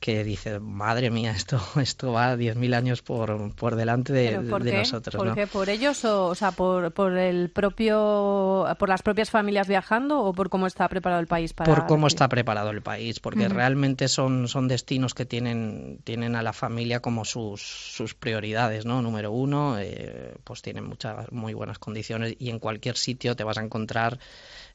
que 0.00 0.22
dice, 0.24 0.60
madre 0.60 1.10
mía, 1.10 1.30
esto, 1.32 1.60
esto 1.80 2.12
va 2.12 2.36
10.000 2.36 2.74
años 2.74 3.02
por, 3.02 3.54
por 3.54 3.76
delante 3.76 4.12
de, 4.12 4.38
por 4.40 4.62
de 4.62 4.72
qué? 4.72 4.78
nosotros. 4.78 5.16
¿Por 5.16 5.28
¿no? 5.28 5.34
qué? 5.34 5.46
¿Por 5.46 5.68
ellos 5.68 6.04
o, 6.04 6.26
o 6.26 6.34
sea, 6.34 6.52
por, 6.52 6.92
por, 6.92 7.16
el 7.16 7.50
propio, 7.50 8.66
por 8.78 8.88
las 8.88 9.02
propias 9.02 9.30
familias 9.30 9.68
viajando 9.68 10.22
o 10.22 10.32
por 10.32 10.50
cómo 10.50 10.66
está 10.66 10.88
preparado 10.88 11.20
el 11.20 11.26
país 11.26 11.52
para 11.52 11.74
Por 11.74 11.86
cómo 11.86 12.06
está 12.06 12.28
preparado 12.28 12.70
el 12.70 12.82
país, 12.82 13.20
porque 13.20 13.46
uh 13.46 13.48
-huh. 13.48 13.54
realmente 13.54 14.08
son, 14.08 14.48
son 14.48 14.68
destinos 14.68 15.14
que 15.14 15.24
tienen, 15.24 15.98
tienen 16.04 16.36
a 16.36 16.42
la 16.42 16.52
familia 16.52 17.00
como 17.00 17.24
sus, 17.24 17.62
sus 17.62 18.14
prioridades, 18.14 18.84
¿no? 18.84 19.02
Número 19.02 19.32
uno, 19.32 19.78
eh, 19.78 20.34
pues 20.44 20.62
tienen 20.62 20.84
muchas, 20.84 21.30
muy 21.32 21.54
buenas 21.54 21.78
condiciones 21.78 22.36
y 22.38 22.50
en 22.50 22.58
cualquier 22.58 22.96
sitio 22.96 23.36
te 23.36 23.44
vas 23.44 23.58
a 23.58 23.62
encontrar 23.62 24.18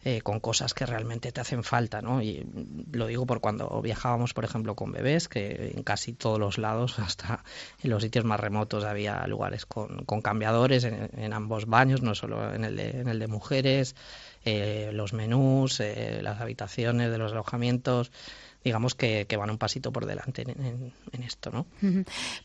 eh, 0.05 0.21
con 0.21 0.39
cosas 0.39 0.73
que 0.73 0.85
realmente 0.85 1.33
te 1.33 1.41
hacen 1.41 1.61
falta, 1.61 2.01
¿no? 2.01 2.21
Y 2.21 2.47
lo 2.93 3.07
digo 3.07 3.25
por 3.25 3.41
cuando 3.41 3.81
viajábamos, 3.81 4.33
por 4.33 4.45
ejemplo, 4.45 4.73
con 4.73 4.93
bebés, 4.93 5.27
que 5.27 5.73
en 5.75 5.83
casi 5.83 6.13
todos 6.13 6.39
los 6.39 6.57
lados, 6.57 6.99
hasta 6.99 7.43
en 7.83 7.89
los 7.89 8.01
sitios 8.01 8.23
más 8.23 8.39
remotos, 8.39 8.85
había 8.85 9.27
lugares 9.27 9.65
con, 9.65 10.05
con 10.05 10.21
cambiadores 10.21 10.85
en, 10.85 11.33
ambos 11.33 11.65
baños, 11.65 12.01
no 12.01 12.15
solo 12.15 12.53
en 12.53 12.63
el 12.63 12.77
de, 12.77 13.01
en 13.01 13.09
el 13.09 13.19
de 13.19 13.27
mujeres, 13.27 13.95
eh, 14.45 14.91
los 14.93 15.11
menús, 15.11 15.81
eh, 15.81 16.21
las 16.23 16.39
habitaciones 16.39 17.11
de 17.11 17.17
los 17.17 17.33
alojamientos 17.33 18.11
digamos 18.63 18.95
que, 18.95 19.25
que, 19.27 19.37
van 19.37 19.49
un 19.49 19.57
pasito 19.57 19.91
por 19.91 20.05
delante 20.05 20.41
en, 20.41 20.49
en, 20.65 20.93
en 21.11 21.23
esto, 21.23 21.51
¿no? 21.51 21.65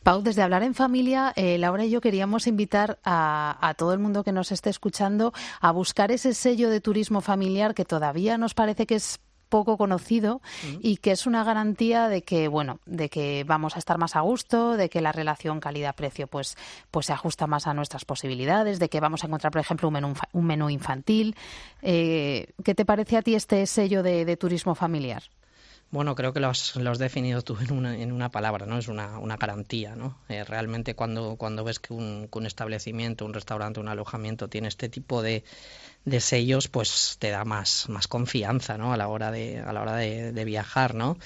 Pau, 0.03 0.23
desde 0.23 0.43
hablar 0.43 0.63
en 0.63 0.75
familia, 0.75 1.33
eh, 1.37 1.59
Laura 1.59 1.85
y 1.85 1.91
yo 1.91 2.01
queríamos 2.01 2.47
invitar 2.47 2.99
a, 3.05 3.59
a, 3.61 3.75
todo 3.75 3.93
el 3.93 3.99
mundo 3.99 4.23
que 4.23 4.33
nos 4.33 4.53
esté 4.53 4.71
escuchando 4.71 5.33
a 5.61 5.73
buscar 5.73 6.13
ese 6.13 6.35
sello 6.35 6.71
de 6.71 6.81
turismo 6.81 7.21
familiar 7.21 7.75
que 7.75 7.85
todavía 7.85 8.39
nos 8.39 8.55
parece 8.55 8.87
que 8.87 8.95
es 8.97 9.21
poco 9.55 9.77
conocido 9.77 10.41
y 10.81 10.97
que 10.97 11.13
es 11.13 11.27
una 11.29 11.45
garantía 11.45 12.09
de 12.09 12.23
que 12.23 12.49
bueno 12.49 12.81
de 12.87 13.09
que 13.09 13.45
vamos 13.45 13.77
a 13.77 13.79
estar 13.79 13.99
más 13.99 14.17
a 14.17 14.21
gusto 14.21 14.77
de 14.77 14.89
que 14.89 15.01
la 15.01 15.13
relación 15.13 15.61
calidad 15.61 15.95
precio 15.95 16.27
pues 16.27 16.57
pues 16.91 17.07
se 17.07 17.13
ajusta 17.13 17.47
más 17.47 17.69
a 17.69 17.75
nuestras 17.75 18.05
posibilidades 18.05 18.81
de 18.81 18.89
que 18.89 18.99
vamos 18.99 19.23
a 19.23 19.29
encontrar 19.29 19.53
por 19.53 19.61
ejemplo 19.61 19.87
un 19.87 19.95
menú 19.95 20.15
un 20.33 20.45
menú 20.45 20.71
infantil. 20.71 21.37
Eh, 21.83 22.49
qué 22.65 22.75
te 22.75 22.85
parece 22.85 23.17
a 23.17 23.23
ti 23.23 23.37
este 23.37 23.65
sello 23.67 24.03
de, 24.03 24.25
de 24.25 24.37
turismo 24.37 24.75
familiar 24.75 25.23
bueno, 25.95 26.17
creo 26.17 26.33
que 26.33 26.41
lo 26.41 26.49
has, 26.49 26.77
has 26.77 26.99
definido 26.99 27.41
tú 27.43 27.57
en 27.61 27.73
una, 27.73 27.97
en 27.97 28.11
una, 28.11 28.29
palabra, 28.29 28.67
¿no? 28.67 28.79
Es 28.79 28.89
una, 28.89 29.21
una 29.21 29.37
garantía, 29.37 29.95
¿no? 29.95 30.19
Eh, 30.29 30.43
realmente 30.43 30.97
cuando, 30.97 31.37
cuando 31.37 31.63
ves 31.63 31.79
que 31.79 31.95
un, 31.95 32.27
que 32.31 32.37
un, 32.37 32.47
establecimiento, 32.47 33.25
un 33.25 33.33
restaurante, 33.33 33.79
un 33.79 33.87
alojamiento 33.87 34.49
tiene 34.49 34.67
este 34.67 34.89
tipo 34.89 35.23
de, 35.23 35.45
de 36.05 36.21
sellos, 36.21 36.69
pues 36.69 37.17
te 37.19 37.31
da 37.31 37.45
más, 37.45 37.89
más 37.89 38.09
confianza, 38.09 38.77
¿no? 38.79 38.93
A 38.93 38.97
la 38.97 39.09
hora 39.09 39.31
de, 39.31 39.61
a 39.61 39.73
la 39.73 39.83
hora 39.83 39.97
de, 39.97 40.33
de 40.33 40.45
viajar, 40.45 40.95
¿no? 40.95 41.17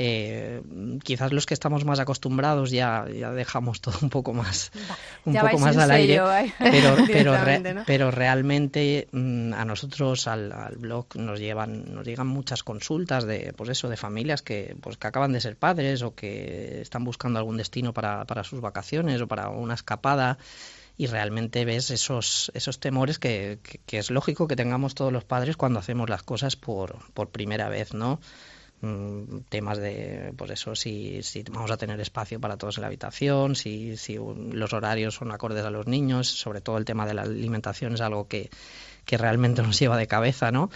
Eh, 0.00 0.62
quizás 1.02 1.32
los 1.32 1.44
que 1.44 1.54
estamos 1.54 1.84
más 1.84 1.98
acostumbrados 1.98 2.70
ya, 2.70 3.06
ya 3.12 3.32
dejamos 3.32 3.80
todo 3.80 3.98
un 4.00 4.10
poco 4.10 4.32
más, 4.32 4.70
un 5.24 5.32
ya 5.32 5.40
poco 5.40 5.58
más 5.58 5.76
al 5.76 5.90
aire, 5.90 6.20
pero, 6.58 6.96
pero, 7.08 7.44
re, 7.44 7.58
¿no? 7.74 7.82
pero 7.84 8.12
realmente 8.12 9.08
mmm, 9.10 9.52
a 9.54 9.64
nosotros 9.64 10.28
al, 10.28 10.52
al, 10.52 10.76
blog 10.76 11.16
nos 11.16 11.40
llevan, 11.40 11.92
nos 11.92 12.06
llegan 12.06 12.28
muchas 12.28 12.62
consultas 12.62 13.24
de, 13.24 13.52
pues 13.56 13.70
eso, 13.70 13.88
de 13.88 13.96
familias 13.96 14.42
que, 14.42 14.76
pues 14.80 14.96
que 14.98 15.08
acaban 15.08 15.32
de 15.32 15.40
ser 15.40 15.56
padres 15.56 16.02
o 16.02 16.14
que 16.14 16.80
están 16.80 17.02
buscando 17.02 17.40
algún 17.40 17.56
destino 17.56 17.92
para, 17.92 18.24
para 18.24 18.44
sus 18.44 18.60
vacaciones 18.60 19.20
o 19.20 19.26
para 19.26 19.48
una 19.48 19.74
escapada 19.74 20.38
y 20.98 21.06
realmente 21.06 21.64
ves 21.64 21.90
esos, 21.90 22.50
esos 22.54 22.80
temores 22.80 23.20
que, 23.20 23.60
que, 23.86 23.98
es 23.98 24.10
lógico 24.10 24.48
que 24.48 24.56
tengamos 24.56 24.96
todos 24.96 25.12
los 25.12 25.24
padres 25.24 25.56
cuando 25.56 25.78
hacemos 25.78 26.10
las 26.10 26.24
cosas 26.24 26.56
por, 26.56 26.98
por 27.14 27.30
primera 27.30 27.68
vez, 27.68 27.94
¿no? 27.94 28.20
Mm, 28.80 29.42
temas 29.48 29.78
de, 29.78 30.34
pues 30.36 30.50
eso, 30.50 30.74
si, 30.74 31.22
si 31.22 31.44
vamos 31.44 31.70
a 31.70 31.76
tener 31.76 32.00
espacio 32.00 32.40
para 32.40 32.56
todos 32.56 32.78
en 32.78 32.82
la 32.82 32.88
habitación, 32.88 33.54
si, 33.54 33.96
si 33.96 34.18
los 34.50 34.72
horarios 34.72 35.14
son 35.14 35.30
acordes 35.30 35.64
a 35.64 35.70
los 35.70 35.86
niños, 35.86 36.26
sobre 36.26 36.60
todo 36.60 36.78
el 36.78 36.84
tema 36.84 37.06
de 37.06 37.14
la 37.14 37.22
alimentación 37.22 37.94
es 37.94 38.00
algo 38.00 38.26
que, 38.26 38.50
que 39.04 39.16
realmente 39.16 39.62
nos 39.62 39.78
lleva 39.78 39.96
de 39.96 40.08
cabeza, 40.08 40.50
¿no? 40.50 40.68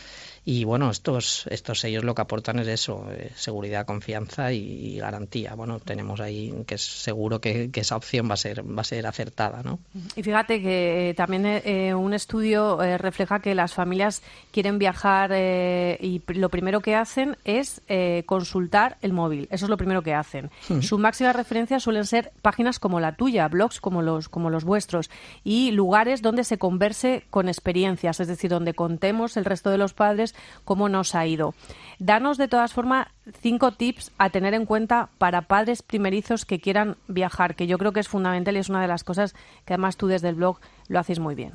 Y 0.44 0.64
bueno, 0.64 0.90
estos, 0.90 1.46
estos 1.50 1.78
sellos 1.78 2.02
lo 2.02 2.16
que 2.16 2.22
aportan 2.22 2.58
es 2.58 2.66
eso, 2.66 3.06
eh, 3.12 3.30
seguridad, 3.36 3.86
confianza 3.86 4.52
y, 4.52 4.98
garantía. 4.98 5.54
Bueno, 5.54 5.78
tenemos 5.78 6.20
ahí 6.20 6.52
que 6.66 6.74
es 6.74 6.82
seguro 6.82 7.40
que, 7.40 7.70
esa 7.72 7.96
opción 7.96 8.28
va 8.28 8.34
a 8.34 8.36
ser, 8.36 8.66
va 8.66 8.80
a 8.80 8.84
ser 8.84 9.06
acertada, 9.06 9.62
¿no? 9.62 9.78
Y 10.16 10.22
fíjate 10.22 10.60
que 10.60 11.10
eh, 11.10 11.14
también 11.14 11.46
eh, 11.46 11.94
un 11.94 12.12
estudio 12.12 12.78
refleja 12.98 13.40
que 13.40 13.54
las 13.54 13.72
familias 13.74 14.22
quieren 14.50 14.78
viajar 14.78 15.32
y 15.32 16.22
lo 16.28 16.48
primero 16.48 16.80
que 16.80 16.94
hacen 16.94 17.36
es 17.44 17.80
consultar 18.26 18.98
el 19.02 19.12
móvil. 19.12 19.48
Eso 19.50 19.66
es 19.66 19.70
lo 19.70 19.76
primero 19.76 20.02
que 20.02 20.14
hacen. 20.14 20.50
Su 20.80 20.98
máxima 20.98 21.32
referencia 21.32 21.80
suelen 21.80 22.04
ser 22.04 22.32
páginas 22.42 22.78
como 22.78 23.00
la 23.00 23.16
tuya, 23.16 23.48
blogs 23.48 23.80
como 23.80 24.02
los, 24.02 24.28
como 24.28 24.50
los 24.50 24.64
vuestros 24.64 25.10
y 25.44 25.70
lugares 25.72 26.22
donde 26.22 26.44
se 26.44 26.58
converse 26.58 27.24
con 27.30 27.48
experiencias, 27.48 28.20
es 28.20 28.28
decir, 28.28 28.50
donde 28.50 28.74
contemos 28.74 29.36
el 29.36 29.44
resto 29.44 29.70
de 29.70 29.78
los 29.78 29.94
padres 29.94 30.31
cómo 30.64 30.88
nos 30.88 31.14
ha 31.14 31.26
ido. 31.26 31.54
Danos, 31.98 32.38
de 32.38 32.48
todas 32.48 32.72
formas, 32.72 33.08
cinco 33.40 33.72
tips 33.72 34.10
a 34.18 34.30
tener 34.30 34.54
en 34.54 34.66
cuenta 34.66 35.08
para 35.18 35.42
padres 35.42 35.82
primerizos 35.82 36.44
que 36.44 36.60
quieran 36.60 36.96
viajar, 37.08 37.54
que 37.54 37.66
yo 37.66 37.78
creo 37.78 37.92
que 37.92 38.00
es 38.00 38.08
fundamental 38.08 38.56
y 38.56 38.60
es 38.60 38.68
una 38.68 38.82
de 38.82 38.88
las 38.88 39.04
cosas 39.04 39.34
que 39.64 39.74
además 39.74 39.96
tú 39.96 40.06
desde 40.06 40.28
el 40.28 40.34
blog 40.34 40.58
lo 40.88 40.98
haces 40.98 41.18
muy 41.18 41.34
bien. 41.34 41.52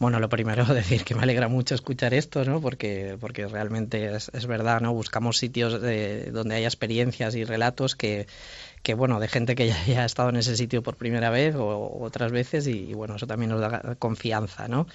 Bueno, 0.00 0.18
lo 0.18 0.30
primero 0.30 0.64
decir 0.74 1.04
que 1.04 1.14
me 1.14 1.22
alegra 1.22 1.48
mucho 1.48 1.74
escuchar 1.74 2.14
esto, 2.14 2.42
¿no? 2.44 2.60
Porque, 2.60 3.18
porque 3.20 3.46
realmente 3.46 4.16
es, 4.16 4.46
verdad, 4.46 4.80
¿no? 4.80 4.94
Buscamos 4.94 5.36
sitios 5.36 5.74
donde 5.74 6.54
haya 6.54 6.66
experiencias 6.66 7.34
y 7.34 7.44
relatos 7.44 7.96
que, 7.96 8.26
que 8.82 8.94
bueno, 8.94 9.20
de 9.20 9.28
gente 9.28 9.54
que 9.54 9.68
ya, 9.86 10.02
ha 10.02 10.04
estado 10.04 10.30
en 10.30 10.36
ese 10.36 10.56
sitio 10.56 10.82
por 10.82 10.96
primera 10.96 11.30
vez 11.30 11.54
o, 11.54 11.98
otras 12.00 12.32
veces 12.32 12.66
y, 12.66 12.94
bueno, 12.94 13.16
eso 13.16 13.26
también 13.26 13.50
nos 13.50 13.60
da 13.60 13.94
confianza, 13.98 14.68
¿no? 14.68 14.86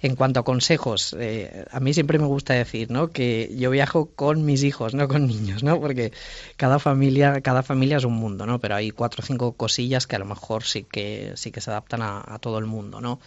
En 0.00 0.16
cuanto 0.16 0.40
a 0.40 0.44
consejos, 0.44 1.16
eh, 1.18 1.64
a 1.70 1.80
mí 1.80 1.94
siempre 1.94 2.18
me 2.18 2.26
gusta 2.26 2.54
decir, 2.54 2.90
¿no? 2.90 3.08
Que 3.08 3.50
yo 3.56 3.70
viajo 3.70 4.06
con 4.06 4.44
mis 4.44 4.62
hijos, 4.62 4.94
no 4.94 5.08
con 5.08 5.26
niños, 5.26 5.62
¿no? 5.62 5.80
Porque 5.80 6.12
cada 6.56 6.78
familia, 6.78 7.40
cada 7.40 7.62
familia 7.62 7.96
es 7.96 8.04
un 8.04 8.14
mundo, 8.14 8.46
¿no? 8.46 8.60
Pero 8.60 8.76
hay 8.76 8.90
cuatro 8.90 9.22
o 9.22 9.26
cinco 9.26 9.52
cosillas 9.52 10.06
que 10.06 10.16
a 10.16 10.18
lo 10.18 10.26
mejor 10.26 10.64
sí 10.64 10.84
que 10.84 11.32
sí 11.36 11.50
que 11.50 11.60
se 11.60 11.70
adaptan 11.70 12.02
a, 12.02 12.38
todo 12.40 12.58
el 12.58 12.66
mundo, 12.66 13.00
¿no? 13.00 13.20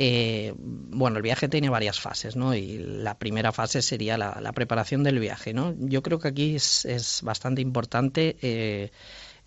Eh, 0.00 0.54
bueno, 0.56 1.16
el 1.16 1.22
viaje 1.22 1.48
tiene 1.48 1.70
varias 1.70 2.00
fases, 2.00 2.36
¿no? 2.36 2.54
Y 2.54 2.78
la 2.78 3.18
primera 3.18 3.52
fase 3.52 3.82
sería 3.82 4.16
la, 4.16 4.52
preparación 4.52 5.02
del 5.02 5.18
viaje, 5.18 5.52
¿no? 5.52 5.74
Yo 5.78 6.02
creo 6.02 6.18
que 6.18 6.28
aquí 6.28 6.54
es, 6.56 7.20
bastante 7.22 7.62
importante 7.62 8.36
eh, 8.42 8.90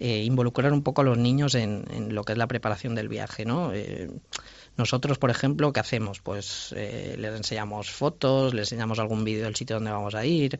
eh, 0.02 0.24
involucrar 0.24 0.74
un 0.74 0.84
poco 0.84 1.02
a 1.02 1.04
los 1.04 1.18
niños 1.18 1.56
en, 1.56 1.86
lo 2.14 2.24
que 2.24 2.34
es 2.34 2.38
la 2.38 2.47
preparación 2.47 2.95
del 2.95 3.08
viaje, 3.08 3.45
¿no? 3.45 3.72
nosotros, 4.78 5.18
por 5.18 5.30
ejemplo, 5.30 5.72
¿qué 5.74 5.80
hacemos? 5.80 6.22
Pues 6.22 6.74
les 6.74 7.36
enseñamos 7.36 7.91
fotos, 7.91 8.54
les 8.54 8.72
enseñamos 8.72 8.99
algún 8.99 9.24
vídeo 9.24 9.43
del 9.43 9.56
sitio 9.56 9.76
donde 9.76 9.91
vamos 9.91 10.16
a 10.16 10.26
ir, 10.26 10.60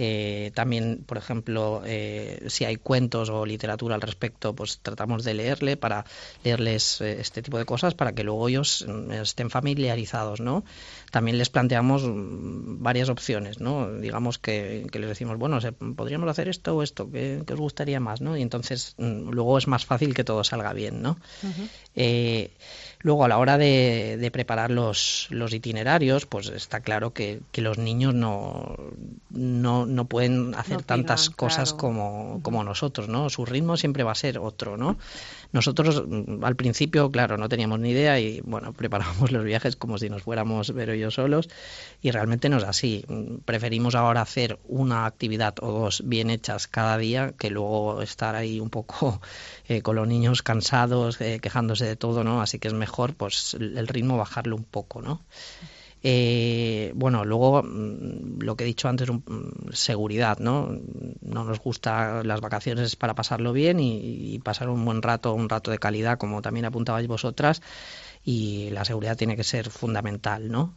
eh, 0.00 0.52
también, 0.54 1.02
por 1.04 1.18
ejemplo, 1.18 1.82
eh, 1.84 2.44
si 2.46 2.64
hay 2.64 2.76
cuentos 2.76 3.30
o 3.30 3.44
literatura 3.44 3.96
al 3.96 4.00
respecto, 4.00 4.54
pues 4.54 4.78
tratamos 4.80 5.24
de 5.24 5.34
leerle 5.34 5.76
para 5.76 6.04
leerles 6.44 7.00
eh, 7.00 7.20
este 7.20 7.42
tipo 7.42 7.58
de 7.58 7.64
cosas 7.64 7.94
para 7.94 8.14
que 8.14 8.22
luego 8.22 8.48
ellos 8.48 8.86
mm, 8.86 9.10
estén 9.10 9.50
familiarizados, 9.50 10.40
¿no? 10.40 10.64
También 11.10 11.38
les 11.38 11.50
planteamos 11.50 12.04
mm, 12.04 12.82
varias 12.82 13.08
opciones, 13.08 13.60
¿no? 13.60 13.92
Digamos 13.92 14.38
que, 14.38 14.86
les 14.92 15.08
decimos, 15.08 15.38
bueno, 15.38 15.58
podríamos 15.96 16.28
hacer 16.28 16.48
esto 16.48 16.76
o 16.76 16.82
esto, 16.82 17.10
¿qué, 17.10 17.42
os 17.50 17.60
gustaría 17.60 18.00
más, 18.00 18.20
¿no? 18.20 18.36
Y 18.36 18.42
entonces 18.42 18.94
mm, 18.98 19.30
luego 19.30 19.58
es 19.58 19.66
más 19.66 19.86
fácil 19.86 20.14
que 20.14 20.24
todo 20.24 20.44
salga 20.44 20.72
bien, 20.72 21.02
¿no? 21.02 21.18
Luego, 23.00 23.24
a 23.24 23.28
la 23.28 23.38
hora 23.38 23.58
de, 23.58 24.28
preparar 24.32 24.70
los, 24.70 25.28
los, 25.30 25.54
itinerarios, 25.54 26.26
pues 26.26 26.48
está 26.48 26.80
claro 26.80 27.12
que, 27.12 27.40
que 27.52 27.62
los 27.62 27.78
niños 27.78 28.12
no, 28.12 28.76
no, 29.30 29.86
no 29.86 30.04
pueden 30.06 30.54
hacer 30.56 30.82
tantas 30.82 31.30
cosas 31.30 31.72
como, 31.72 32.40
como 32.42 32.64
nosotros, 32.64 33.08
¿no? 33.08 33.30
Su 33.30 33.44
ritmo 33.44 33.76
siempre 33.76 34.02
va 34.02 34.12
a 34.12 34.16
ser 34.16 34.38
otro, 34.38 34.76
¿no? 34.76 34.96
Nosotros 35.52 36.02
mm, 36.06 36.44
al 36.44 36.56
principio, 36.56 37.10
claro, 37.12 37.38
no 37.38 37.48
teníamos 37.48 37.78
ni 37.78 37.90
idea 37.90 38.18
y, 38.18 38.40
bueno, 38.40 38.72
preparábamos 38.72 39.30
los 39.32 39.44
viajes 39.44 39.76
como 39.76 39.98
si 39.98 40.10
nos 40.10 40.22
fuéramos 40.22 40.74
Vero 40.74 40.94
solos 41.10 41.48
y 42.02 42.10
realmente 42.10 42.48
no 42.48 42.58
es 42.58 42.64
así. 42.64 43.04
Preferimos 43.44 43.94
ahora 43.94 44.20
hacer 44.22 44.58
una 44.64 45.06
actividad 45.06 45.54
o 45.60 45.72
dos 45.72 46.02
bien 46.04 46.30
hechas 46.30 46.68
cada 46.68 46.98
día 46.98 47.32
que 47.38 47.50
luego 47.50 48.02
estar 48.02 48.34
ahí 48.34 48.60
un 48.60 48.70
poco 48.70 49.20
eh, 49.68 49.82
con 49.82 49.96
los 49.96 50.06
niños 50.06 50.42
cansados, 50.42 51.20
eh, 51.20 51.40
quejándose 51.40 51.84
de 51.84 51.96
todo, 51.96 52.24
¿no? 52.24 52.42
Así 52.42 52.58
que 52.58 52.68
es 52.68 52.74
mejor 52.74 53.14
pues 53.14 53.54
el 53.54 53.88
ritmo 53.88 54.16
bajarlo 54.16 54.56
un 54.56 54.64
poco, 54.64 55.02
¿no? 55.02 55.22
Eh, 56.02 56.92
bueno, 56.94 57.24
luego 57.24 57.62
mm, 57.62 58.40
lo 58.40 58.56
que 58.56 58.64
he 58.64 58.66
dicho 58.66 58.88
antes, 58.88 59.10
mm, 59.10 59.72
seguridad, 59.72 60.38
¿no? 60.38 60.78
No 61.20 61.44
nos 61.44 61.58
gusta 61.60 62.22
las 62.22 62.40
vacaciones 62.40 62.94
para 62.96 63.14
pasarlo 63.14 63.52
bien 63.52 63.80
y, 63.80 64.38
pasar 64.44 64.68
un 64.68 64.84
buen 64.84 65.02
rato, 65.02 65.34
un 65.34 65.48
rato 65.48 65.70
de 65.70 65.78
calidad, 65.78 66.18
como 66.18 66.40
también 66.42 66.66
apuntabais 66.66 67.08
vosotras, 67.08 67.60
y 68.28 68.68
la 68.72 68.84
seguridad 68.84 69.16
tiene 69.16 69.36
que 69.36 69.42
ser 69.42 69.70
fundamental, 69.70 70.50
¿no? 70.50 70.76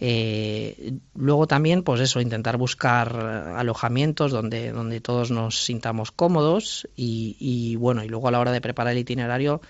Eh, 0.00 0.94
luego 1.14 1.46
también, 1.46 1.84
pues 1.84 2.00
eso, 2.00 2.20
intentar 2.20 2.56
buscar 2.56 3.14
alojamientos 3.56 4.32
donde, 4.32 4.72
donde 4.72 5.00
todos 5.00 5.30
nos 5.30 5.62
sintamos 5.62 6.10
cómodos 6.10 6.88
y, 6.96 7.76
bueno, 7.76 8.02
y 8.02 8.08
luego 8.08 8.26
a 8.26 8.32
la 8.32 8.40
hora 8.40 8.50
de 8.50 8.60
preparar 8.60 8.94
el 8.94 8.98
itinerario, 8.98 9.60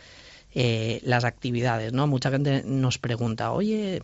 eh, 0.55 1.03
las 1.05 1.25
actividades, 1.25 1.93
¿no? 1.93 2.07
Mucha 2.07 2.31
gente 2.31 2.62
nos 2.64 2.97
pregunta, 2.97 3.53
oye, 3.53 4.03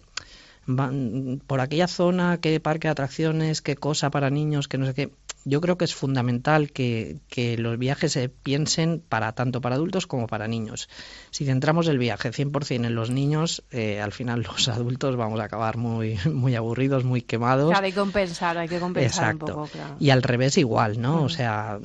van 0.67 1.41
por 1.47 1.61
aquella 1.61 1.89
zona, 1.89 2.39
qué 2.39 2.59
parque 2.61 2.89
de 2.89 2.93
atracciones, 2.93 3.63
qué 3.63 3.77
cosa 3.77 4.11
para 4.11 4.31
niños, 4.31 4.69
que 4.69 4.79
no 4.79 4.87
sé 4.87 4.95
qué. 4.95 5.11
Yo 5.45 5.61
creo 5.61 5.79
que 5.79 5.85
es 5.85 5.95
fundamental 5.95 6.73
que, 6.73 7.19
que 7.29 7.57
los 7.57 7.79
viajes 7.79 8.11
se 8.11 8.29
piensen 8.29 9.01
para 9.09 9.31
tanto 9.33 9.61
para 9.61 9.77
adultos 9.77 10.09
como 10.09 10.27
para 10.27 10.49
niños. 10.49 10.89
Si 11.31 11.45
centramos 11.45 11.87
el 11.87 11.99
viaje 11.99 12.33
100% 12.33 12.85
en 12.85 12.95
los 12.97 13.11
niños, 13.11 13.63
eh, 13.71 14.01
al 14.01 14.11
final 14.11 14.43
los 14.43 14.69
adultos 14.69 15.17
vamos 15.17 15.39
a 15.39 15.45
acabar 15.45 15.77
muy, 15.77 16.19
muy 16.33 16.57
aburridos, 16.57 17.05
muy 17.05 17.23
quemados. 17.23 17.73
hay 17.77 17.93
que 17.93 17.99
compensar, 17.99 18.59
hay 18.59 18.69
que 18.69 18.81
compensar 18.81 19.35
un 19.35 19.39
poco. 19.39 19.69
Y 20.01 20.11
al 20.11 20.25
revés 20.25 20.59
igual, 20.59 21.01
¿no? 21.01 21.23
O 21.23 21.29
sea, 21.29 21.79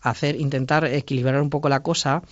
hacer, 0.00 0.40
intentar 0.40 0.84
equilibrar 0.84 1.40
un 1.40 1.50
poco 1.50 1.68
la 1.68 1.80
cosa 1.80 2.22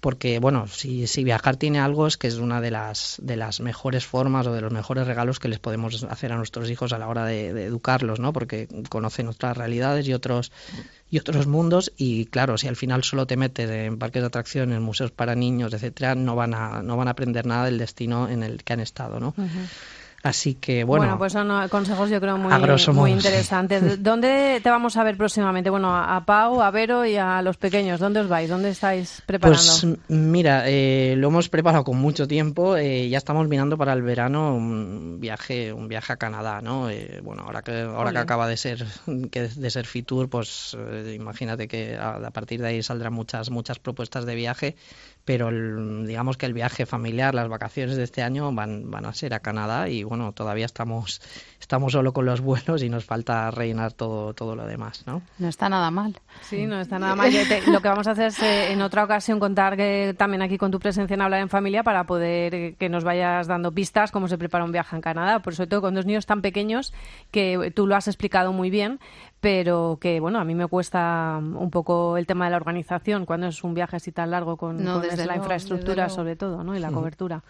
porque 0.00 0.38
bueno, 0.38 0.66
si, 0.66 1.06
si, 1.06 1.24
viajar 1.24 1.56
tiene 1.56 1.78
algo 1.78 2.06
es 2.06 2.16
que 2.16 2.26
es 2.26 2.36
una 2.36 2.60
de 2.60 2.70
las, 2.70 3.16
de 3.22 3.36
las 3.36 3.60
mejores 3.60 4.06
formas 4.06 4.46
o 4.46 4.52
de 4.52 4.60
los 4.62 4.72
mejores 4.72 5.06
regalos 5.06 5.38
que 5.38 5.48
les 5.48 5.58
podemos 5.58 6.04
hacer 6.04 6.32
a 6.32 6.36
nuestros 6.36 6.70
hijos 6.70 6.92
a 6.92 6.98
la 6.98 7.08
hora 7.08 7.26
de, 7.26 7.48
educarlos, 7.64 8.18
¿no? 8.18 8.32
Porque 8.32 8.66
conocen 8.88 9.28
otras 9.28 9.56
realidades 9.56 10.08
y 10.08 10.14
otros 10.14 10.52
y 11.10 11.18
otros 11.18 11.46
mundos 11.46 11.92
y 11.96 12.26
claro, 12.26 12.56
si 12.56 12.68
al 12.68 12.76
final 12.76 13.04
solo 13.04 13.26
te 13.26 13.36
metes 13.36 13.68
en 13.68 13.98
parques 13.98 14.22
de 14.22 14.26
atracciones, 14.28 14.80
museos 14.80 15.10
para 15.10 15.34
niños, 15.34 15.74
etcétera, 15.74 16.14
no 16.14 16.36
van 16.36 16.54
a 16.54 16.82
no 16.82 16.96
van 16.96 17.08
a 17.08 17.12
aprender 17.12 17.46
nada 17.46 17.66
del 17.66 17.78
destino 17.78 18.28
en 18.28 18.42
el 18.42 18.64
que 18.64 18.72
han 18.72 18.80
estado, 18.80 19.20
¿no? 19.20 19.34
Así 20.22 20.54
que 20.54 20.84
bueno. 20.84 21.04
Bueno, 21.04 21.18
pues 21.18 21.32
son 21.32 21.68
consejos 21.68 22.10
yo 22.10 22.20
creo 22.20 22.36
muy, 22.36 22.52
muy 22.92 23.12
interesantes. 23.12 24.02
¿Dónde 24.02 24.60
te 24.62 24.68
vamos 24.68 24.96
a 24.98 25.04
ver 25.04 25.16
próximamente? 25.16 25.70
Bueno, 25.70 25.96
a 25.96 26.24
Pau, 26.26 26.60
a 26.60 26.70
Vero 26.70 27.06
y 27.06 27.16
a 27.16 27.40
los 27.40 27.56
pequeños. 27.56 28.00
¿Dónde 28.00 28.20
os 28.20 28.28
vais? 28.28 28.50
¿Dónde 28.50 28.70
estáis 28.70 29.22
preparando? 29.24 29.58
Pues 29.58 29.86
mira, 30.08 30.64
eh, 30.66 31.14
lo 31.16 31.28
hemos 31.28 31.48
preparado 31.48 31.84
con 31.84 31.96
mucho 31.96 32.28
tiempo. 32.28 32.76
Eh, 32.76 33.08
ya 33.08 33.16
estamos 33.16 33.48
mirando 33.48 33.78
para 33.78 33.94
el 33.94 34.02
verano 34.02 34.54
un 34.54 35.20
viaje, 35.20 35.72
un 35.72 35.88
viaje 35.88 36.12
a 36.12 36.16
Canadá, 36.16 36.60
¿no? 36.60 36.90
Eh, 36.90 37.20
bueno, 37.22 37.44
ahora 37.44 37.62
que 37.62 37.80
ahora 37.80 38.12
que 38.12 38.18
acaba 38.18 38.46
de 38.46 38.58
ser 38.58 38.84
que 39.30 39.48
de 39.48 39.70
ser 39.70 39.86
Fitur, 39.86 40.28
pues 40.28 40.76
imagínate 41.14 41.66
que 41.66 41.96
a, 41.96 42.16
a, 42.16 42.30
partir 42.30 42.60
de 42.60 42.68
ahí 42.68 42.82
saldrán 42.82 43.14
muchas 43.14 43.48
muchas 43.50 43.78
propuestas 43.78 44.26
de 44.26 44.34
viaje 44.34 44.76
pero 45.30 45.48
digamos 46.04 46.36
que 46.36 46.46
el 46.46 46.52
viaje 46.52 46.86
familiar, 46.86 47.36
las 47.36 47.48
vacaciones 47.48 47.96
de 47.96 48.02
este 48.02 48.20
año 48.20 48.52
van, 48.52 48.90
van 48.90 49.06
a 49.06 49.12
ser 49.14 49.32
a 49.32 49.38
Canadá 49.38 49.88
y 49.88 50.02
bueno, 50.02 50.32
todavía 50.32 50.66
estamos, 50.66 51.22
estamos 51.60 51.92
solo 51.92 52.12
con 52.12 52.26
los 52.26 52.40
vuelos 52.40 52.82
y 52.82 52.88
nos 52.88 53.04
falta 53.04 53.48
rellenar 53.52 53.92
todo, 53.92 54.34
todo 54.34 54.56
lo 54.56 54.66
demás, 54.66 55.04
¿no? 55.06 55.22
No 55.38 55.46
está 55.46 55.68
nada 55.68 55.92
mal. 55.92 56.18
Sí, 56.40 56.66
no 56.66 56.80
está 56.80 56.98
nada 56.98 57.14
mal. 57.14 57.32
lo 57.68 57.80
que 57.80 57.88
vamos 57.88 58.08
a 58.08 58.10
hacer 58.10 58.26
es 58.26 58.42
eh, 58.42 58.72
en 58.72 58.82
otra 58.82 59.04
ocasión 59.04 59.38
contar 59.38 59.76
que 59.76 60.16
también 60.18 60.42
aquí 60.42 60.58
con 60.58 60.72
tu 60.72 60.80
presencia 60.80 61.14
en 61.14 61.22
Hablar 61.22 61.42
en 61.42 61.48
Familia 61.48 61.84
para 61.84 62.02
poder 62.02 62.52
eh, 62.52 62.74
que 62.76 62.88
nos 62.88 63.04
vayas 63.04 63.46
dando 63.46 63.70
pistas 63.70 64.10
cómo 64.10 64.26
se 64.26 64.36
prepara 64.36 64.64
un 64.64 64.72
viaje 64.72 64.96
en 64.96 65.00
Canadá, 65.00 65.38
por 65.38 65.54
sobre 65.54 65.68
todo 65.68 65.80
con 65.80 65.94
dos 65.94 66.06
niños 66.06 66.26
tan 66.26 66.42
pequeños 66.42 66.92
que 67.30 67.72
tú 67.72 67.86
lo 67.86 67.94
has 67.94 68.08
explicado 68.08 68.52
muy 68.52 68.68
bien, 68.68 68.98
pero 69.40 69.98
que 70.00 70.20
bueno, 70.20 70.38
a 70.38 70.44
mí 70.44 70.54
me 70.54 70.66
cuesta 70.66 71.38
un 71.40 71.70
poco 71.70 72.16
el 72.16 72.26
tema 72.26 72.44
de 72.44 72.50
la 72.50 72.56
organización 72.58 73.24
cuando 73.24 73.46
es 73.46 73.64
un 73.64 73.74
viaje 73.74 73.96
así 73.96 74.12
tan 74.12 74.30
largo 74.30 74.56
con, 74.56 74.84
la 74.84 75.36
infraestructura 75.36 76.08
sobre 76.08 76.36
todo, 76.36 76.62
¿no? 76.62 76.76
Y 76.76 76.78
la 76.78 76.90
cobertura. 76.90 77.42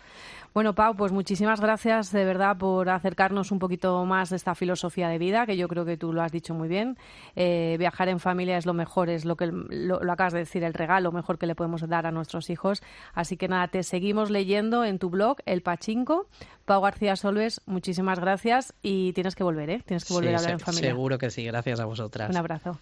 Bueno, 0.52 0.74
Pau, 0.74 0.96
pues 0.96 1.12
muchísimas 1.12 1.60
gracias 1.60 2.10
de 2.10 2.24
verdad 2.24 2.56
por 2.56 2.88
acercarnos 2.88 3.52
un 3.52 3.60
poquito 3.60 4.04
más 4.04 4.30
de 4.30 4.36
esta 4.36 4.56
filosofía 4.56 5.08
de 5.08 5.18
vida, 5.18 5.46
que 5.46 5.56
yo 5.56 5.68
creo 5.68 5.84
que 5.84 5.96
tú 5.96 6.12
lo 6.12 6.22
has 6.22 6.32
dicho 6.32 6.54
muy 6.54 6.68
bien. 6.68 6.98
Eh, 7.36 7.76
viajar 7.78 8.08
en 8.08 8.18
familia 8.18 8.58
es 8.58 8.66
lo 8.66 8.74
mejor, 8.74 9.10
es 9.10 9.24
lo 9.24 9.36
que 9.36 9.46
lo, 9.46 9.96
acabas 10.10 10.32
de 10.32 10.40
decir, 10.40 10.64
el 10.64 10.74
regalo 10.74 11.12
mejor 11.12 11.38
que 11.38 11.46
le 11.46 11.54
podemos 11.54 11.86
dar 11.88 12.06
a 12.06 12.10
nuestros 12.10 12.50
hijos. 12.50 12.82
Así 13.14 13.36
que 13.36 13.46
nada, 13.46 13.68
te 13.68 13.84
seguimos 13.84 14.30
leyendo 14.30 14.84
en 14.84 14.98
tu 14.98 15.08
blog, 15.08 15.36
El 15.46 15.62
Pachinko. 15.62 16.26
Pau 16.64 16.82
García 16.82 17.14
Solves, 17.14 17.60
muchísimas 17.66 18.18
gracias 18.18 18.74
y 18.82 19.12
tienes 19.12 19.36
que 19.36 19.44
volver, 19.44 19.70
¿eh? 19.70 19.82
Tienes 19.86 20.04
que 20.04 20.12
volver 20.12 20.34
a 20.34 20.38
hablar 20.38 20.52
en 20.52 20.60
familia. 20.60 20.90
Seguro 20.90 21.18
que 21.18 21.30
sí, 21.30 21.44
gracias 21.44 21.78
a 21.78 21.84
vosotras. 21.84 22.30
Un 22.30 22.36
abrazo. 22.36 22.78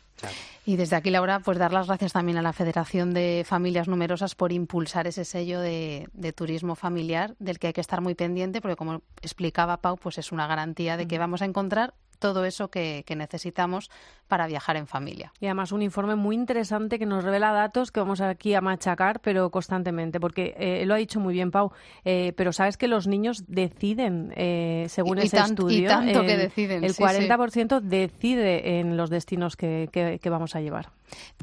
Y 0.66 0.76
desde 0.76 0.96
aquí, 0.96 1.10
Laura, 1.10 1.40
pues 1.40 1.58
dar 1.58 1.72
las 1.72 1.86
gracias 1.86 2.12
también 2.12 2.36
a 2.36 2.42
la 2.42 2.52
Federación 2.52 3.14
de 3.14 3.44
Familias 3.46 3.88
Numerosas 3.88 4.34
por 4.34 4.52
impulsar 4.52 5.06
ese 5.06 5.24
sello 5.24 5.60
de, 5.60 6.08
de 6.12 6.32
turismo 6.32 6.74
familiar 6.74 7.34
del 7.38 7.58
que 7.58 7.68
hay 7.68 7.72
que 7.72 7.80
estar 7.80 8.00
muy 8.00 8.14
pendiente 8.14 8.60
porque, 8.60 8.76
como 8.76 9.02
explicaba 9.22 9.78
Pau, 9.78 9.96
pues 9.96 10.18
es 10.18 10.30
una 10.30 10.46
garantía 10.46 10.96
de 10.96 11.08
que 11.08 11.18
vamos 11.18 11.40
a 11.40 11.46
encontrar 11.46 11.94
todo 12.18 12.44
eso 12.44 12.68
que, 12.68 13.04
necesitamos 13.16 13.90
para 14.28 14.46
viajar 14.46 14.76
en 14.76 14.86
familia. 14.86 15.32
Y 15.40 15.46
además 15.46 15.72
un 15.72 15.82
informe 15.82 16.14
muy 16.14 16.36
interesante 16.36 16.98
que 16.98 17.06
nos 17.06 17.24
revela 17.24 17.52
datos 17.52 17.90
que 17.90 18.00
vamos 18.00 18.20
aquí 18.20 18.54
a 18.54 18.60
machacar, 18.60 19.20
pero 19.20 19.50
constantemente, 19.50 20.20
porque 20.20 20.54
eh, 20.58 20.84
lo 20.86 20.94
ha 20.94 20.98
dicho 20.98 21.18
muy 21.18 21.34
bien 21.34 21.50
Pau, 21.50 21.72
eh, 22.04 22.32
pero 22.36 22.52
sabes 22.52 22.76
que 22.76 22.86
los 22.86 23.06
niños 23.06 23.44
deciden, 23.48 24.32
eh, 24.36 24.86
según 24.88 25.18
ese 25.18 25.38
estudio, 25.38 25.78
y 25.78 25.86
tanto 25.86 26.22
que 26.22 26.36
deciden, 26.36 26.84
el 26.84 26.94
40% 26.94 27.80
decide 27.80 28.78
en 28.78 28.96
los 28.96 29.10
destinos 29.10 29.56
que, 29.56 29.88
que, 29.92 30.30
vamos 30.30 30.54
a 30.54 30.60
llevar. 30.60 30.90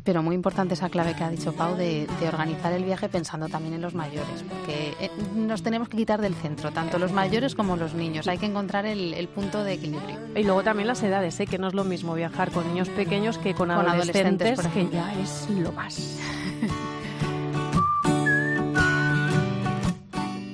Pero 0.03 0.21
muy 0.21 0.35
importante 0.35 0.75
esa 0.75 0.89
clave 0.89 1.15
que 1.15 1.23
ha 1.23 1.29
dicho 1.29 1.53
Pau 1.53 1.75
de, 1.75 2.07
de 2.19 2.27
organizar 2.27 2.73
el 2.73 2.83
viaje 2.83 3.09
pensando 3.09 3.47
también 3.49 3.73
en 3.73 3.81
los 3.81 3.95
mayores, 3.95 4.43
porque 4.47 5.09
nos 5.35 5.63
tenemos 5.63 5.89
que 5.89 5.97
quitar 5.97 6.21
del 6.21 6.35
centro, 6.35 6.71
tanto 6.71 6.99
los 6.99 7.11
mayores 7.11 7.55
como 7.55 7.75
los 7.75 7.93
niños. 7.93 8.27
Hay 8.27 8.37
que 8.37 8.45
encontrar 8.45 8.85
el, 8.85 9.13
el 9.13 9.27
punto 9.27 9.63
de 9.63 9.73
equilibrio. 9.73 10.19
Y 10.35 10.43
luego 10.43 10.63
también 10.63 10.87
las 10.87 11.01
edades, 11.03 11.39
¿eh? 11.39 11.47
que 11.47 11.57
no 11.57 11.67
es 11.67 11.73
lo 11.73 11.83
mismo 11.83 12.13
viajar 12.13 12.51
con 12.51 12.67
niños 12.67 12.89
pequeños 12.89 13.37
que 13.37 13.53
con, 13.53 13.71
adolescentes, 13.71 14.59
que 14.73 14.89
ya 14.89 15.13
es 15.19 15.47
lo 15.49 15.71
más. 15.71 16.19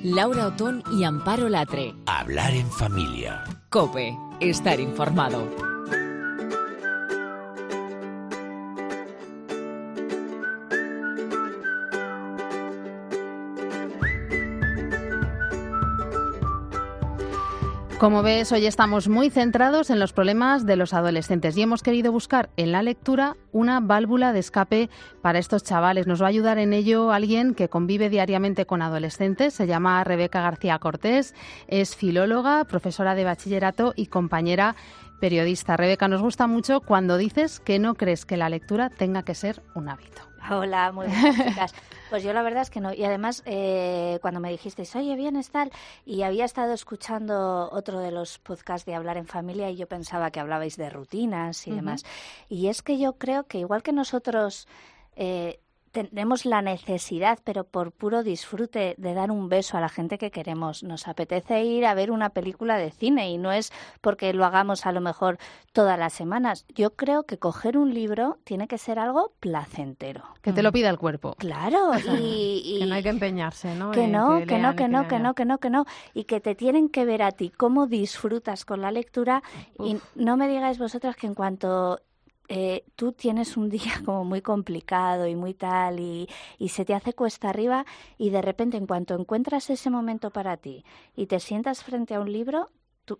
Laura 0.02 0.48
Otón 0.48 0.82
y 0.92 1.04
Amparo 1.04 1.48
Latre. 1.48 1.94
Hablar 2.06 2.52
en 2.54 2.68
familia. 2.70 3.44
Cope, 3.70 4.16
estar 4.40 4.80
informado. 4.80 5.71
Como 18.02 18.24
ves, 18.24 18.50
hoy 18.50 18.66
estamos 18.66 19.06
muy 19.06 19.30
centrados 19.30 19.88
en 19.88 20.00
los 20.00 20.12
problemas 20.12 20.66
de 20.66 20.74
los 20.74 20.92
adolescentes 20.92 21.56
y 21.56 21.62
hemos 21.62 21.84
querido 21.84 22.10
buscar 22.10 22.50
en 22.56 22.72
la 22.72 22.82
lectura 22.82 23.36
una 23.52 23.78
válvula 23.78 24.32
de 24.32 24.40
escape 24.40 24.90
para 25.20 25.38
estos 25.38 25.62
chavales. 25.62 26.08
Nos 26.08 26.20
va 26.20 26.26
a 26.26 26.30
ayudar 26.30 26.58
en 26.58 26.72
ello 26.72 27.12
alguien 27.12 27.54
que 27.54 27.68
convive 27.68 28.10
diariamente 28.10 28.66
con 28.66 28.82
adolescentes. 28.82 29.54
Se 29.54 29.68
llama 29.68 30.02
Rebeca 30.02 30.42
García 30.42 30.80
Cortés, 30.80 31.32
es 31.68 31.94
filóloga, 31.94 32.64
profesora 32.64 33.14
de 33.14 33.22
bachillerato 33.22 33.92
y 33.94 34.06
compañera 34.06 34.74
periodista. 35.22 35.76
Rebeca, 35.76 36.08
nos 36.08 36.20
gusta 36.20 36.48
mucho 36.48 36.80
cuando 36.80 37.16
dices 37.16 37.60
que 37.60 37.78
no 37.78 37.94
crees 37.94 38.26
que 38.26 38.36
la 38.36 38.48
lectura 38.48 38.90
tenga 38.90 39.22
que 39.22 39.36
ser 39.36 39.62
un 39.76 39.88
hábito. 39.88 40.20
Hola, 40.50 40.90
muy 40.90 41.06
buenas 41.06 41.36
chicas. 41.46 41.74
Pues 42.10 42.24
yo 42.24 42.32
la 42.32 42.42
verdad 42.42 42.62
es 42.62 42.70
que 42.70 42.80
no. 42.80 42.92
Y 42.92 43.04
además, 43.04 43.44
eh, 43.46 44.18
cuando 44.20 44.40
me 44.40 44.50
dijisteis, 44.50 44.96
oye, 44.96 45.14
vienes 45.14 45.50
tal, 45.50 45.70
y 46.04 46.22
había 46.22 46.44
estado 46.44 46.72
escuchando 46.72 47.70
otro 47.70 48.00
de 48.00 48.10
los 48.10 48.40
podcasts 48.40 48.84
de 48.84 48.96
Hablar 48.96 49.16
en 49.16 49.28
Familia 49.28 49.70
y 49.70 49.76
yo 49.76 49.86
pensaba 49.86 50.32
que 50.32 50.40
hablabais 50.40 50.76
de 50.76 50.90
rutinas 50.90 51.68
y 51.68 51.70
demás. 51.70 52.04
Y 52.48 52.66
es 52.66 52.82
que 52.82 52.98
yo 52.98 53.12
creo 53.12 53.44
que 53.44 53.58
igual 53.58 53.84
que 53.84 53.92
nosotros 53.92 54.66
eh, 55.14 55.60
tenemos 55.92 56.46
la 56.46 56.62
necesidad, 56.62 57.38
pero 57.44 57.64
por 57.64 57.92
puro 57.92 58.22
disfrute, 58.22 58.94
de 58.96 59.14
dar 59.14 59.30
un 59.30 59.48
beso 59.48 59.76
a 59.76 59.80
la 59.80 59.88
gente 59.88 60.18
que 60.18 60.30
queremos. 60.30 60.82
Nos 60.82 61.06
apetece 61.06 61.62
ir 61.64 61.86
a 61.86 61.94
ver 61.94 62.10
una 62.10 62.30
película 62.30 62.78
de 62.78 62.90
cine 62.90 63.30
y 63.30 63.38
no 63.38 63.52
es 63.52 63.72
porque 64.00 64.32
lo 64.32 64.44
hagamos 64.44 64.86
a 64.86 64.92
lo 64.92 65.00
mejor 65.00 65.38
todas 65.72 65.98
las 65.98 66.14
semanas. 66.14 66.64
Yo 66.74 66.94
creo 66.94 67.24
que 67.24 67.38
coger 67.38 67.76
un 67.76 67.92
libro 67.92 68.38
tiene 68.44 68.66
que 68.66 68.78
ser 68.78 68.98
algo 68.98 69.32
placentero. 69.38 70.24
Que 70.40 70.52
te 70.52 70.62
lo 70.62 70.72
pida 70.72 70.88
el 70.88 70.98
cuerpo. 70.98 71.34
Claro, 71.38 71.92
y, 72.18 72.78
que 72.80 72.86
no 72.86 72.94
hay 72.94 73.02
que 73.02 73.10
empeñarse, 73.10 73.74
¿no? 73.74 73.90
Que 73.90 74.08
no, 74.08 74.40
que, 74.46 74.58
no, 74.58 74.74
que, 74.74 74.88
no, 74.88 75.06
que 75.06 75.18
no, 75.18 75.34
que 75.34 75.44
no, 75.44 75.58
que 75.58 75.70
no, 75.70 75.84
y 76.14 76.24
que 76.24 76.40
te 76.40 76.54
tienen 76.54 76.88
que 76.88 77.04
ver 77.04 77.22
a 77.22 77.32
ti 77.32 77.50
cómo 77.50 77.86
disfrutas 77.86 78.64
con 78.64 78.80
la 78.80 78.90
lectura 78.90 79.42
y 79.78 79.98
no 80.14 80.36
me 80.36 80.48
digáis 80.48 80.78
vosotras 80.78 81.16
que 81.16 81.26
en 81.26 81.34
cuanto 81.34 82.00
eh, 82.54 82.84
tú 82.96 83.12
tienes 83.12 83.56
un 83.56 83.70
día 83.76 84.02
como 84.04 84.24
muy 84.24 84.42
complicado 84.42 85.26
y 85.26 85.34
muy 85.34 85.54
tal 85.54 86.00
y, 86.00 86.28
y, 86.58 86.68
se 86.68 86.84
te 86.84 86.92
hace 86.92 87.14
cuesta 87.14 87.48
arriba 87.48 87.86
y 88.18 88.28
de 88.28 88.42
repente 88.42 88.76
en 88.76 88.86
cuanto 88.86 89.14
encuentras 89.14 89.70
ese 89.70 89.88
momento 89.88 90.30
para 90.30 90.58
ti 90.58 90.84
y 91.16 91.26
te 91.28 91.40
sientas 91.40 91.82
frente 91.82 92.14
a 92.14 92.20
un 92.20 92.30
libro, 92.30 92.68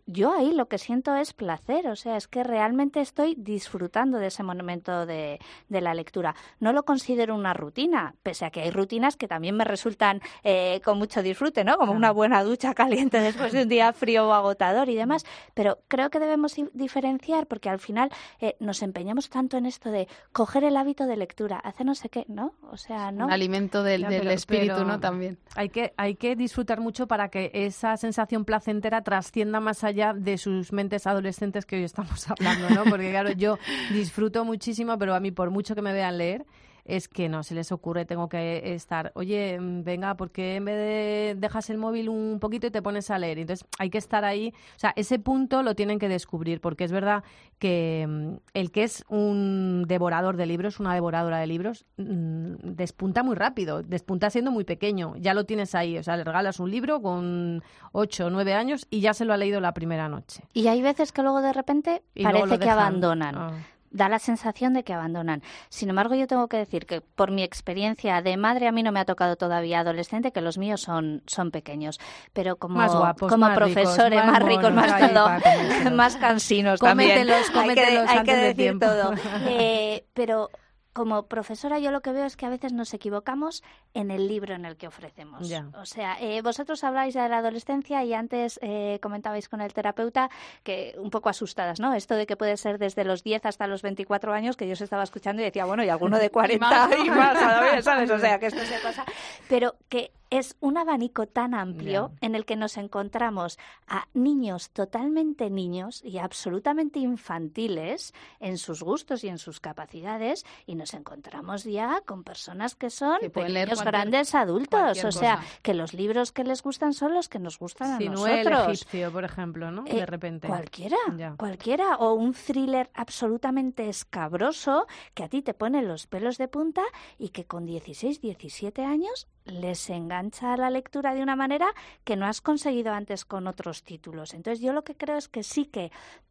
yo 0.06 0.32
ahí 0.32 0.52
lo 0.52 0.66
que 0.66 0.78
siento 0.78 1.14
es 1.14 1.32
placer, 1.32 1.88
o 1.88 1.96
sea, 1.96 2.16
es 2.16 2.28
que 2.28 2.44
realmente 2.44 3.00
estoy 3.00 3.34
disfrutando 3.36 4.18
de 4.18 4.28
ese 4.28 4.42
momento 4.42 5.06
de, 5.06 5.38
la 5.68 5.94
lectura. 5.94 6.34
No 6.60 6.72
lo 6.72 6.84
considero 6.84 7.34
una 7.34 7.54
rutina, 7.54 8.14
pese 8.22 8.44
a 8.44 8.50
que 8.50 8.60
hay 8.60 8.70
rutinas 8.70 9.16
que 9.16 9.26
también 9.26 9.56
me 9.56 9.64
resultan 9.64 10.20
eh, 10.44 10.80
con 10.84 10.98
mucho 10.98 11.22
disfrute, 11.22 11.64
¿no? 11.64 11.76
Como 11.76 11.92
una 11.92 12.12
buena 12.12 12.44
ducha 12.44 12.74
caliente 12.74 13.20
después 13.20 13.52
de 13.52 13.62
un 13.62 13.68
día 13.68 13.92
frío 13.92 14.28
o 14.28 14.32
agotador 14.32 14.88
y 14.88 14.94
demás. 14.94 15.24
Pero 15.54 15.78
creo 15.88 16.10
que 16.10 16.20
debemos 16.20 16.54
diferenciar 16.72 17.46
porque 17.46 17.68
al 17.68 17.78
final 17.78 18.10
eh, 18.40 18.56
nos 18.60 18.82
empeñamos 18.82 19.28
tanto 19.28 19.56
en 19.56 19.66
esto 19.66 19.90
de 19.90 20.08
coger 20.32 20.64
el 20.64 20.76
hábito 20.76 21.06
de 21.06 21.16
lectura, 21.16 21.58
hacer 21.58 21.86
no 21.86 21.94
sé 21.94 22.08
qué, 22.08 22.24
¿no? 22.28 22.54
O 22.70 22.76
sea, 22.76 23.10
¿no? 23.10 23.26
Un 23.26 23.32
alimento 23.32 23.82
del, 23.82 24.04
espíritu, 24.28 24.84
¿no? 24.84 25.00
También. 25.00 25.38
Hay 25.56 25.68
que, 25.68 25.92
hay 25.96 26.14
que 26.14 26.36
disfrutar 26.36 26.80
mucho 26.80 27.06
para 27.06 27.28
que 27.28 27.50
esa 27.52 27.96
sensación 27.96 28.44
placentera 28.44 29.02
trascienda 29.02 29.60
más 29.60 29.81
allá 29.84 30.12
de 30.14 30.38
sus 30.38 30.72
mentes 30.72 31.06
adolescentes 31.06 31.66
que 31.66 31.76
hoy 31.76 31.84
estamos 31.84 32.28
hablando, 32.30 32.70
¿no? 32.70 32.84
Porque 32.84 33.10
claro, 33.10 33.30
yo 33.32 33.58
disfruto 33.90 34.44
muchísimo, 34.44 34.98
pero 34.98 35.14
a 35.14 35.20
mí 35.20 35.30
por 35.30 35.50
mucho 35.50 35.74
que 35.74 35.82
me 35.82 35.92
vean 35.92 36.18
leer, 36.18 36.44
es 36.84 37.08
que 37.08 37.28
no 37.28 37.42
se 37.42 37.54
les 37.54 37.70
ocurre, 37.72 38.04
tengo 38.04 38.28
que 38.28 38.74
estar, 38.74 39.12
oye, 39.14 39.58
mm, 39.58 39.84
venga, 39.84 40.16
porque 40.16 40.56
en 40.56 40.64
vez 40.64 40.76
de 40.76 41.34
dejas 41.38 41.70
el 41.70 41.78
móvil 41.78 42.08
un 42.08 42.38
poquito 42.40 42.66
y 42.66 42.70
te 42.70 42.82
pones 42.82 43.10
a 43.10 43.18
leer? 43.18 43.38
Entonces 43.38 43.66
hay 43.78 43.90
que 43.90 43.98
estar 43.98 44.24
ahí, 44.24 44.52
o 44.76 44.78
sea, 44.78 44.92
ese 44.96 45.18
punto 45.18 45.62
lo 45.62 45.74
tienen 45.74 45.98
que 45.98 46.08
descubrir, 46.08 46.60
porque 46.60 46.84
es 46.84 46.92
verdad 46.92 47.22
que 47.58 48.06
mm, 48.08 48.34
el 48.54 48.70
que 48.72 48.84
es 48.84 49.04
un 49.08 49.84
devorador 49.86 50.36
de 50.36 50.46
libros, 50.46 50.80
una 50.80 50.94
devoradora 50.94 51.38
de 51.38 51.46
libros, 51.46 51.84
mm, 51.98 52.54
despunta 52.62 53.22
muy 53.22 53.36
rápido, 53.36 53.82
despunta 53.82 54.30
siendo 54.30 54.50
muy 54.50 54.64
pequeño, 54.64 55.14
ya 55.18 55.34
lo 55.34 55.44
tienes 55.44 55.74
ahí, 55.74 55.98
o 55.98 56.02
sea, 56.02 56.16
le 56.16 56.24
regalas 56.24 56.58
un 56.58 56.70
libro 56.70 57.00
con 57.00 57.62
8 57.92 58.26
o 58.26 58.30
9 58.30 58.54
años 58.54 58.86
y 58.90 59.00
ya 59.00 59.14
se 59.14 59.24
lo 59.24 59.32
ha 59.32 59.36
leído 59.36 59.60
la 59.60 59.72
primera 59.72 60.08
noche. 60.08 60.42
Y 60.52 60.66
hay 60.66 60.82
veces 60.82 61.12
que 61.12 61.22
luego 61.22 61.42
de 61.42 61.52
repente 61.52 62.02
parece 62.20 62.58
que 62.58 62.68
abandonan. 62.68 63.34
Ah 63.36 63.52
da 63.92 64.08
la 64.08 64.18
sensación 64.18 64.72
de 64.72 64.82
que 64.82 64.92
abandonan. 64.92 65.42
Sin 65.68 65.90
embargo, 65.90 66.14
yo 66.14 66.26
tengo 66.26 66.48
que 66.48 66.56
decir 66.56 66.86
que 66.86 67.00
por 67.00 67.30
mi 67.30 67.42
experiencia 67.42 68.22
de 68.22 68.36
madre 68.36 68.66
a 68.66 68.72
mí 68.72 68.82
no 68.82 68.90
me 68.90 69.00
ha 69.00 69.04
tocado 69.04 69.36
todavía 69.36 69.80
adolescente, 69.80 70.32
que 70.32 70.40
los 70.40 70.58
míos 70.58 70.80
son, 70.80 71.22
son 71.26 71.50
pequeños. 71.50 72.00
Pero 72.32 72.56
como, 72.56 72.80
como 73.16 73.54
profesores, 73.54 74.24
más, 74.24 74.42
ricos, 74.42 74.72
más 74.72 74.98
todo, 74.98 75.28
más 75.92 76.16
cansinos 76.16 76.80
también. 76.80 77.28
hay 77.30 78.22
que, 78.24 78.36
decir 78.36 78.78
todo. 78.78 79.12
Eh, 79.44 80.04
pero 80.14 80.50
como 80.92 81.26
profesora 81.26 81.78
yo 81.78 81.90
lo 81.90 82.00
que 82.00 82.12
veo 82.12 82.24
es 82.24 82.36
que 82.36 82.46
a 82.46 82.50
veces 82.50 82.72
nos 82.72 82.92
equivocamos 82.94 83.62
en 83.94 84.10
el 84.10 84.28
libro 84.28 84.54
en 84.54 84.64
el 84.64 84.76
que 84.76 84.86
ofrecemos. 84.86 85.50
O 85.74 85.86
sea, 85.86 86.16
eh, 86.20 86.42
vosotros 86.42 86.84
habláis 86.84 87.14
de 87.14 87.28
la 87.28 87.38
adolescencia 87.38 88.04
y 88.04 88.14
antes 88.14 88.58
eh, 88.62 88.98
comentabais 89.02 89.48
con 89.48 89.60
el 89.60 89.72
terapeuta 89.72 90.30
que 90.62 90.94
un 90.98 91.10
poco 91.10 91.28
asustadas, 91.28 91.80
¿no? 91.80 91.94
Esto 91.94 92.14
de 92.14 92.26
que 92.26 92.36
puede 92.36 92.56
ser 92.56 92.78
desde 92.78 93.04
los 93.04 93.22
10 93.22 93.46
hasta 93.46 93.66
los 93.66 93.82
24 93.82 94.32
años, 94.32 94.56
que 94.56 94.68
yo 94.68 94.76
se 94.76 94.84
estaba 94.84 95.02
escuchando 95.02 95.42
y 95.42 95.46
decía, 95.46 95.64
bueno, 95.64 95.82
y 95.84 95.88
alguno 95.88 96.18
de 96.18 96.30
40 96.30 96.90
y 97.04 97.10
más, 97.10 97.38
¿sabes? 97.84 98.10
O 98.10 98.18
sea, 98.18 98.38
que 98.38 98.46
esto 98.46 98.64
se 98.64 98.78
pasa. 98.78 99.04
Pero 99.48 99.76
que 99.88 100.12
es 100.32 100.56
un 100.60 100.78
abanico 100.78 101.26
tan 101.26 101.52
amplio 101.52 102.12
en 102.22 102.34
el 102.34 102.46
que 102.46 102.56
nos 102.56 102.78
encontramos 102.78 103.58
a 103.86 104.08
niños 104.14 104.70
totalmente 104.70 105.50
niños 105.50 106.02
y 106.02 106.16
absolutamente 106.16 107.00
infantiles 107.00 108.14
en 108.40 108.56
sus 108.56 108.82
gustos 108.82 109.24
y 109.24 109.28
en 109.28 109.36
sus 109.36 109.60
capacidades 109.60 110.46
y 110.66 110.74
nos 110.74 110.94
encontramos 110.94 111.64
ya 111.64 112.00
con 112.06 112.24
personas 112.24 112.74
que 112.74 112.88
son 112.88 113.18
pequeños 113.20 113.84
grandes 113.84 114.34
adultos, 114.34 115.04
o 115.04 115.12
sea, 115.12 115.38
que 115.60 115.74
los 115.74 115.92
libros 115.92 116.32
que 116.32 116.44
les 116.44 116.62
gustan 116.62 116.94
son 116.94 117.12
los 117.12 117.28
que 117.28 117.38
nos 117.38 117.58
gustan 117.58 117.92
a 117.92 117.98
nosotros. 118.00 118.68
egipcio, 118.68 119.12
por 119.12 119.24
ejemplo, 119.24 119.70
¿no? 119.70 119.82
de 119.82 119.98
Eh, 119.98 120.06
repente. 120.06 120.48
Cualquiera, 120.48 120.96
cualquiera. 121.36 121.96
O 121.96 122.14
un 122.14 122.32
thriller 122.32 122.88
absolutamente 122.94 123.86
escabroso 123.90 124.86
que 125.12 125.24
a 125.24 125.28
ti 125.28 125.42
te 125.42 125.52
pone 125.52 125.82
los 125.82 126.06
pelos 126.06 126.38
de 126.38 126.48
punta 126.48 126.82
y 127.18 127.28
que 127.28 127.44
con 127.44 127.66
16, 127.66 128.22
17 128.22 128.82
años 128.82 129.28
les 129.44 129.90
engancha 129.90 130.21
la 130.58 130.70
lectura 130.70 131.14
de 131.14 131.22
una 131.22 131.36
manera 131.36 131.66
que 132.04 132.16
no 132.16 132.26
has 132.26 132.40
conseguido 132.40 132.92
antes 132.92 133.24
con 133.24 133.46
otros 133.46 133.82
títulos. 133.82 134.34
Entonces 134.34 134.60
yo 134.60 134.72
lo 134.72 134.84
que 134.84 134.96
creo 134.96 135.16
es 135.16 135.28
que 135.28 135.42
sí 135.42 135.66
que 135.66 135.90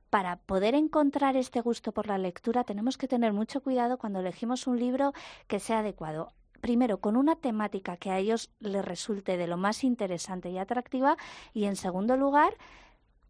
para 0.09 0.37
poder 0.37 0.75
encontrar 0.75 1.35
este 1.35 1.61
gusto 1.61 1.91
por 1.91 2.07
la 2.07 2.17
lectura 2.17 2.63
tenemos 2.63 2.97
que 2.97 3.07
tener 3.07 3.33
mucho 3.33 3.61
cuidado 3.61 3.97
cuando 3.97 4.19
elegimos 4.19 4.67
un 4.67 4.79
libro 4.79 5.13
que 5.47 5.59
sea 5.59 5.79
adecuado 5.79 6.33
primero, 6.61 6.99
con 6.99 7.17
una 7.17 7.35
temática 7.35 7.97
que 7.97 8.11
a 8.11 8.19
ellos 8.19 8.51
les 8.59 8.85
resulte 8.85 9.35
de 9.35 9.47
lo 9.47 9.57
más 9.57 9.83
interesante 9.83 10.51
y 10.51 10.59
atractiva, 10.59 11.17
y 11.53 11.65
en 11.65 11.75
segundo 11.75 12.15
lugar, 12.15 12.55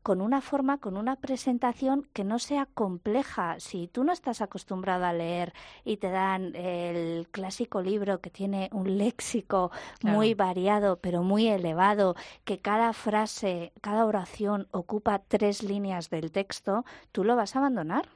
con 0.03 0.21
una 0.21 0.41
forma, 0.41 0.77
con 0.79 0.97
una 0.97 1.15
presentación 1.15 2.07
que 2.13 2.23
no 2.23 2.39
sea 2.39 2.65
compleja. 2.65 3.59
Si 3.59 3.87
tú 3.87 4.03
no 4.03 4.11
estás 4.13 4.41
acostumbrado 4.41 5.05
a 5.05 5.13
leer 5.13 5.53
y 5.85 5.97
te 5.97 6.09
dan 6.09 6.55
el 6.55 7.27
clásico 7.31 7.81
libro 7.81 8.19
que 8.19 8.29
tiene 8.29 8.69
un 8.71 8.97
léxico 8.97 9.71
Claro. 9.99 10.17
muy 10.17 10.33
variado, 10.33 10.97
pero 10.97 11.23
muy 11.23 11.47
elevado, 11.47 12.15
que 12.43 12.59
cada 12.59 12.93
frase, 12.93 13.73
cada 13.81 14.05
oración 14.05 14.67
ocupa 14.71 15.19
tres 15.27 15.63
líneas 15.63 16.09
del 16.09 16.31
texto, 16.31 16.85
tú 17.11 17.23
lo 17.23 17.35
vas 17.35 17.55
a 17.55 17.59
abandonar. 17.59 18.07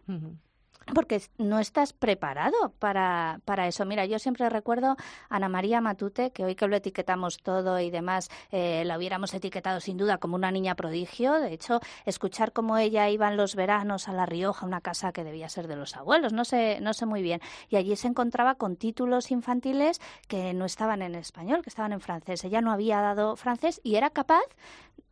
Porque 0.94 1.22
no 1.38 1.60
estás 1.60 1.94
preparado 1.94 2.74
para, 2.80 3.40
para 3.46 3.68
eso. 3.68 3.86
Mira, 3.86 4.06
yo 4.06 4.20
siempre 4.20 4.50
recuerdo 4.50 4.96
a 5.30 5.36
Ana 5.36 5.50
María 5.50 5.82
Matute, 5.82 6.32
que 6.32 6.46
hoy 6.46 6.56
que 6.56 6.68
lo 6.68 6.76
etiquetamos 6.76 7.38
todo 7.38 7.80
y 7.80 7.90
demás, 7.90 8.30
eh, 8.52 8.84
la 8.86 8.98
hubiéramos 8.98 9.34
etiquetado 9.34 9.80
sin 9.80 9.98
duda 9.98 10.18
como 10.18 10.36
una 10.36 10.52
niña 10.52 10.76
prodigio. 10.76 11.34
De 11.34 11.54
hecho, 11.54 11.80
escuchar 12.06 12.54
cómo 12.54 12.78
ella 12.78 13.10
iba 13.10 13.28
en 13.30 13.38
los 13.38 13.56
veranos 13.56 14.08
a 14.08 14.14
La 14.14 14.26
Rioja, 14.26 14.66
una 14.66 14.82
casa 14.82 15.12
que 15.12 15.24
debía 15.24 15.50
ser 15.50 15.68
de 15.68 15.76
los 15.76 15.96
abuelos, 15.96 16.34
no 16.34 16.46
sé, 16.46 16.80
no 16.82 16.94
sé 16.94 17.06
muy 17.06 17.22
bien. 17.22 17.42
Y 17.70 17.78
allí 17.78 17.96
se 17.96 18.08
encontraba 18.08 18.56
con 18.56 18.76
títulos 18.76 19.32
infantiles 19.32 20.00
que 20.28 20.54
no 20.54 20.66
estaban 20.66 21.02
en 21.02 21.16
español, 21.16 21.64
que 21.64 21.70
estaban 21.70 21.94
en 21.94 22.02
francés. 22.02 22.44
Ella 22.44 22.62
no 22.62 22.72
había 22.72 23.02
dado 23.02 23.36
francés 23.36 23.82
y 23.84 23.96
era 23.96 24.10
capaz 24.10 24.44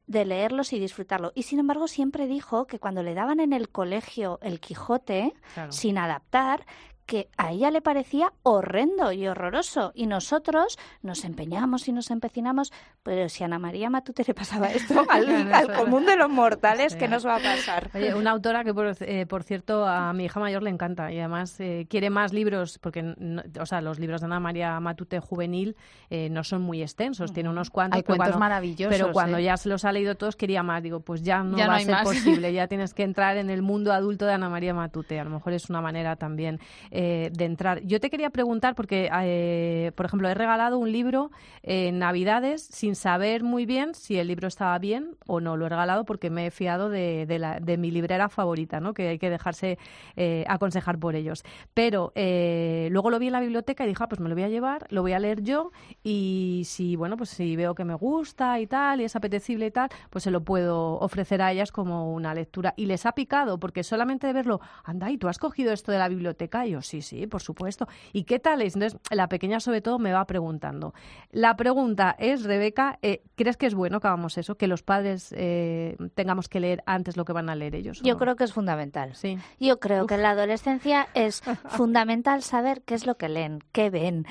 de 0.07 0.25
leerlos 0.25 0.73
y 0.73 0.79
disfrutarlo. 0.79 1.31
Y 1.35 1.43
sin 1.43 1.59
embargo 1.59 1.87
siempre 1.87 2.27
dijo 2.27 2.65
que 2.67 2.79
cuando 2.79 3.03
le 3.03 3.13
daban 3.13 3.39
en 3.39 3.53
el 3.53 3.69
colegio 3.69 4.39
el 4.41 4.59
Quijote, 4.59 5.33
Claro. 5.53 5.71
sin 5.71 5.97
adaptar, 5.97 6.65
que 7.05 7.27
a 7.37 7.51
ella 7.51 7.69
le 7.71 7.81
parecía 7.81 8.31
horrendo 8.43 9.11
y 9.11 9.27
horroroso. 9.27 9.91
Y 9.93 10.07
nosotros 10.07 10.77
nos 11.01 11.25
empeñamos 11.25 11.87
y 11.87 11.91
nos 11.91 12.11
empecinamos, 12.11 12.71
pero 13.03 13.27
si 13.29 13.43
a 13.43 13.47
Ana 13.47 13.59
María 13.59 13.89
Matute 13.89 14.23
le 14.25 14.33
pasaba 14.33 14.67
esto 14.71 15.05
al, 15.09 15.73
común 15.75 16.05
de 16.05 16.15
los 16.15 16.29
mortales. 16.29 16.95
¿qué 16.95 17.07
nos 17.07 17.25
va 17.25 17.35
a 17.35 17.39
pasar? 17.39 17.89
Oye, 17.93 18.13
una 18.15 18.31
autora 18.31 18.63
que, 18.63 18.73
por, 18.73 18.95
eh, 19.01 19.25
por 19.25 19.43
cierto, 19.43 19.85
a 19.87 20.13
mi 20.13 20.25
hija 20.25 20.39
mayor 20.39 20.63
le 20.63 20.69
encanta 20.69 21.11
y 21.11 21.19
además 21.19 21.59
eh, 21.59 21.85
quiere 21.89 22.09
más 22.09 22.33
libros, 22.33 22.79
porque 22.79 23.03
no- 23.03 23.41
o 23.59 23.65
sea, 23.65 23.81
los 23.81 23.99
libros 23.99 24.21
de 24.21 24.25
Ana 24.25 24.39
María 24.39 24.79
Matute 24.79 25.19
juvenil 25.19 25.75
eh, 26.09 26.29
no 26.29 26.43
son 26.43 26.61
muy 26.61 26.81
extensos, 26.81 27.33
tiene 27.33 27.49
unos 27.49 27.69
cuantos. 27.69 27.97
Hay 27.97 28.03
cuentos 28.03 28.27
cuando- 28.27 28.39
maravillosos, 28.39 28.95
Pero 28.97 29.11
cuando 29.11 29.37
¿eh? 29.37 29.43
ya 29.43 29.57
se 29.57 29.69
los 29.69 29.83
ha 29.85 29.91
leído 29.91 30.15
todos, 30.15 30.35
quería 30.35 30.63
más. 30.63 30.81
Digo, 30.81 31.01
pues 31.01 31.21
ya 31.21 31.43
no 31.43 31.57
Ya 31.57 31.65
no 31.65 31.71
va 31.71 31.77
a 31.77 31.81
ser 31.81 31.91
más. 31.91 32.03
posible, 32.03 32.53
ya 32.53 32.67
tienes 32.69 32.93
que 32.93 33.03
entrar 33.03 33.37
en 33.37 33.49
el 33.49 33.61
mundo 33.61 33.91
adulto 33.93 34.25
de 34.25 34.33
Ana 34.33 34.49
María 34.49 34.73
Matute. 34.73 35.19
A 35.19 35.23
lo 35.23 35.29
mejor 35.29 35.53
es 35.53 35.69
una 35.69 35.81
manera 35.81 36.15
también 36.15 36.59
eh, 36.95 37.31
de 37.33 37.45
entrar. 37.45 37.81
Yo 37.83 37.99
te 37.99 38.09
quería 38.11 38.29
preguntar, 38.29 38.75
porque, 38.75 39.09
eh, 39.11 39.91
por 39.95 40.05
ejemplo, 40.05 40.29
he 40.29 40.33
regalado 40.35 40.77
un 40.77 40.91
libro 40.91 41.31
en 41.63 41.97
Navidades 41.99 42.61
sin 42.63 42.95
saber 42.95 43.43
muy 43.43 43.65
bien 43.65 43.95
si 43.95 44.17
el 44.19 44.27
libro 44.27 44.47
estaba 44.47 44.77
bien 44.79 45.15
o 45.27 45.41
no. 45.41 45.57
Lo 45.57 45.65
he 45.65 45.69
regalado 45.69 46.05
porque 46.05 46.29
me 46.29 46.45
he 46.47 46.51
fiado 46.51 46.89
de, 46.89 47.25
de 47.25 47.39
la- 47.39 47.59
de 47.59 47.77
mi 47.77 47.89
librera 47.91 48.29
favorita, 48.29 48.79
¿no? 48.79 48.93
que 48.93 49.07
hay 49.09 49.17
que 49.19 49.29
dejarse 49.29 49.77
eh, 50.15 50.45
aconsejar 50.47 50.99
por 50.99 51.15
ellos. 51.15 51.43
Pero 51.73 52.11
eh, 52.15 52.87
luego 52.91 53.09
lo 53.09 53.19
vi 53.19 53.27
en 53.27 53.33
la 53.33 53.39
biblioteca 53.41 53.83
y 53.83 53.87
dije, 53.87 54.03
ah, 54.03 54.07
pues 54.07 54.19
me 54.21 54.29
lo 54.29 54.35
voy 54.35 54.43
a 54.43 54.49
llevar, 54.49 54.85
lo 54.89 55.01
voy 55.01 55.13
a 55.13 55.19
leer 55.19 55.41
yo 55.41 55.71
y 56.03 56.63
si, 56.65 56.95
bueno, 56.95 57.17
pues 57.17 57.29
si 57.29 57.55
veo 57.55 57.75
que 57.75 57.85
me 57.85 57.95
gusta 57.95 58.59
y 58.59 58.67
tal 58.67 59.01
y 59.01 59.05
es 59.05 59.15
apetecible 59.15 59.67
y 59.67 59.71
tal, 59.71 59.89
pues 60.09 60.23
se 60.23 60.31
lo 60.31 60.43
puedo 60.43 60.99
ofrecer 60.99 61.41
a 61.41 61.51
ellas 61.51 61.71
como 61.71 62.13
una 62.13 62.33
lectura. 62.33 62.73
Y 62.77 62.85
les 62.85 63.05
ha 63.05 63.13
picado 63.13 63.59
porque 63.59 63.83
solamente 63.83 64.27
de 64.27 64.33
verlo, 64.33 64.61
anda, 64.83 65.09
¿y 65.11 65.17
tú 65.17 65.27
has 65.27 65.37
cogido 65.39 65.71
esto 65.73 65.91
de 65.91 65.97
la 65.99 66.09
biblioteca? 66.09 66.65
Y 66.65 66.71
yo, 66.71 66.81
sí, 66.83 67.01
sí, 67.01 67.27
por 67.27 67.41
supuesto. 67.41 67.87
¿Y 68.11 68.23
qué 68.23 68.39
tal 68.39 68.61
es? 68.61 68.75
Entonces, 68.75 68.99
la 69.09 69.27
pequeña 69.27 69.59
sobre 69.59 69.81
todo 69.81 69.99
me 69.99 70.13
va 70.13 70.25
preguntando. 70.25 70.93
La 71.31 71.55
pregunta 71.55 72.15
es, 72.19 72.43
Rebeca, 72.43 72.99
eh, 73.01 73.23
¿crees 73.35 73.57
que 73.57 73.65
es 73.65 73.75
bueno 73.75 73.99
que 73.99 74.07
hagamos 74.07 74.37
eso? 74.37 74.55
Que 74.55 74.67
los 74.67 74.83
padres 74.83 75.33
eh, 75.37 75.97
tengamos 76.15 76.49
que 76.49 76.59
leer 76.59 76.83
antes 76.85 77.17
lo 77.17 77.25
que 77.25 77.33
van 77.33 77.49
a 77.49 77.55
leer 77.55 77.75
ellos. 77.75 78.01
¿o 78.01 78.03
Yo 78.03 78.13
no? 78.13 78.19
creo 78.19 78.35
que 78.35 78.43
es 78.43 78.53
fundamental. 78.53 79.15
Sí. 79.15 79.37
Yo 79.59 79.79
creo 79.79 80.05
que 80.05 80.15
en 80.15 80.21
la 80.21 80.31
adolescencia 80.31 81.07
es 81.13 81.41
fundamental 81.69 82.41
saber 82.43 82.81
qué 82.83 82.95
es 82.95 83.05
lo 83.05 83.15
que 83.15 83.29
leen, 83.29 83.59
qué 83.71 83.89
ven, 83.89 84.25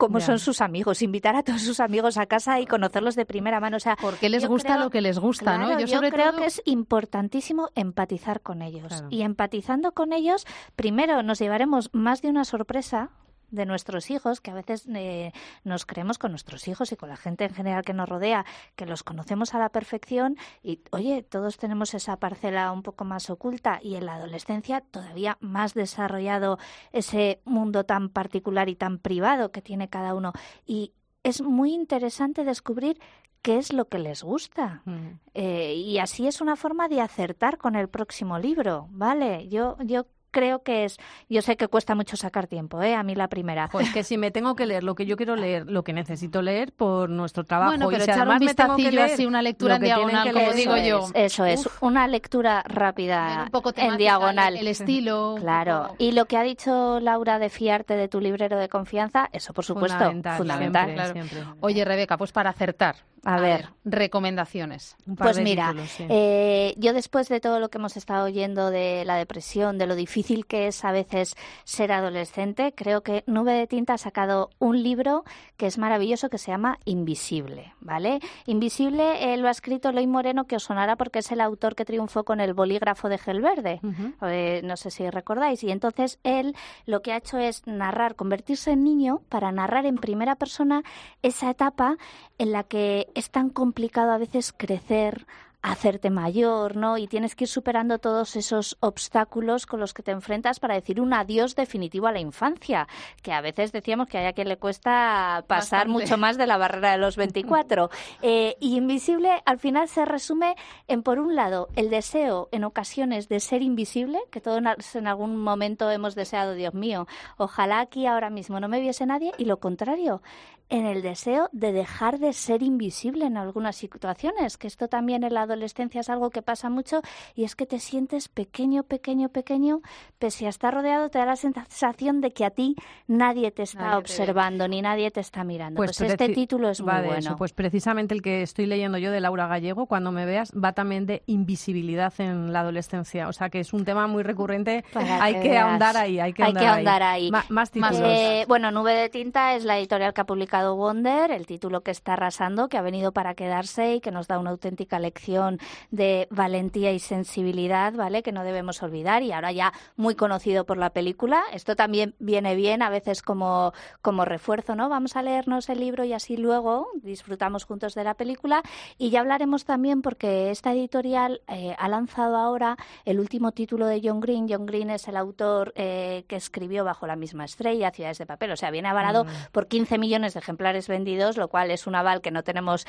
cómo 0.00 0.18
son 0.20 0.38
sus 0.38 0.60
amigos, 0.60 1.02
invitar 1.02 1.36
a 1.36 1.42
todos 1.42 1.62
sus 1.62 1.78
amigos 1.78 2.16
a 2.16 2.26
casa 2.26 2.58
y 2.58 2.66
conocerlos 2.66 3.14
de 3.14 3.26
primera 3.26 3.60
mano. 3.60 3.76
O 3.76 3.80
sea, 3.80 3.96
¿Por 3.96 4.16
qué 4.16 4.28
les 4.28 4.46
gusta 4.46 4.70
creo- 4.74 4.84
lo 4.84 4.90
que 4.90 5.00
les 5.00 5.18
gusta, 5.18 5.58
no? 5.58 5.70
Yo 5.78 5.80
yo, 5.80 5.86
sobre 5.86 6.10
creo 6.10 6.30
todo- 6.30 6.40
que 6.40 6.46
es 6.46 6.62
importantísimo 6.64 7.68
empatizar 7.74 8.40
con 8.40 8.62
ellos. 8.62 8.88
Claro. 8.88 9.06
Y 9.10 9.22
empatizando 9.22 9.92
con 9.92 10.12
ellos, 10.12 10.46
primero 10.74 11.22
nos 11.22 11.38
llevaremos 11.38 11.90
más 11.92 12.22
de 12.22 12.30
una 12.30 12.44
sorpresa 12.44 13.10
de 13.50 13.66
nuestros 13.66 14.10
hijos, 14.10 14.40
que 14.40 14.50
a 14.50 14.54
veces 14.54 14.86
eh, 14.94 15.32
nos 15.64 15.86
creemos 15.86 16.18
con 16.18 16.32
nuestros 16.32 16.68
hijos 16.68 16.92
y 16.92 16.96
con 16.96 17.08
la 17.08 17.16
gente 17.16 17.44
en 17.44 17.54
general 17.54 17.84
que 17.84 17.92
nos 17.92 18.08
rodea, 18.08 18.44
que 18.76 18.86
los 18.86 19.02
conocemos 19.02 19.54
a 19.54 19.58
la 19.58 19.68
perfección 19.68 20.36
y, 20.62 20.80
oye, 20.90 21.22
todos 21.22 21.58
tenemos 21.58 21.94
esa 21.94 22.16
parcela 22.16 22.72
un 22.72 22.82
poco 22.82 23.04
más 23.04 23.30
oculta 23.30 23.80
y 23.82 23.96
en 23.96 24.06
la 24.06 24.14
adolescencia 24.14 24.80
todavía 24.80 25.38
más 25.40 25.74
desarrollado 25.74 26.58
ese 26.92 27.40
mundo 27.44 27.84
tan 27.84 28.08
particular 28.08 28.68
y 28.68 28.76
tan 28.76 28.98
privado 28.98 29.50
que 29.52 29.62
tiene 29.62 29.88
cada 29.88 30.14
uno. 30.14 30.32
Y 30.66 30.92
es 31.22 31.42
muy 31.42 31.72
interesante 31.72 32.44
descubrir 32.44 32.98
qué 33.42 33.58
es 33.58 33.72
lo 33.72 33.88
que 33.88 33.98
les 33.98 34.22
gusta. 34.22 34.82
Mm. 34.84 35.18
Eh, 35.34 35.74
y 35.74 35.98
así 35.98 36.26
es 36.26 36.40
una 36.40 36.56
forma 36.56 36.88
de 36.88 37.00
acertar 37.00 37.58
con 37.58 37.74
el 37.74 37.88
próximo 37.88 38.38
libro, 38.38 38.88
¿vale? 38.90 39.48
Yo, 39.48 39.76
yo 39.82 40.06
creo 40.30 40.62
que 40.62 40.84
es, 40.84 40.96
yo 41.28 41.42
sé 41.42 41.56
que 41.56 41.68
cuesta 41.68 41.94
mucho 41.94 42.16
sacar 42.16 42.46
tiempo, 42.46 42.82
¿eh? 42.82 42.94
A 42.94 43.02
mí 43.02 43.14
la 43.14 43.28
primera. 43.28 43.68
Pues 43.70 43.90
que 43.92 44.04
si 44.04 44.16
me 44.18 44.30
tengo 44.30 44.54
que 44.56 44.66
leer 44.66 44.84
lo 44.84 44.94
que 44.94 45.06
yo 45.06 45.16
quiero 45.16 45.36
leer, 45.36 45.66
lo 45.70 45.82
que 45.84 45.92
necesito 45.92 46.42
leer 46.42 46.72
por 46.72 47.10
nuestro 47.10 47.44
trabajo. 47.44 47.70
Bueno, 47.72 47.86
y 47.90 47.94
pero 47.94 48.04
si 48.04 48.10
echar 48.10 48.28
un 48.28 48.38
vistacillo 48.38 48.90
leer 48.90 49.12
así, 49.12 49.26
una 49.26 49.42
lectura 49.42 49.76
en 49.76 49.82
diagonal, 49.82 50.26
que 50.28 50.32
como 50.32 50.52
digo 50.52 50.74
Eso 50.76 50.86
yo. 50.88 51.04
es, 51.14 51.32
Eso 51.32 51.44
es, 51.44 51.66
Uf. 51.66 51.82
una 51.82 52.06
lectura 52.08 52.62
rápida 52.66 53.42
un 53.44 53.50
poco 53.50 53.70
en 53.70 53.74
temática, 53.76 53.98
diagonal. 53.98 54.56
El 54.56 54.68
estilo. 54.68 55.34
Claro, 55.38 55.82
poco- 55.82 55.96
y 55.98 56.12
lo 56.12 56.26
que 56.26 56.36
ha 56.36 56.42
dicho 56.42 57.00
Laura 57.00 57.38
de 57.38 57.50
fiarte 57.50 57.96
de 57.96 58.08
tu 58.08 58.20
librero 58.20 58.58
de 58.58 58.68
confianza, 58.68 59.28
eso 59.32 59.52
por 59.52 59.64
supuesto, 59.64 59.98
Fundamental, 59.98 60.36
fundamental. 60.38 60.84
siempre, 60.86 60.94
Claro. 60.94 61.12
siempre. 61.12 61.54
Oye, 61.60 61.84
Rebeca, 61.84 62.16
pues 62.16 62.32
para 62.32 62.50
acertar. 62.50 62.96
A 63.24 63.40
ver. 63.40 63.68
recomendaciones. 63.84 64.96
Un 65.06 65.16
par 65.16 65.26
Pues 65.28 65.36
de 65.36 65.42
mira, 65.42 65.68
títulos, 65.68 65.90
sí. 65.90 66.06
eh, 66.08 66.74
yo 66.78 66.92
después 66.92 67.28
de 67.28 67.40
todo 67.40 67.60
lo 67.60 67.68
que 67.68 67.78
hemos 67.78 67.96
estado 67.96 68.24
oyendo 68.26 68.70
de 68.70 69.04
la 69.04 69.16
depresión, 69.16 69.78
de 69.78 69.86
lo 69.86 69.94
difícil 69.94 70.46
que 70.46 70.66
es 70.66 70.84
a 70.84 70.92
veces 70.92 71.34
ser 71.64 71.92
adolescente, 71.92 72.72
creo 72.74 73.02
que 73.02 73.24
Nube 73.26 73.52
de 73.52 73.66
Tinta 73.66 73.94
ha 73.94 73.98
sacado 73.98 74.50
un 74.58 74.82
libro 74.82 75.24
que 75.56 75.66
es 75.66 75.78
maravilloso 75.78 76.28
que 76.30 76.38
se 76.38 76.50
llama 76.50 76.78
Invisible, 76.84 77.74
¿vale? 77.80 78.20
Invisible 78.46 79.32
eh, 79.32 79.36
lo 79.36 79.48
ha 79.48 79.50
escrito 79.50 79.88
Eloy 79.90 80.06
Moreno, 80.06 80.46
que 80.46 80.56
os 80.56 80.62
sonará 80.64 80.96
porque 80.96 81.20
es 81.20 81.30
el 81.32 81.40
autor 81.40 81.74
que 81.74 81.84
triunfó 81.84 82.24
con 82.24 82.40
el 82.40 82.54
bolígrafo 82.54 83.08
de 83.08 83.18
Gel 83.18 83.40
Verde. 83.40 83.80
Eh, 84.22 84.60
no 84.64 84.76
sé 84.76 84.90
si 84.90 85.08
recordáis. 85.10 85.62
Y 85.64 85.70
entonces 85.70 86.18
él 86.24 86.54
lo 86.86 87.02
que 87.02 87.12
ha 87.12 87.16
hecho 87.18 87.38
es 87.38 87.66
narrar, 87.66 88.14
convertirse 88.16 88.72
en 88.72 88.84
niño 88.84 89.20
para 89.28 89.52
narrar 89.52 89.86
en 89.86 89.96
primera 89.96 90.36
persona 90.36 90.82
esa 91.22 91.50
etapa 91.50 91.96
en 92.38 92.52
la 92.52 92.64
que 92.64 93.08
es 93.14 93.30
tan 93.30 93.50
complicado 93.50 94.12
a 94.12 94.18
veces 94.18 94.52
crecer 94.56 95.26
hacerte 95.62 96.10
mayor, 96.10 96.76
¿no? 96.76 96.96
Y 96.96 97.06
tienes 97.06 97.34
que 97.34 97.44
ir 97.44 97.48
superando 97.48 97.98
todos 97.98 98.36
esos 98.36 98.76
obstáculos 98.80 99.66
con 99.66 99.80
los 99.80 99.92
que 99.92 100.02
te 100.02 100.10
enfrentas 100.10 100.58
para 100.58 100.74
decir 100.74 101.00
un 101.00 101.12
adiós 101.12 101.54
definitivo 101.54 102.06
a 102.06 102.12
la 102.12 102.20
infancia, 102.20 102.88
que 103.22 103.32
a 103.32 103.40
veces 103.40 103.72
decíamos 103.72 104.08
que 104.08 104.18
a 104.26 104.32
quien 104.32 104.48
le 104.48 104.56
cuesta 104.56 105.44
pasar 105.46 105.86
Bastante. 105.86 105.88
mucho 105.88 106.18
más 106.18 106.38
de 106.38 106.46
la 106.46 106.56
barrera 106.56 106.92
de 106.92 106.98
los 106.98 107.16
24. 107.16 107.90
Eh, 108.22 108.56
y 108.60 108.76
Invisible 108.76 109.42
al 109.44 109.58
final 109.58 109.88
se 109.88 110.04
resume 110.04 110.56
en, 110.88 111.02
por 111.02 111.18
un 111.18 111.34
lado, 111.34 111.68
el 111.76 111.90
deseo 111.90 112.48
en 112.52 112.64
ocasiones 112.64 113.28
de 113.28 113.40
ser 113.40 113.62
invisible, 113.62 114.18
que 114.30 114.40
todos 114.40 114.60
en 114.94 115.06
algún 115.06 115.36
momento 115.36 115.90
hemos 115.90 116.14
deseado, 116.14 116.54
Dios 116.54 116.72
mío, 116.72 117.06
ojalá 117.36 117.80
aquí 117.80 118.06
ahora 118.06 118.30
mismo 118.30 118.60
no 118.60 118.68
me 118.68 118.80
viese 118.80 119.04
nadie, 119.04 119.32
y 119.36 119.44
lo 119.44 119.58
contrario, 119.58 120.22
en 120.70 120.86
el 120.86 121.02
deseo 121.02 121.48
de 121.52 121.72
dejar 121.72 122.18
de 122.18 122.32
ser 122.32 122.62
invisible 122.62 123.26
en 123.26 123.36
algunas 123.36 123.76
situaciones, 123.76 124.56
que 124.56 124.68
esto 124.68 124.88
también 124.88 125.24
en 125.24 125.34
la 125.34 125.42
adolescencia 125.42 126.00
es 126.00 126.08
algo 126.08 126.30
que 126.30 126.42
pasa 126.42 126.70
mucho 126.70 127.02
y 127.34 127.44
es 127.44 127.56
que 127.56 127.66
te 127.66 127.80
sientes 127.80 128.28
pequeño, 128.28 128.84
pequeño, 128.84 129.28
pequeño, 129.28 129.80
pese 130.18 130.46
a 130.46 130.48
estar 130.48 130.72
rodeado 130.72 131.10
te 131.10 131.18
da 131.18 131.26
la 131.26 131.36
sensación 131.36 132.20
de 132.20 132.32
que 132.32 132.44
a 132.44 132.50
ti 132.50 132.76
nadie 133.08 133.50
te 133.50 133.64
está 133.64 133.98
observando 133.98 134.68
ni 134.68 134.80
nadie 134.80 135.10
te 135.10 135.20
está 135.20 135.42
mirando. 135.42 135.76
Pues, 135.76 135.98
pues 135.98 136.12
este 136.12 136.28
título 136.28 136.70
es 136.70 136.80
muy 136.80 136.94
bueno. 137.04 137.36
Pues 137.36 137.52
precisamente 137.52 138.14
el 138.14 138.22
que 138.22 138.42
estoy 138.42 138.66
leyendo 138.66 138.98
yo 138.98 139.10
de 139.10 139.20
Laura 139.20 139.48
Gallego, 139.48 139.86
cuando 139.86 140.12
me 140.12 140.24
veas, 140.24 140.52
va 140.52 140.72
también 140.72 141.04
de 141.06 141.22
invisibilidad 141.26 142.12
en 142.18 142.52
la 142.52 142.60
adolescencia. 142.60 143.28
O 143.28 143.32
sea 143.32 143.50
que 143.50 143.58
es 143.58 143.72
un 143.72 143.84
tema 143.84 144.06
muy 144.06 144.22
recurrente. 144.22 144.84
hay 144.94 145.40
que, 145.40 145.58
ahondar 145.58 145.96
ahí, 145.96 146.20
hay 146.20 146.32
que 146.32 146.44
ahondar, 146.44 147.02
ahí. 147.02 147.30
más 147.48 147.70
títulos. 147.72 148.00
Eh, 148.04 148.44
bueno, 148.46 148.70
Nube 148.70 148.94
de 148.94 149.08
Tinta 149.08 149.54
es 149.56 149.64
la 149.64 149.76
editorial 149.76 150.14
que 150.14 150.20
ha 150.20 150.24
publicado 150.24 150.59
Wonder, 150.68 151.30
el 151.30 151.46
título 151.46 151.82
que 151.82 151.90
está 151.90 152.12
arrasando, 152.14 152.68
que 152.68 152.78
ha 152.78 152.82
venido 152.82 153.12
para 153.12 153.34
quedarse 153.34 153.96
y 153.96 154.00
que 154.00 154.10
nos 154.10 154.28
da 154.28 154.38
una 154.38 154.50
auténtica 154.50 154.98
lección 154.98 155.58
de 155.90 156.28
valentía 156.30 156.92
y 156.92 156.98
sensibilidad, 156.98 157.92
¿vale? 157.94 158.22
Que 158.22 158.32
no 158.32 158.44
debemos 158.44 158.82
olvidar 158.82 159.22
y 159.22 159.32
ahora 159.32 159.52
ya 159.52 159.72
muy 159.96 160.14
conocido 160.14 160.64
por 160.64 160.76
la 160.76 160.90
película. 160.90 161.42
Esto 161.52 161.76
también 161.76 162.14
viene 162.18 162.54
bien 162.54 162.82
a 162.82 162.90
veces 162.90 163.22
como, 163.22 163.72
como 164.02 164.24
refuerzo, 164.24 164.74
¿no? 164.76 164.88
Vamos 164.88 165.16
a 165.16 165.22
leernos 165.22 165.68
el 165.68 165.80
libro 165.80 166.04
y 166.04 166.12
así 166.12 166.36
luego 166.36 166.88
disfrutamos 167.02 167.64
juntos 167.64 167.94
de 167.94 168.04
la 168.04 168.14
película 168.14 168.62
y 168.98 169.10
ya 169.10 169.20
hablaremos 169.20 169.64
también 169.64 170.02
porque 170.02 170.50
esta 170.50 170.72
editorial 170.72 171.42
eh, 171.48 171.74
ha 171.78 171.88
lanzado 171.88 172.36
ahora 172.36 172.76
el 173.04 173.20
último 173.20 173.52
título 173.52 173.86
de 173.86 174.00
John 174.02 174.20
Green. 174.20 174.46
John 174.48 174.66
Green 174.66 174.90
es 174.90 175.08
el 175.08 175.16
autor 175.16 175.72
eh, 175.76 176.24
que 176.28 176.36
escribió 176.36 176.84
Bajo 176.84 177.06
la 177.06 177.16
misma 177.16 177.44
estrella, 177.44 177.90
Ciudades 177.90 178.18
de 178.18 178.26
Papel, 178.26 178.52
o 178.52 178.56
sea, 178.56 178.70
viene 178.70 178.88
avalado 178.88 179.24
mm. 179.24 179.28
por 179.52 179.68
15 179.68 179.98
millones 179.98 180.34
de 180.34 180.40
ejemplares 180.50 180.88
vendidos, 180.88 181.36
lo 181.36 181.48
cual 181.48 181.70
es 181.70 181.86
un 181.86 181.94
aval 181.94 182.20
que 182.20 182.32
no 182.32 182.42
tenemos 182.42 182.86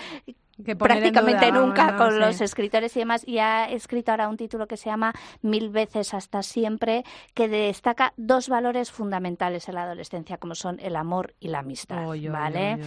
prácticamente 0.77 1.51
nunca 1.51 1.95
con 1.95 2.19
los 2.19 2.41
escritores 2.41 2.95
y 2.95 2.99
demás. 2.99 3.23
Y 3.27 3.37
ha 3.37 3.65
escrito 3.65 4.11
ahora 4.11 4.27
un 4.27 4.37
título 4.37 4.67
que 4.67 4.77
se 4.77 4.89
llama 4.89 5.13
Mil 5.41 5.69
veces 5.69 6.13
hasta 6.13 6.41
siempre, 6.41 7.03
que 7.33 7.47
destaca 7.47 8.13
dos 8.17 8.49
valores 8.49 8.91
fundamentales 8.91 9.69
en 9.69 9.75
la 9.75 9.83
adolescencia, 9.83 10.37
como 10.37 10.55
son 10.55 10.79
el 10.79 10.95
amor 10.95 11.35
y 11.39 11.49
la 11.49 11.59
amistad. 11.59 12.03
¿vale? 12.31 12.79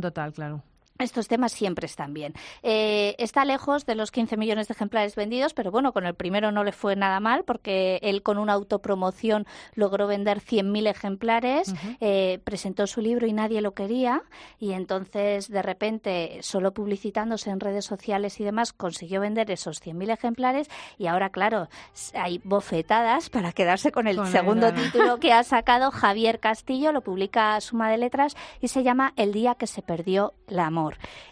total, 0.00 0.32
claro. 0.32 0.62
Estos 0.98 1.28
temas 1.28 1.52
siempre 1.52 1.86
están 1.86 2.12
bien. 2.12 2.34
Eh, 2.64 3.14
está 3.18 3.44
lejos 3.44 3.86
de 3.86 3.94
los 3.94 4.10
15 4.10 4.36
millones 4.36 4.66
de 4.66 4.72
ejemplares 4.72 5.14
vendidos, 5.14 5.54
pero 5.54 5.70
bueno, 5.70 5.92
con 5.92 6.06
el 6.06 6.14
primero 6.14 6.50
no 6.50 6.64
le 6.64 6.72
fue 6.72 6.96
nada 6.96 7.20
mal 7.20 7.44
porque 7.44 8.00
él 8.02 8.22
con 8.22 8.36
una 8.36 8.54
autopromoción 8.54 9.46
logró 9.74 10.08
vender 10.08 10.40
100.000 10.40 10.88
ejemplares, 10.88 11.72
eh, 12.00 12.40
presentó 12.42 12.88
su 12.88 13.00
libro 13.00 13.28
y 13.28 13.32
nadie 13.32 13.60
lo 13.60 13.74
quería 13.74 14.22
y 14.58 14.72
entonces 14.72 15.48
de 15.48 15.62
repente, 15.62 16.38
solo 16.42 16.74
publicitándose 16.74 17.50
en 17.50 17.60
redes 17.60 17.84
sociales 17.84 18.40
y 18.40 18.44
demás, 18.44 18.72
consiguió 18.72 19.20
vender 19.20 19.50
esos 19.52 19.80
100.000 19.80 20.12
ejemplares 20.12 20.68
y 20.98 21.06
ahora, 21.06 21.30
claro, 21.30 21.68
hay 22.14 22.40
bofetadas 22.42 23.30
para 23.30 23.52
quedarse 23.52 23.92
con 23.92 24.08
el 24.08 24.26
segundo 24.26 24.72
título 24.72 25.18
que 25.18 25.32
ha 25.32 25.42
sacado 25.44 25.92
Javier 25.92 26.40
Castillo, 26.40 26.90
lo 26.90 27.02
publica 27.02 27.60
Suma 27.60 27.88
de 27.88 27.98
Letras 27.98 28.36
y 28.60 28.68
se 28.68 28.82
llama 28.82 29.12
El 29.16 29.32
día 29.32 29.54
que 29.54 29.68
se 29.68 29.82
perdió 29.82 30.34
el 30.48 30.58
amor. 30.58 30.87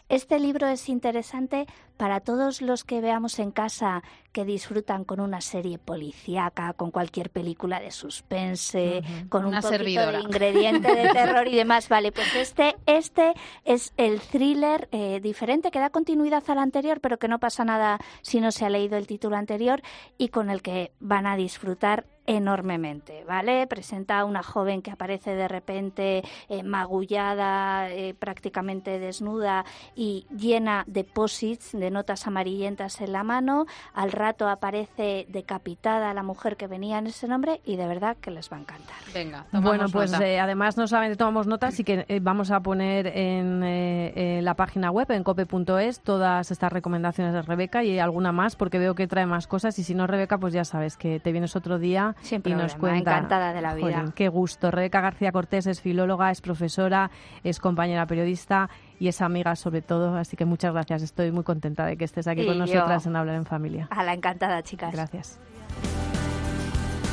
Este 0.09 0.39
libro 0.39 0.67
es 0.69 0.89
interesante 0.89 1.67
para 1.97 2.21
todos 2.21 2.63
los 2.63 2.85
que 2.85 3.01
veamos 3.01 3.39
en 3.39 3.51
casa 3.51 4.03
que 4.33 4.45
disfrutan 4.45 5.05
con 5.05 5.21
una 5.21 5.41
serie 5.41 5.79
policíaca, 5.79 6.75
con 6.75 6.91
cualquier 6.91 7.31
película 7.31 7.81
de 7.81 7.91
suspense, 7.91 9.03
con 9.31 9.47
un 9.47 9.61
poquito 9.61 10.13
de 10.13 10.21
ingrediente 10.21 10.95
de 10.95 11.09
terror 11.15 11.49
y 11.49 11.57
demás. 11.57 11.89
Vale, 11.89 12.13
pues 12.13 12.35
este, 12.37 12.77
este 12.85 13.33
es 13.65 13.95
el 13.97 14.21
thriller 14.21 14.89
eh, 14.93 15.21
diferente 15.23 15.71
que 15.71 15.79
da 15.79 15.89
continuidad 15.89 16.45
al 16.49 16.59
anterior, 16.59 17.01
pero 17.01 17.19
que 17.19 17.29
no 17.29 17.39
pasa 17.39 17.65
nada 17.65 17.99
si 18.21 18.41
no 18.41 18.53
se 18.53 18.67
ha 18.67 18.71
leído 18.71 18.99
el 18.99 19.07
título 19.07 19.37
anterior 19.37 19.81
y 20.19 20.29
con 20.29 20.51
el 20.51 20.61
que 20.61 20.93
van 21.01 21.27
a 21.27 21.37
disfrutar 21.37 22.05
enormemente, 22.27 23.25
¿vale? 23.25 23.67
Presenta 23.67 24.19
a 24.19 24.25
una 24.25 24.43
joven 24.43 24.83
que 24.83 24.91
aparece 24.91 25.35
de 25.35 25.49
repente 25.49 26.23
eh, 26.49 26.63
magullada, 26.63 27.91
eh, 27.91 28.15
prácticamente 28.15 28.99
desnuda 28.99 29.65
y 29.95 30.27
llena 30.37 30.85
de 30.87 31.05
posits, 31.05 31.73
de 31.73 31.86
notas 31.91 32.27
amarillentas 32.27 33.01
en 33.01 33.13
la 33.13 33.23
mano. 33.23 33.67
Al 33.95 34.13
rato 34.13 34.49
aparece 34.49 35.27
decapitada 35.29 36.13
la 36.15 36.23
mujer 36.23 36.57
que 36.57 36.67
venía 36.67 36.99
en 36.99 37.07
ese 37.07 37.29
nombre 37.29 37.61
y 37.65 37.77
de 37.77 37.87
verdad 37.87 38.17
que 38.21 38.31
les 38.31 38.51
va 38.51 38.57
a 38.57 38.61
encantar. 38.61 38.97
Venga, 39.13 39.47
bueno, 39.53 39.87
pues 39.91 40.13
eh, 40.21 40.39
además 40.41 40.77
no 40.77 40.87
solamente 40.87 41.17
tomamos 41.17 41.47
notas, 41.47 41.79
y 41.81 41.85
que 41.85 42.21
vamos 42.21 42.51
a 42.51 42.61
poner 42.61 43.07
en 43.07 44.45
la 44.45 44.55
página 44.55 44.91
web, 44.91 45.11
en 45.11 45.25
cope.es, 45.25 46.01
todas 46.01 46.51
estas 46.51 46.73
recomendaciones 46.73 47.33
de 47.33 47.43
Rebeca 47.43 47.85
y 47.85 47.99
alguna 47.99 48.33
más, 48.33 48.57
porque 48.57 48.79
veo 48.79 48.95
que 48.95 49.07
trae 49.07 49.27
más 49.27 49.47
cosas 49.47 49.79
y 49.79 49.85
si 49.85 49.95
no, 49.95 50.07
Rebeca, 50.07 50.39
pues 50.39 50.53
ya 50.53 50.65
sabes 50.65 50.97
que 50.97 51.21
te 51.21 51.33
vienes 51.33 51.57
otro 51.57 51.79
día 51.79 52.15
Siempre 52.21 52.53
y 52.53 52.55
nos 52.55 52.75
cuenta. 52.75 53.13
Encantada 53.13 53.53
de 53.53 53.61
la 53.61 53.75
vida. 53.75 54.05
qué 54.15 54.29
gusto. 54.29 54.71
Rebeca 54.71 55.01
García 55.01 55.33
Cortés 55.33 55.67
es 55.67 55.81
filóloga, 55.81 56.31
es 56.31 56.41
profesora, 56.41 57.11
es 57.45 57.61
compañera 57.61 58.07
periodista 58.07 58.69
y 58.99 59.09
es 59.09 59.21
amiga 59.21 59.57
sobre 59.57 59.83
todo. 59.83 60.17
Así 60.17 60.37
que 60.37 60.45
muchas 60.45 60.73
gracias. 60.73 61.03
Estoy 61.03 61.33
muy 61.33 61.45
contenta 61.45 61.87
de 61.87 61.97
que 61.97 62.05
estés 62.05 62.27
aquí 62.27 62.47
con 62.47 62.59
nosotras 62.59 63.07
en 63.07 63.17
Hablar 63.17 63.37
en 63.37 63.47
Familia. 63.47 63.89
A 63.91 64.03
la 64.03 64.15
encantada, 64.15 64.63
chicas. 64.63 64.93
Gracias. 64.93 65.39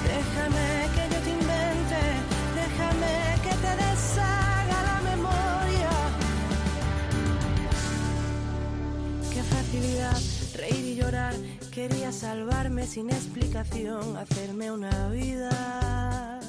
Déjame 0.04 0.90
que 0.96 1.16
yo 1.16 1.22
te 1.22 1.30
invente, 1.30 2.02
déjame 2.56 3.42
que 3.44 3.50
te 3.50 3.72
deshaga 3.86 4.84
la 4.84 5.02
memoria. 5.10 5.90
Qué 9.34 9.42
facilidad 9.44 10.22
reír 10.56 10.86
y 10.86 10.96
llorar 10.96 11.34
Quería 11.74 12.12
salvarme 12.12 12.86
sin 12.86 13.10
explicación, 13.10 14.16
hacerme 14.16 14.72
una 14.72 15.10
vida. 15.10 16.40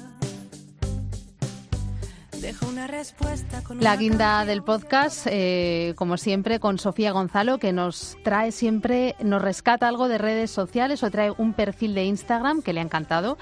La 3.80 3.96
guinda 3.96 4.44
del 4.44 4.62
podcast, 4.62 5.26
eh, 5.30 5.94
como 5.96 6.16
siempre, 6.16 6.60
con 6.60 6.78
Sofía 6.78 7.12
Gonzalo, 7.12 7.58
que 7.58 7.72
nos 7.72 8.18
trae 8.22 8.52
siempre, 8.52 9.16
nos 9.20 9.40
rescata 9.40 9.88
algo 9.88 10.08
de 10.08 10.18
redes 10.18 10.50
sociales 10.50 11.02
o 11.02 11.10
trae 11.10 11.32
un 11.36 11.54
perfil 11.54 11.94
de 11.94 12.04
Instagram 12.04 12.62
que 12.62 12.72
le 12.72 12.80
ha 12.80 12.82
encantado 12.82 13.38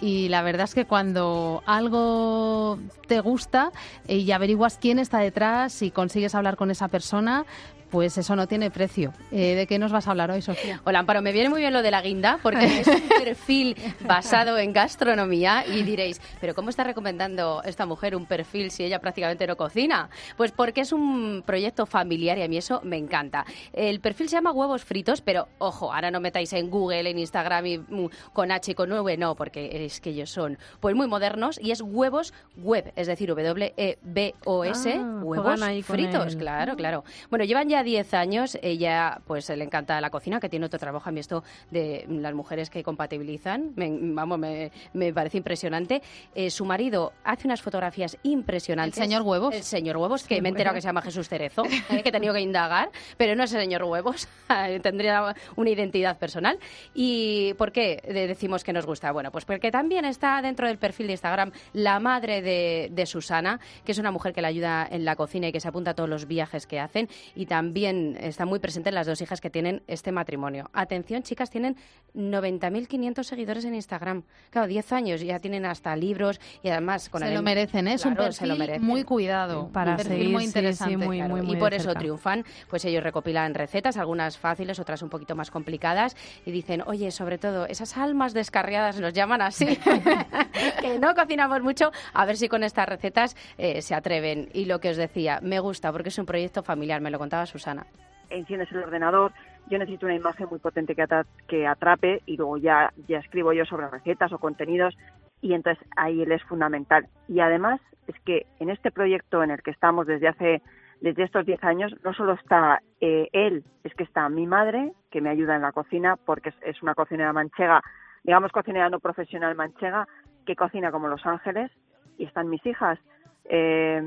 y 0.00 0.28
la 0.28 0.42
verdad 0.42 0.64
es 0.64 0.74
que 0.74 0.84
cuando 0.84 1.62
algo 1.66 2.78
te 3.06 3.20
gusta 3.20 3.70
y 4.08 4.30
averiguas 4.30 4.78
quién 4.78 4.98
está 4.98 5.18
detrás 5.18 5.82
y 5.82 5.90
consigues 5.90 6.34
hablar 6.34 6.56
con 6.56 6.70
esa 6.70 6.88
persona, 6.88 7.44
pues 7.90 8.18
eso 8.18 8.36
no 8.36 8.46
tiene 8.46 8.70
precio. 8.70 9.12
Eh, 9.30 9.54
¿De 9.54 9.66
qué 9.66 9.78
nos 9.78 9.92
vas 9.92 10.06
a 10.06 10.10
hablar 10.10 10.30
hoy, 10.30 10.42
Sofía? 10.42 10.80
Hola, 10.84 11.00
Amparo, 11.00 11.22
me 11.22 11.32
viene 11.32 11.48
muy 11.48 11.60
bien 11.60 11.72
lo 11.72 11.82
de 11.82 11.90
la 11.90 12.02
guinda, 12.02 12.38
porque 12.42 12.80
es 12.80 12.86
un 12.86 13.00
perfil 13.24 13.76
basado 14.00 14.58
en 14.58 14.72
gastronomía 14.72 15.64
y 15.66 15.82
diréis, 15.82 16.20
¿pero 16.40 16.54
cómo 16.54 16.70
está 16.70 16.84
recomendando 16.84 17.62
esta 17.64 17.86
mujer 17.86 18.16
un 18.16 18.26
perfil 18.26 18.70
si 18.70 18.84
ella 18.84 18.98
prácticamente 19.00 19.46
no 19.46 19.56
cocina? 19.56 20.10
Pues 20.36 20.52
porque 20.52 20.80
es 20.80 20.92
un 20.92 21.42
proyecto 21.46 21.86
familiar 21.86 22.38
y 22.38 22.42
a 22.42 22.48
mí 22.48 22.56
eso 22.56 22.80
me 22.82 22.96
encanta. 22.96 23.44
El 23.72 24.00
perfil 24.00 24.28
se 24.28 24.36
llama 24.36 24.52
Huevos 24.52 24.84
Fritos, 24.84 25.20
pero 25.20 25.48
ojo, 25.58 25.92
ahora 25.92 26.10
no 26.10 26.20
metáis 26.20 26.52
en 26.52 26.70
Google, 26.70 27.08
en 27.08 27.18
Instagram 27.18 27.66
y 27.66 27.78
mm, 27.78 28.10
con 28.32 28.50
H 28.50 28.72
y 28.72 28.74
con 28.74 28.92
V, 28.92 29.16
no, 29.16 29.34
porque 29.36 29.85
que 30.00 30.10
ellos 30.10 30.30
son 30.30 30.58
pues 30.80 30.94
muy 30.94 31.06
modernos 31.06 31.58
y 31.62 31.70
es 31.70 31.80
huevos 31.80 32.32
web, 32.56 32.92
es 32.96 33.06
decir, 33.06 33.28
W-E-B-O-S, 33.34 34.92
ah, 34.92 35.20
huevos 35.22 35.60
fritos, 35.84 36.36
claro, 36.36 36.76
claro. 36.76 37.04
Bueno, 37.30 37.44
llevan 37.44 37.68
ya 37.68 37.82
10 37.82 38.14
años, 38.14 38.58
ella 38.62 39.20
pues 39.26 39.48
le 39.48 39.64
encanta 39.64 40.00
la 40.00 40.10
cocina, 40.10 40.40
que 40.40 40.48
tiene 40.48 40.66
otro 40.66 40.78
trabajo 40.78 41.08
a 41.08 41.12
mí 41.12 41.20
esto 41.20 41.44
de 41.70 42.04
las 42.08 42.34
mujeres 42.34 42.70
que 42.70 42.82
compatibilizan, 42.82 43.72
me, 43.76 43.90
vamos, 43.90 44.38
me, 44.38 45.12
parece 45.12 45.38
impresionante. 45.38 46.02
Eh, 46.34 46.50
su 46.50 46.64
marido 46.64 47.12
hace 47.24 47.46
unas 47.46 47.62
fotografías 47.62 48.16
impresionantes. 48.22 48.98
¿El 48.98 49.04
señor 49.04 49.22
Huevos? 49.22 49.54
El 49.54 49.62
señor 49.62 49.96
Huevos, 49.96 50.24
que 50.24 50.40
me 50.40 50.48
he 50.48 50.50
enterado 50.50 50.74
que 50.74 50.80
se 50.80 50.88
llama 50.88 51.02
Jesús 51.02 51.28
Cerezo, 51.28 51.64
eh, 51.90 52.02
que 52.02 52.08
he 52.08 52.12
tenido 52.12 52.34
que 52.34 52.40
indagar, 52.40 52.90
pero 53.16 53.34
no 53.34 53.44
es 53.44 53.52
el 53.52 53.60
señor 53.60 53.84
Huevos, 53.84 54.28
tendría 54.82 55.34
una 55.56 55.70
identidad 55.70 56.18
personal. 56.18 56.58
¿Y 56.94 57.54
por 57.54 57.72
qué 57.72 58.02
decimos 58.06 58.64
que 58.64 58.72
nos 58.72 58.86
gusta? 58.86 59.12
Bueno, 59.12 59.30
pues 59.30 59.44
porque 59.44 59.70
también 59.76 60.06
está 60.06 60.40
dentro 60.40 60.66
del 60.66 60.78
perfil 60.78 61.08
de 61.08 61.12
Instagram 61.12 61.52
la 61.74 62.00
madre 62.00 62.40
de, 62.40 62.88
de 62.90 63.04
Susana, 63.04 63.60
que 63.84 63.92
es 63.92 63.98
una 63.98 64.10
mujer 64.10 64.32
que 64.32 64.40
le 64.40 64.46
ayuda 64.46 64.88
en 64.90 65.04
la 65.04 65.16
cocina 65.16 65.48
y 65.48 65.52
que 65.52 65.60
se 65.60 65.68
apunta 65.68 65.90
a 65.90 65.94
todos 65.94 66.08
los 66.08 66.26
viajes 66.26 66.66
que 66.66 66.80
hacen, 66.80 67.10
y 67.34 67.44
también 67.44 68.16
está 68.18 68.46
muy 68.46 68.58
presente 68.58 68.88
en 68.88 68.94
las 68.94 69.06
dos 69.06 69.20
hijas 69.20 69.42
que 69.42 69.50
tienen 69.50 69.82
este 69.86 70.12
matrimonio. 70.12 70.70
Atención, 70.72 71.22
chicas, 71.22 71.50
tienen 71.50 71.76
90.500 72.14 73.22
seguidores 73.22 73.66
en 73.66 73.74
Instagram. 73.74 74.22
Claro, 74.48 74.66
10 74.66 74.92
años, 74.92 75.20
ya 75.20 75.40
tienen 75.40 75.66
hasta 75.66 75.94
libros 75.94 76.40
y 76.62 76.70
además 76.70 77.10
con 77.10 77.20
se 77.20 77.34
lo 77.34 77.42
merecen, 77.42 77.86
¿eh? 77.88 77.94
es 77.94 78.06
un 78.06 78.16
perfil 78.16 78.80
muy 78.80 79.04
cuidado, 79.04 79.68
para 79.68 79.98
seguir, 79.98 80.30
muy 80.30 80.44
interesante. 80.44 80.96
muy, 80.96 81.20
y 81.20 81.56
por 81.56 81.74
eso 81.74 81.92
triunfan, 81.92 82.46
pues 82.70 82.82
ellos 82.86 83.02
recopilan 83.02 83.52
recetas, 83.52 83.98
algunas 83.98 84.38
fáciles, 84.38 84.78
otras 84.78 85.02
un 85.02 85.10
poquito 85.10 85.36
más 85.36 85.50
complicadas 85.50 86.16
y 86.46 86.50
dicen, 86.50 86.82
oye, 86.86 87.10
sobre 87.10 87.36
todo, 87.36 87.66
esas 87.66 87.98
almas 87.98 88.32
descarriadas 88.32 88.98
nos 89.00 89.12
llaman 89.12 89.42
así, 89.42 89.65
sí, 89.66 89.78
que 90.80 90.98
no 90.98 91.14
cocinamos 91.14 91.62
mucho, 91.62 91.90
a 92.14 92.26
ver 92.26 92.36
si 92.36 92.48
con 92.48 92.62
estas 92.62 92.88
recetas 92.88 93.36
eh, 93.58 93.82
se 93.82 93.94
atreven. 93.94 94.48
Y 94.52 94.66
lo 94.66 94.78
que 94.80 94.90
os 94.90 94.96
decía, 94.96 95.40
me 95.42 95.60
gusta 95.60 95.92
porque 95.92 96.08
es 96.08 96.18
un 96.18 96.26
proyecto 96.26 96.62
familiar, 96.62 97.00
me 97.00 97.10
lo 97.10 97.18
contaba 97.18 97.46
Susana. 97.46 97.86
Enciendes 98.30 98.70
el 98.72 98.78
ordenador, 98.78 99.32
yo 99.68 99.78
necesito 99.78 100.06
una 100.06 100.14
imagen 100.14 100.48
muy 100.50 100.58
potente 100.58 100.94
que, 100.94 101.04
que 101.48 101.66
atrape 101.66 102.22
y 102.26 102.36
luego 102.36 102.56
ya, 102.56 102.92
ya 103.08 103.18
escribo 103.18 103.52
yo 103.52 103.64
sobre 103.64 103.88
recetas 103.88 104.32
o 104.32 104.38
contenidos 104.38 104.96
y 105.40 105.54
entonces 105.54 105.86
ahí 105.96 106.22
él 106.22 106.32
es 106.32 106.42
fundamental. 106.44 107.06
Y 107.28 107.40
además 107.40 107.80
es 108.06 108.18
que 108.20 108.46
en 108.60 108.70
este 108.70 108.90
proyecto 108.90 109.42
en 109.42 109.50
el 109.50 109.62
que 109.62 109.70
estamos 109.70 110.06
desde 110.06 110.28
hace 110.28 110.62
desde 111.00 111.24
estos 111.24 111.44
10 111.44 111.62
años 111.64 111.94
no 112.04 112.12
solo 112.14 112.32
está 112.32 112.80
eh, 113.00 113.28
él, 113.32 113.64
es 113.84 113.94
que 113.94 114.04
está 114.04 114.28
mi 114.28 114.46
madre, 114.46 114.92
que 115.10 115.20
me 115.20 115.30
ayuda 115.30 115.56
en 115.56 115.62
la 115.62 115.72
cocina, 115.72 116.16
porque 116.16 116.52
es, 116.62 116.82
una 116.82 116.94
cocinera 116.94 117.32
manchega, 117.32 117.82
digamos 118.26 118.50
cocinera 118.50 118.90
no 118.90 118.98
profesional 118.98 119.54
manchega, 119.54 120.08
que 120.44 120.56
cocina 120.56 120.90
como 120.90 121.06
Los 121.06 121.24
Ángeles, 121.24 121.70
y 122.18 122.24
están 122.24 122.50
mis 122.50 122.64
hijas. 122.66 122.98
Eh, 123.44 124.02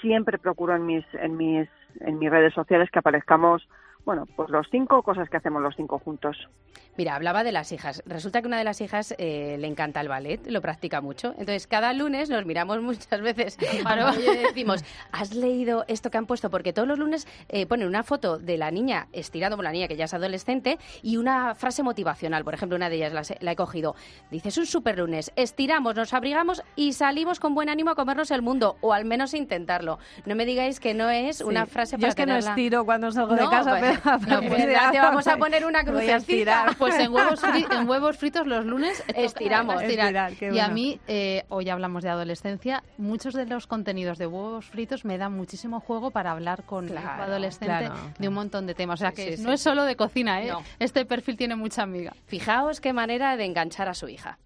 siempre 0.00 0.38
procuro 0.38 0.74
en 0.74 0.84
mis, 0.84 1.04
en 1.14 1.36
mis, 1.36 1.68
en 2.00 2.18
mis 2.18 2.28
redes 2.28 2.52
sociales 2.52 2.90
que 2.90 2.98
aparezcamos 2.98 3.68
bueno, 4.04 4.26
pues 4.36 4.50
los 4.50 4.66
cinco 4.70 5.02
cosas 5.02 5.28
que 5.28 5.36
hacemos 5.36 5.62
los 5.62 5.76
cinco 5.76 5.98
juntos. 5.98 6.48
Mira, 6.96 7.14
hablaba 7.14 7.44
de 7.44 7.52
las 7.52 7.72
hijas. 7.72 8.02
Resulta 8.04 8.42
que 8.42 8.48
una 8.48 8.58
de 8.58 8.64
las 8.64 8.80
hijas 8.80 9.14
eh, 9.16 9.56
le 9.58 9.66
encanta 9.66 10.00
el 10.00 10.08
ballet, 10.08 10.46
lo 10.46 10.60
practica 10.60 11.00
mucho. 11.00 11.30
Entonces, 11.38 11.66
cada 11.66 11.92
lunes 11.92 12.28
nos 12.28 12.44
miramos 12.44 12.82
muchas 12.82 13.20
veces 13.20 13.58
y 13.60 14.38
decimos, 14.42 14.84
¿has 15.12 15.34
leído 15.34 15.84
esto 15.88 16.10
que 16.10 16.18
han 16.18 16.26
puesto? 16.26 16.50
Porque 16.50 16.72
todos 16.72 16.86
los 16.86 16.98
lunes 16.98 17.26
eh, 17.48 17.66
ponen 17.66 17.86
una 17.86 18.02
foto 18.02 18.38
de 18.38 18.58
la 18.58 18.70
niña 18.70 19.08
estirando 19.12 19.56
con 19.56 19.64
la 19.64 19.72
niña 19.72 19.88
que 19.88 19.96
ya 19.96 20.04
es 20.04 20.14
adolescente 20.14 20.78
y 21.02 21.16
una 21.16 21.54
frase 21.54 21.82
motivacional. 21.82 22.44
Por 22.44 22.54
ejemplo, 22.54 22.76
una 22.76 22.90
de 22.90 22.96
ellas 22.96 23.32
la, 23.40 23.52
he 23.52 23.56
cogido. 23.56 23.94
Dice, 24.30 24.48
es 24.48 24.58
un 24.58 24.66
super 24.66 24.98
lunes, 24.98 25.32
estiramos, 25.36 25.94
nos 25.94 26.12
abrigamos 26.12 26.62
y 26.76 26.92
salimos 26.92 27.40
con 27.40 27.54
buen 27.54 27.68
ánimo 27.68 27.90
a 27.90 27.94
comernos 27.94 28.30
el 28.30 28.42
mundo, 28.42 28.76
o 28.80 28.92
al 28.92 29.04
menos 29.04 29.32
intentarlo. 29.34 29.98
No 30.26 30.34
me 30.34 30.44
digáis 30.44 30.80
que 30.80 30.92
no 30.94 31.08
es 31.08 31.40
una 31.40 31.66
frase 31.66 31.96
para 31.96 32.02
Yo 32.02 32.08
es 32.08 32.14
que 32.14 32.26
no 32.26 32.36
estiro 32.36 32.84
cuando 32.84 33.10
salgo 33.10 33.34
de 33.34 33.48
casa, 33.48 33.78
pues, 33.78 33.89
no, 34.28 34.40
pues 34.42 34.66
te 34.92 34.98
vamos 34.98 35.26
a 35.26 35.36
poner 35.36 35.64
una 35.64 35.84
crucecita. 35.84 36.74
Pues 36.78 36.98
en 36.98 37.12
huevos, 37.12 37.42
en 37.70 37.88
huevos 37.88 38.16
fritos 38.16 38.46
los 38.46 38.64
lunes 38.64 39.02
estiramos. 39.14 39.82
y 39.82 40.58
a 40.58 40.68
mí, 40.68 41.00
eh, 41.08 41.44
hoy 41.48 41.68
hablamos 41.68 42.02
de 42.02 42.10
adolescencia, 42.10 42.82
muchos 42.98 43.34
de 43.34 43.46
los 43.46 43.66
contenidos 43.66 44.18
de 44.18 44.26
huevos 44.26 44.66
fritos 44.66 45.04
me 45.04 45.18
dan 45.18 45.32
muchísimo 45.32 45.80
juego 45.80 46.10
para 46.10 46.32
hablar 46.32 46.64
con 46.64 46.88
el 46.88 46.98
adolescente 46.98 47.90
de 48.18 48.28
un 48.28 48.34
montón 48.34 48.66
de 48.66 48.74
temas. 48.74 49.00
O 49.00 49.02
sea 49.02 49.12
que 49.12 49.36
no 49.38 49.52
es 49.52 49.60
solo 49.60 49.84
de 49.84 49.96
cocina, 49.96 50.42
¿eh? 50.42 50.52
Este 50.78 51.04
perfil 51.04 51.36
tiene 51.36 51.56
mucha 51.56 51.82
amiga. 51.82 52.14
Fijaos 52.26 52.80
qué 52.80 52.92
manera 52.92 53.36
de 53.36 53.44
enganchar 53.44 53.88
a 53.88 53.94
su 53.94 54.08
hija 54.08 54.38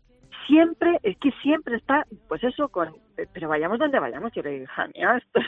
siempre, 0.46 0.98
es 1.02 1.16
que 1.18 1.30
siempre 1.42 1.76
está, 1.76 2.06
pues 2.28 2.42
eso, 2.44 2.68
con, 2.68 2.94
pero 3.32 3.48
vayamos 3.48 3.78
donde 3.78 3.98
vayamos, 3.98 4.32
yo 4.32 4.42
le 4.42 4.50
digo, 4.50 4.64
hija 4.64 4.88
mía, 4.94 5.16
esto, 5.16 5.40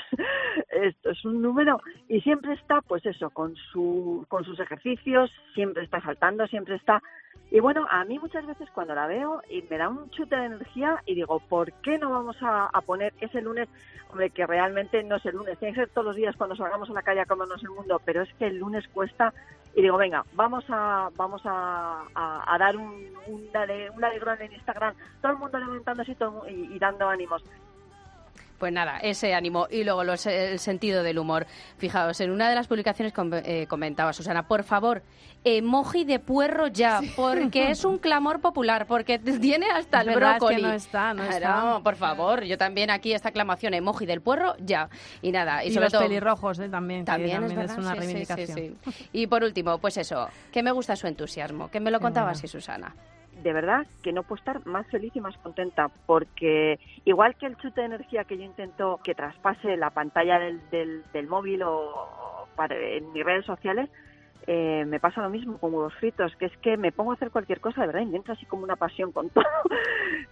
esto 0.68 1.11
es 1.11 1.24
un 1.24 1.42
número, 1.42 1.80
y 2.09 2.20
siempre 2.20 2.55
está, 2.55 2.80
pues 2.82 3.05
eso, 3.07 3.30
con, 3.30 3.55
su, 3.57 4.24
con 4.28 4.44
sus 4.44 4.59
ejercicios, 4.61 5.30
siempre 5.55 5.84
está 5.84 6.01
saltando, 6.01 6.47
siempre 6.47 6.76
está, 6.76 7.03
y 7.51 7.61
bueno, 7.61 7.86
a 7.88 8.05
mí 8.05 8.18
muchas 8.18 8.44
veces 8.44 8.68
cuando 8.74 8.94
la 8.94 9.07
veo 9.07 9.40
y 9.49 9.62
me 9.70 9.78
da 9.78 9.88
un 9.88 10.11
chute 10.11 10.36
de 10.36 10.47
energía 10.47 11.03
y 11.07 11.14
digo, 11.14 11.38
¿por 11.49 11.72
qué 11.74 11.97
no 11.99 12.11
vamos 12.11 12.36
a, 12.40 12.70
poner 12.84 13.14
ese 13.20 13.40
lunes? 13.40 13.68
Hombre, 14.11 14.30
que 14.30 14.47
realmente 14.47 15.03
no 15.05 15.16
es 15.16 15.26
el 15.26 15.36
lunes, 15.36 15.59
tiene 15.59 15.74
que 15.74 15.80
ser 15.82 15.90
todos 15.90 16.07
los 16.07 16.16
días 16.16 16.36
cuando 16.36 16.57
salgamos 16.57 16.90
a 16.90 16.92
la 16.92 17.03
calle 17.03 17.20
a 17.20 17.26
comernos 17.26 17.62
el 17.62 17.70
mundo, 17.70 18.01
pero 18.05 18.22
es 18.22 18.32
que 18.34 18.47
el 18.47 18.59
lunes 18.59 18.86
cuesta 18.88 19.32
y 19.74 19.82
digo, 19.82 19.97
venga, 19.97 20.24
vamos 20.34 20.64
a 20.70 21.11
vamos 21.16 21.42
a, 21.44 22.03
a, 22.14 22.59
dar 22.59 22.76
un, 22.76 22.92
un, 23.26 23.49
un 23.94 24.05
alegrón 24.05 24.40
en 24.40 24.53
Instagram, 24.53 24.94
todo 25.20 25.32
el 25.32 25.38
mundo 25.38 25.59
levantándose 25.59 26.16
y, 26.49 26.74
y 26.74 26.78
dando 26.78 27.09
ánimos. 27.09 27.44
Pues 28.59 28.72
nada, 28.72 28.98
ese 28.98 29.34
ánimo 29.34 29.66
y 29.70 29.84
luego 29.84 30.02
el 30.02 30.59
sentido 30.59 31.02
del 31.02 31.18
humor. 31.18 31.46
Fijaos, 31.76 32.20
en 32.20 32.30
una 32.30 32.48
de 32.48 32.54
las 32.54 32.66
publicaciones 32.66 33.12
eh, 33.44 33.66
comentaba 33.68 34.12
Susana, 34.12 34.48
por 34.48 34.62
favor, 34.64 35.02
emoji 35.44 36.04
de 36.04 36.18
puerro 36.18 36.66
ya, 36.68 37.00
porque 37.16 37.70
es 37.70 37.84
un 37.84 37.98
clamor 37.98 38.40
popular, 38.40 38.86
porque 38.86 39.18
tiene 39.18 39.70
hasta 39.70 40.00
el 40.00 40.14
brócoli. 40.14 40.62
no 40.62 40.72
está, 40.72 41.14
no 41.14 41.24
está. 41.24 41.80
por 41.82 41.96
favor, 41.96 42.44
yo 42.44 42.57
también 42.57 42.90
aquí 42.90 43.12
esta 43.12 43.28
aclamación, 43.28 43.74
emoji 43.74 44.07
del 44.07 44.20
puerro 44.20 44.54
ya. 44.59 44.88
Y 45.22 45.32
nada, 45.32 45.64
y, 45.64 45.72
sobre 45.72 45.90
los 45.90 46.02
pelirrojos 46.02 46.59
¿eh? 46.59 46.68
también, 46.68 47.04
también, 47.04 47.44
es, 47.44 47.76
una 47.76 47.94
reivindicación. 47.94 48.78
y 49.12 49.26
por 49.26 49.44
último, 49.44 49.78
pues 49.78 49.96
eso, 49.98 50.28
que 50.50 50.62
me 50.62 50.72
gusta 50.72 50.96
su 50.96 51.07
entusiasmo, 51.07 51.70
que 51.70 51.80
me 51.80 51.90
lo 51.90 52.00
contaba 52.00 52.30
así 52.30 52.48
Susana 52.48 52.94
de 53.47 53.53
verdad 53.53 53.86
que 54.03 54.12
no 54.12 54.24
puedo 54.24 54.40
estar 54.40 54.66
más 54.66 54.88
feliz 54.88 55.14
y 55.14 55.20
más 55.20 55.36
contenta 55.38 55.88
porque 56.07 56.80
igual 57.05 57.36
que 57.36 57.47
el 57.47 57.57
chute 57.57 57.80
de 57.80 57.86
energía 57.86 58.24
que 58.24 58.36
yo 58.36 58.42
intento 58.42 58.99
que 59.05 59.14
traspase 59.14 59.76
la 59.76 59.90
pantalla 59.90 60.40
del, 60.40 60.61
del, 61.12 61.26
móvil 61.28 61.62
o, 61.62 62.49
en 62.70 63.12
mis 63.12 63.24
redes 63.24 63.44
sociales, 63.44 63.88
eh, 64.47 64.84
me 64.86 65.01
pasa 65.01 65.22
lo 65.22 65.30
mismo 65.30 65.59
con 65.59 65.74
huevos 65.74 65.94
fritos, 65.94 66.34
que 66.36 66.47
es 66.47 66.57
que 66.59 66.76
me 66.76 66.92
pongo 66.92 67.11
a 67.11 67.14
hacer 67.14 67.30
cualquier 67.30 67.61
cosa, 67.61 67.80
de 67.80 67.86
verdad, 67.88 68.03
y 68.03 68.30
así 68.30 68.47
como 68.47 68.64
una 68.64 68.76
pasión 68.76 69.12
con 69.12 69.28
todo, 69.30 69.44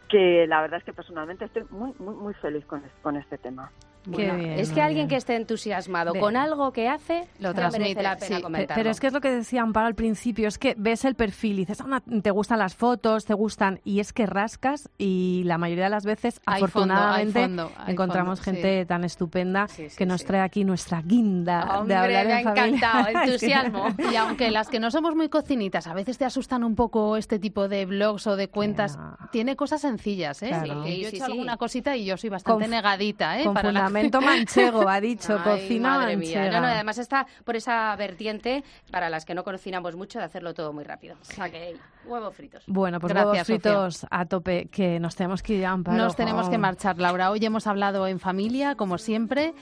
que 0.09 0.47
la 0.47 0.61
verdad 0.61 0.79
es 0.79 0.85
que 0.85 0.93
personalmente 0.93 1.45
estoy 1.45 1.65
muy, 1.71 1.93
muy, 1.99 2.15
muy 2.15 2.35
feliz 2.35 2.65
con, 2.67 2.83
con 3.03 3.17
este 3.17 3.39
tema. 3.39 3.71
Es 4.13 4.71
que 4.73 4.83
alguien 4.83 5.09
que 5.09 5.17
esté 5.17 5.37
entusiasmado 5.37 6.13
con 6.15 6.37
algo 6.37 6.73
que 6.73 6.89
hace 6.89 7.27
lo 7.39 7.55
transmite 7.55 8.03
la 8.03 8.17
pena 8.17 8.41
comentarlo. 8.41 8.75
Pero 8.75 8.91
es 8.91 9.01
que 9.01 9.07
es 9.07 9.13
lo 9.13 9.21
que 9.21 9.31
decía 9.31 9.63
Amparo 9.63 9.87
al 9.87 9.95
principio, 9.95 10.49
es 10.49 10.59
que 10.59 10.75
ves 10.77 11.05
el 11.05 11.15
perfil 11.15 11.55
y 11.61 11.65
dices, 11.65 11.79
te 12.23 12.31
gustan 12.31 12.59
las 12.59 12.77
fotos, 12.77 13.25
te 13.25 13.35
gustan, 13.35 13.81
y 13.85 14.01
es 14.01 14.13
que 14.13 14.27
rascas 14.27 14.91
y 14.99 15.43
la 15.45 15.59
mayoría 15.59 15.85
de 15.85 15.91
las 15.91 16.05
veces, 16.05 16.41
afortunadamente, 16.45 17.49
encontramos 17.87 18.41
gente 18.41 18.85
tan 18.85 19.05
estupenda 19.05 19.67
que 19.97 20.07
nos 20.07 20.25
trae 20.25 20.43
aquí 20.43 20.65
nuestra 20.65 21.01
guinda 21.01 21.83
de 21.87 21.95
hablar 21.95 22.27
me 22.27 22.33
ha 22.33 22.41
encantado, 22.41 23.09
entusiasmo. 23.25 23.87
Y 24.11 24.17
aunque 24.17 24.51
las 24.51 24.69
que 24.69 24.81
no 24.81 24.91
somos 24.91 25.15
muy 25.15 25.29
cocinitas, 25.29 25.87
a 25.87 25.95
veces 25.95 26.19
te 26.19 26.25
asustan 26.25 26.65
un 26.65 26.75
poco 26.75 27.17
este 27.17 27.39
tipo 27.39 27.69
de 27.69 27.87
blogs 27.87 28.27
o 28.27 28.37
de 28.37 28.49
cuentas, 28.49 28.99
tiene 29.33 29.57
cosas 29.57 29.81
sencillas, 29.81 30.43
¿eh? 30.43 30.53
yo 30.67 30.85
he 30.85 31.09
hecho 31.09 31.25
alguna 31.25 31.57
cosita 31.57 31.97
y 31.97 32.05
yo 32.05 32.17
soy 32.17 32.31
bastante 32.31 32.69
negadita, 32.69 33.39
¿eh? 33.39 33.45
Para 33.53 33.73
la 33.73 33.85
Momento 33.85 34.21
manchego, 34.21 34.89
ha 34.89 35.01
dicho, 35.01 35.39
cocina 35.43 35.99
manchega. 35.99 36.61
No, 36.61 36.67
además 36.67 36.99
está 36.99 37.27
por 37.45 37.57
esa 37.57 37.95
vertiente, 37.97 38.65
para 38.91 39.09
las 39.09 39.25
que 39.25 39.35
no 39.35 39.45
cocinamos 39.45 39.97
mucho, 39.97 40.19
de 40.19 40.25
hacerlo 40.25 40.55
todo 40.55 40.73
muy 40.73 40.85
rápido. 40.85 41.17
O 41.21 41.25
sea 41.25 41.51
que, 41.51 41.77
huevos 42.07 42.35
fritos. 42.35 42.65
Bueno, 42.67 43.01
pues 43.01 43.15
huevos 43.15 43.43
fritos 43.43 44.07
a 44.11 44.27
tope, 44.27 44.67
que 44.67 45.01
nos 45.01 45.17
tenemos 45.17 45.43
que 45.43 45.55
ir 45.55 45.67
a 45.67 45.77
Nos 45.77 46.17
tenemos 46.17 46.49
que 46.49 46.59
marchar, 46.59 46.99
Laura. 46.99 47.31
Hoy 47.31 47.45
hemos 47.45 47.67
hablado 47.67 48.07
en 48.07 48.21
familia, 48.21 48.75
como 48.75 48.99
siempre, 48.99 49.55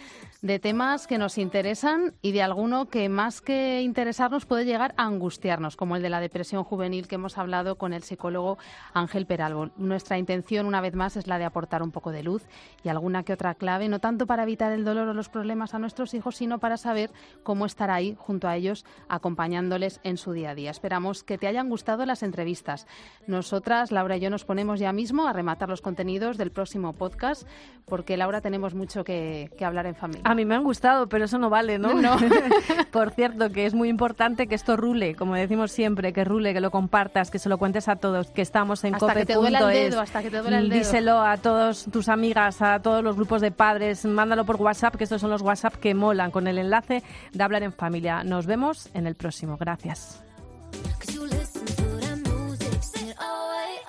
de 0.42 0.58
temas 0.58 1.06
que 1.06 1.18
nos 1.18 1.38
interesan 1.38 2.14
y 2.20 2.32
de 2.32 2.42
alguno 2.42 2.88
que 2.88 3.08
más 3.08 3.40
que 3.40 3.82
interesarnos 3.82 4.44
puede 4.44 4.64
llegar 4.64 4.92
a 4.96 5.04
angustiarnos, 5.04 5.76
como 5.76 5.96
el 5.96 6.02
de 6.02 6.10
la 6.10 6.20
depresión 6.20 6.64
juvenil 6.64 7.06
que 7.06 7.14
hemos 7.14 7.38
hablado 7.38 7.76
con 7.76 7.92
el 7.92 8.02
psicólogo 8.02 8.58
Ángel 8.92 9.26
Peralbo. 9.26 9.70
Nuestra 9.76 10.18
intención, 10.18 10.66
una 10.66 10.80
vez 10.80 10.94
más, 10.94 11.16
es 11.16 11.26
la 11.26 11.38
de 11.38 11.44
aportar 11.44 11.82
un 11.82 11.92
poco 11.92 12.10
de 12.10 12.22
luz 12.22 12.42
y 12.82 12.88
alguna 12.88 13.22
que 13.22 13.32
otra 13.32 13.54
clave, 13.54 13.88
no 13.88 14.00
tanto 14.00 14.26
para 14.26 14.42
evitar 14.42 14.72
el 14.72 14.84
dolor 14.84 15.08
o 15.08 15.14
los 15.14 15.28
problemas 15.28 15.74
a 15.74 15.78
nuestros 15.78 16.12
hijos, 16.14 16.36
sino 16.36 16.58
para 16.58 16.76
saber 16.76 17.10
cómo 17.42 17.66
estar 17.66 17.90
ahí 17.90 18.16
junto 18.18 18.48
a 18.48 18.56
ellos, 18.56 18.84
acompañándoles 19.08 20.00
en 20.02 20.16
su 20.16 20.32
día 20.32 20.50
a 20.50 20.54
día. 20.54 20.70
Esperamos 20.70 21.22
que 21.22 21.38
te 21.38 21.46
hayan 21.46 21.68
gustado 21.68 22.04
las 22.04 22.22
entrevistas. 22.32 22.86
Nosotras, 23.26 23.92
Laura 23.92 24.16
y 24.16 24.20
yo, 24.20 24.30
nos 24.30 24.44
ponemos 24.44 24.80
ya 24.80 24.92
mismo 24.92 25.28
a 25.28 25.32
rematar 25.32 25.68
los 25.68 25.80
contenidos 25.80 26.38
del 26.38 26.50
próximo 26.50 26.94
podcast, 26.94 27.46
porque 27.84 28.16
Laura 28.16 28.40
tenemos 28.40 28.74
mucho 28.74 29.04
que, 29.04 29.50
que 29.58 29.64
hablar 29.64 29.86
en 29.86 29.94
familia. 29.94 30.22
A 30.24 30.34
mí 30.34 30.44
me 30.44 30.54
han 30.54 30.64
gustado, 30.64 31.08
pero 31.08 31.26
eso 31.26 31.38
no 31.38 31.50
vale, 31.50 31.78
¿no? 31.78 31.94
No. 31.94 32.16
Por 32.90 33.10
cierto, 33.10 33.50
que 33.50 33.66
es 33.66 33.74
muy 33.74 33.88
importante 33.88 34.46
que 34.46 34.54
esto 34.54 34.76
rule, 34.76 35.14
como 35.14 35.34
decimos 35.34 35.72
siempre, 35.72 36.12
que 36.12 36.24
rule, 36.24 36.54
que 36.54 36.60
lo 36.60 36.70
compartas, 36.70 37.30
que 37.30 37.38
se 37.38 37.48
lo 37.48 37.58
cuentes 37.58 37.88
a 37.88 37.96
todos, 37.96 38.30
que 38.30 38.42
estamos 38.42 38.82
en 38.84 38.94
hasta 38.94 39.14
que 39.14 39.26
te 39.26 39.34
duele 39.34 39.58
el 39.58 39.68
dedo, 39.68 40.00
hasta 40.00 40.22
que 40.22 40.30
te 40.30 40.38
duele 40.38 40.58
el 40.58 40.68
dedo. 40.68 40.78
Díselo 40.78 41.20
a 41.20 41.36
todos 41.36 41.84
tus 41.92 42.08
amigas, 42.08 42.62
a 42.62 42.80
todos 42.80 43.04
los 43.04 43.16
grupos 43.16 43.40
de 43.40 43.50
padres, 43.50 44.04
mándalo 44.04 44.44
por 44.44 44.56
WhatsApp, 44.56 44.96
que 44.96 45.04
estos 45.04 45.20
son 45.20 45.30
los 45.30 45.42
WhatsApp 45.42 45.74
que 45.74 45.94
molan 45.94 46.30
con 46.30 46.46
el 46.46 46.58
enlace 46.58 47.02
de 47.32 47.44
Hablar 47.44 47.62
en 47.62 47.72
Familia. 47.72 48.24
Nos 48.24 48.46
vemos 48.46 48.88
en 48.94 49.06
el 49.06 49.14
próximo. 49.14 49.56
Gracias. 49.58 50.22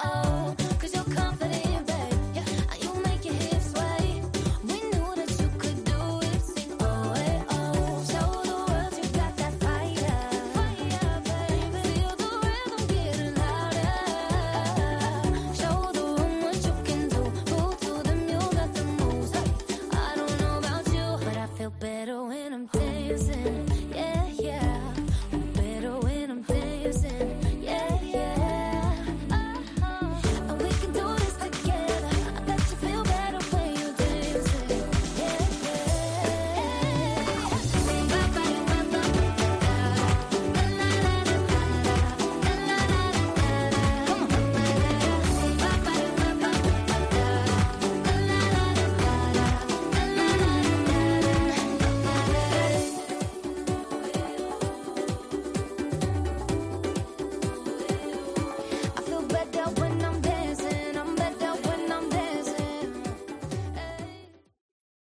oh. 0.03 0.62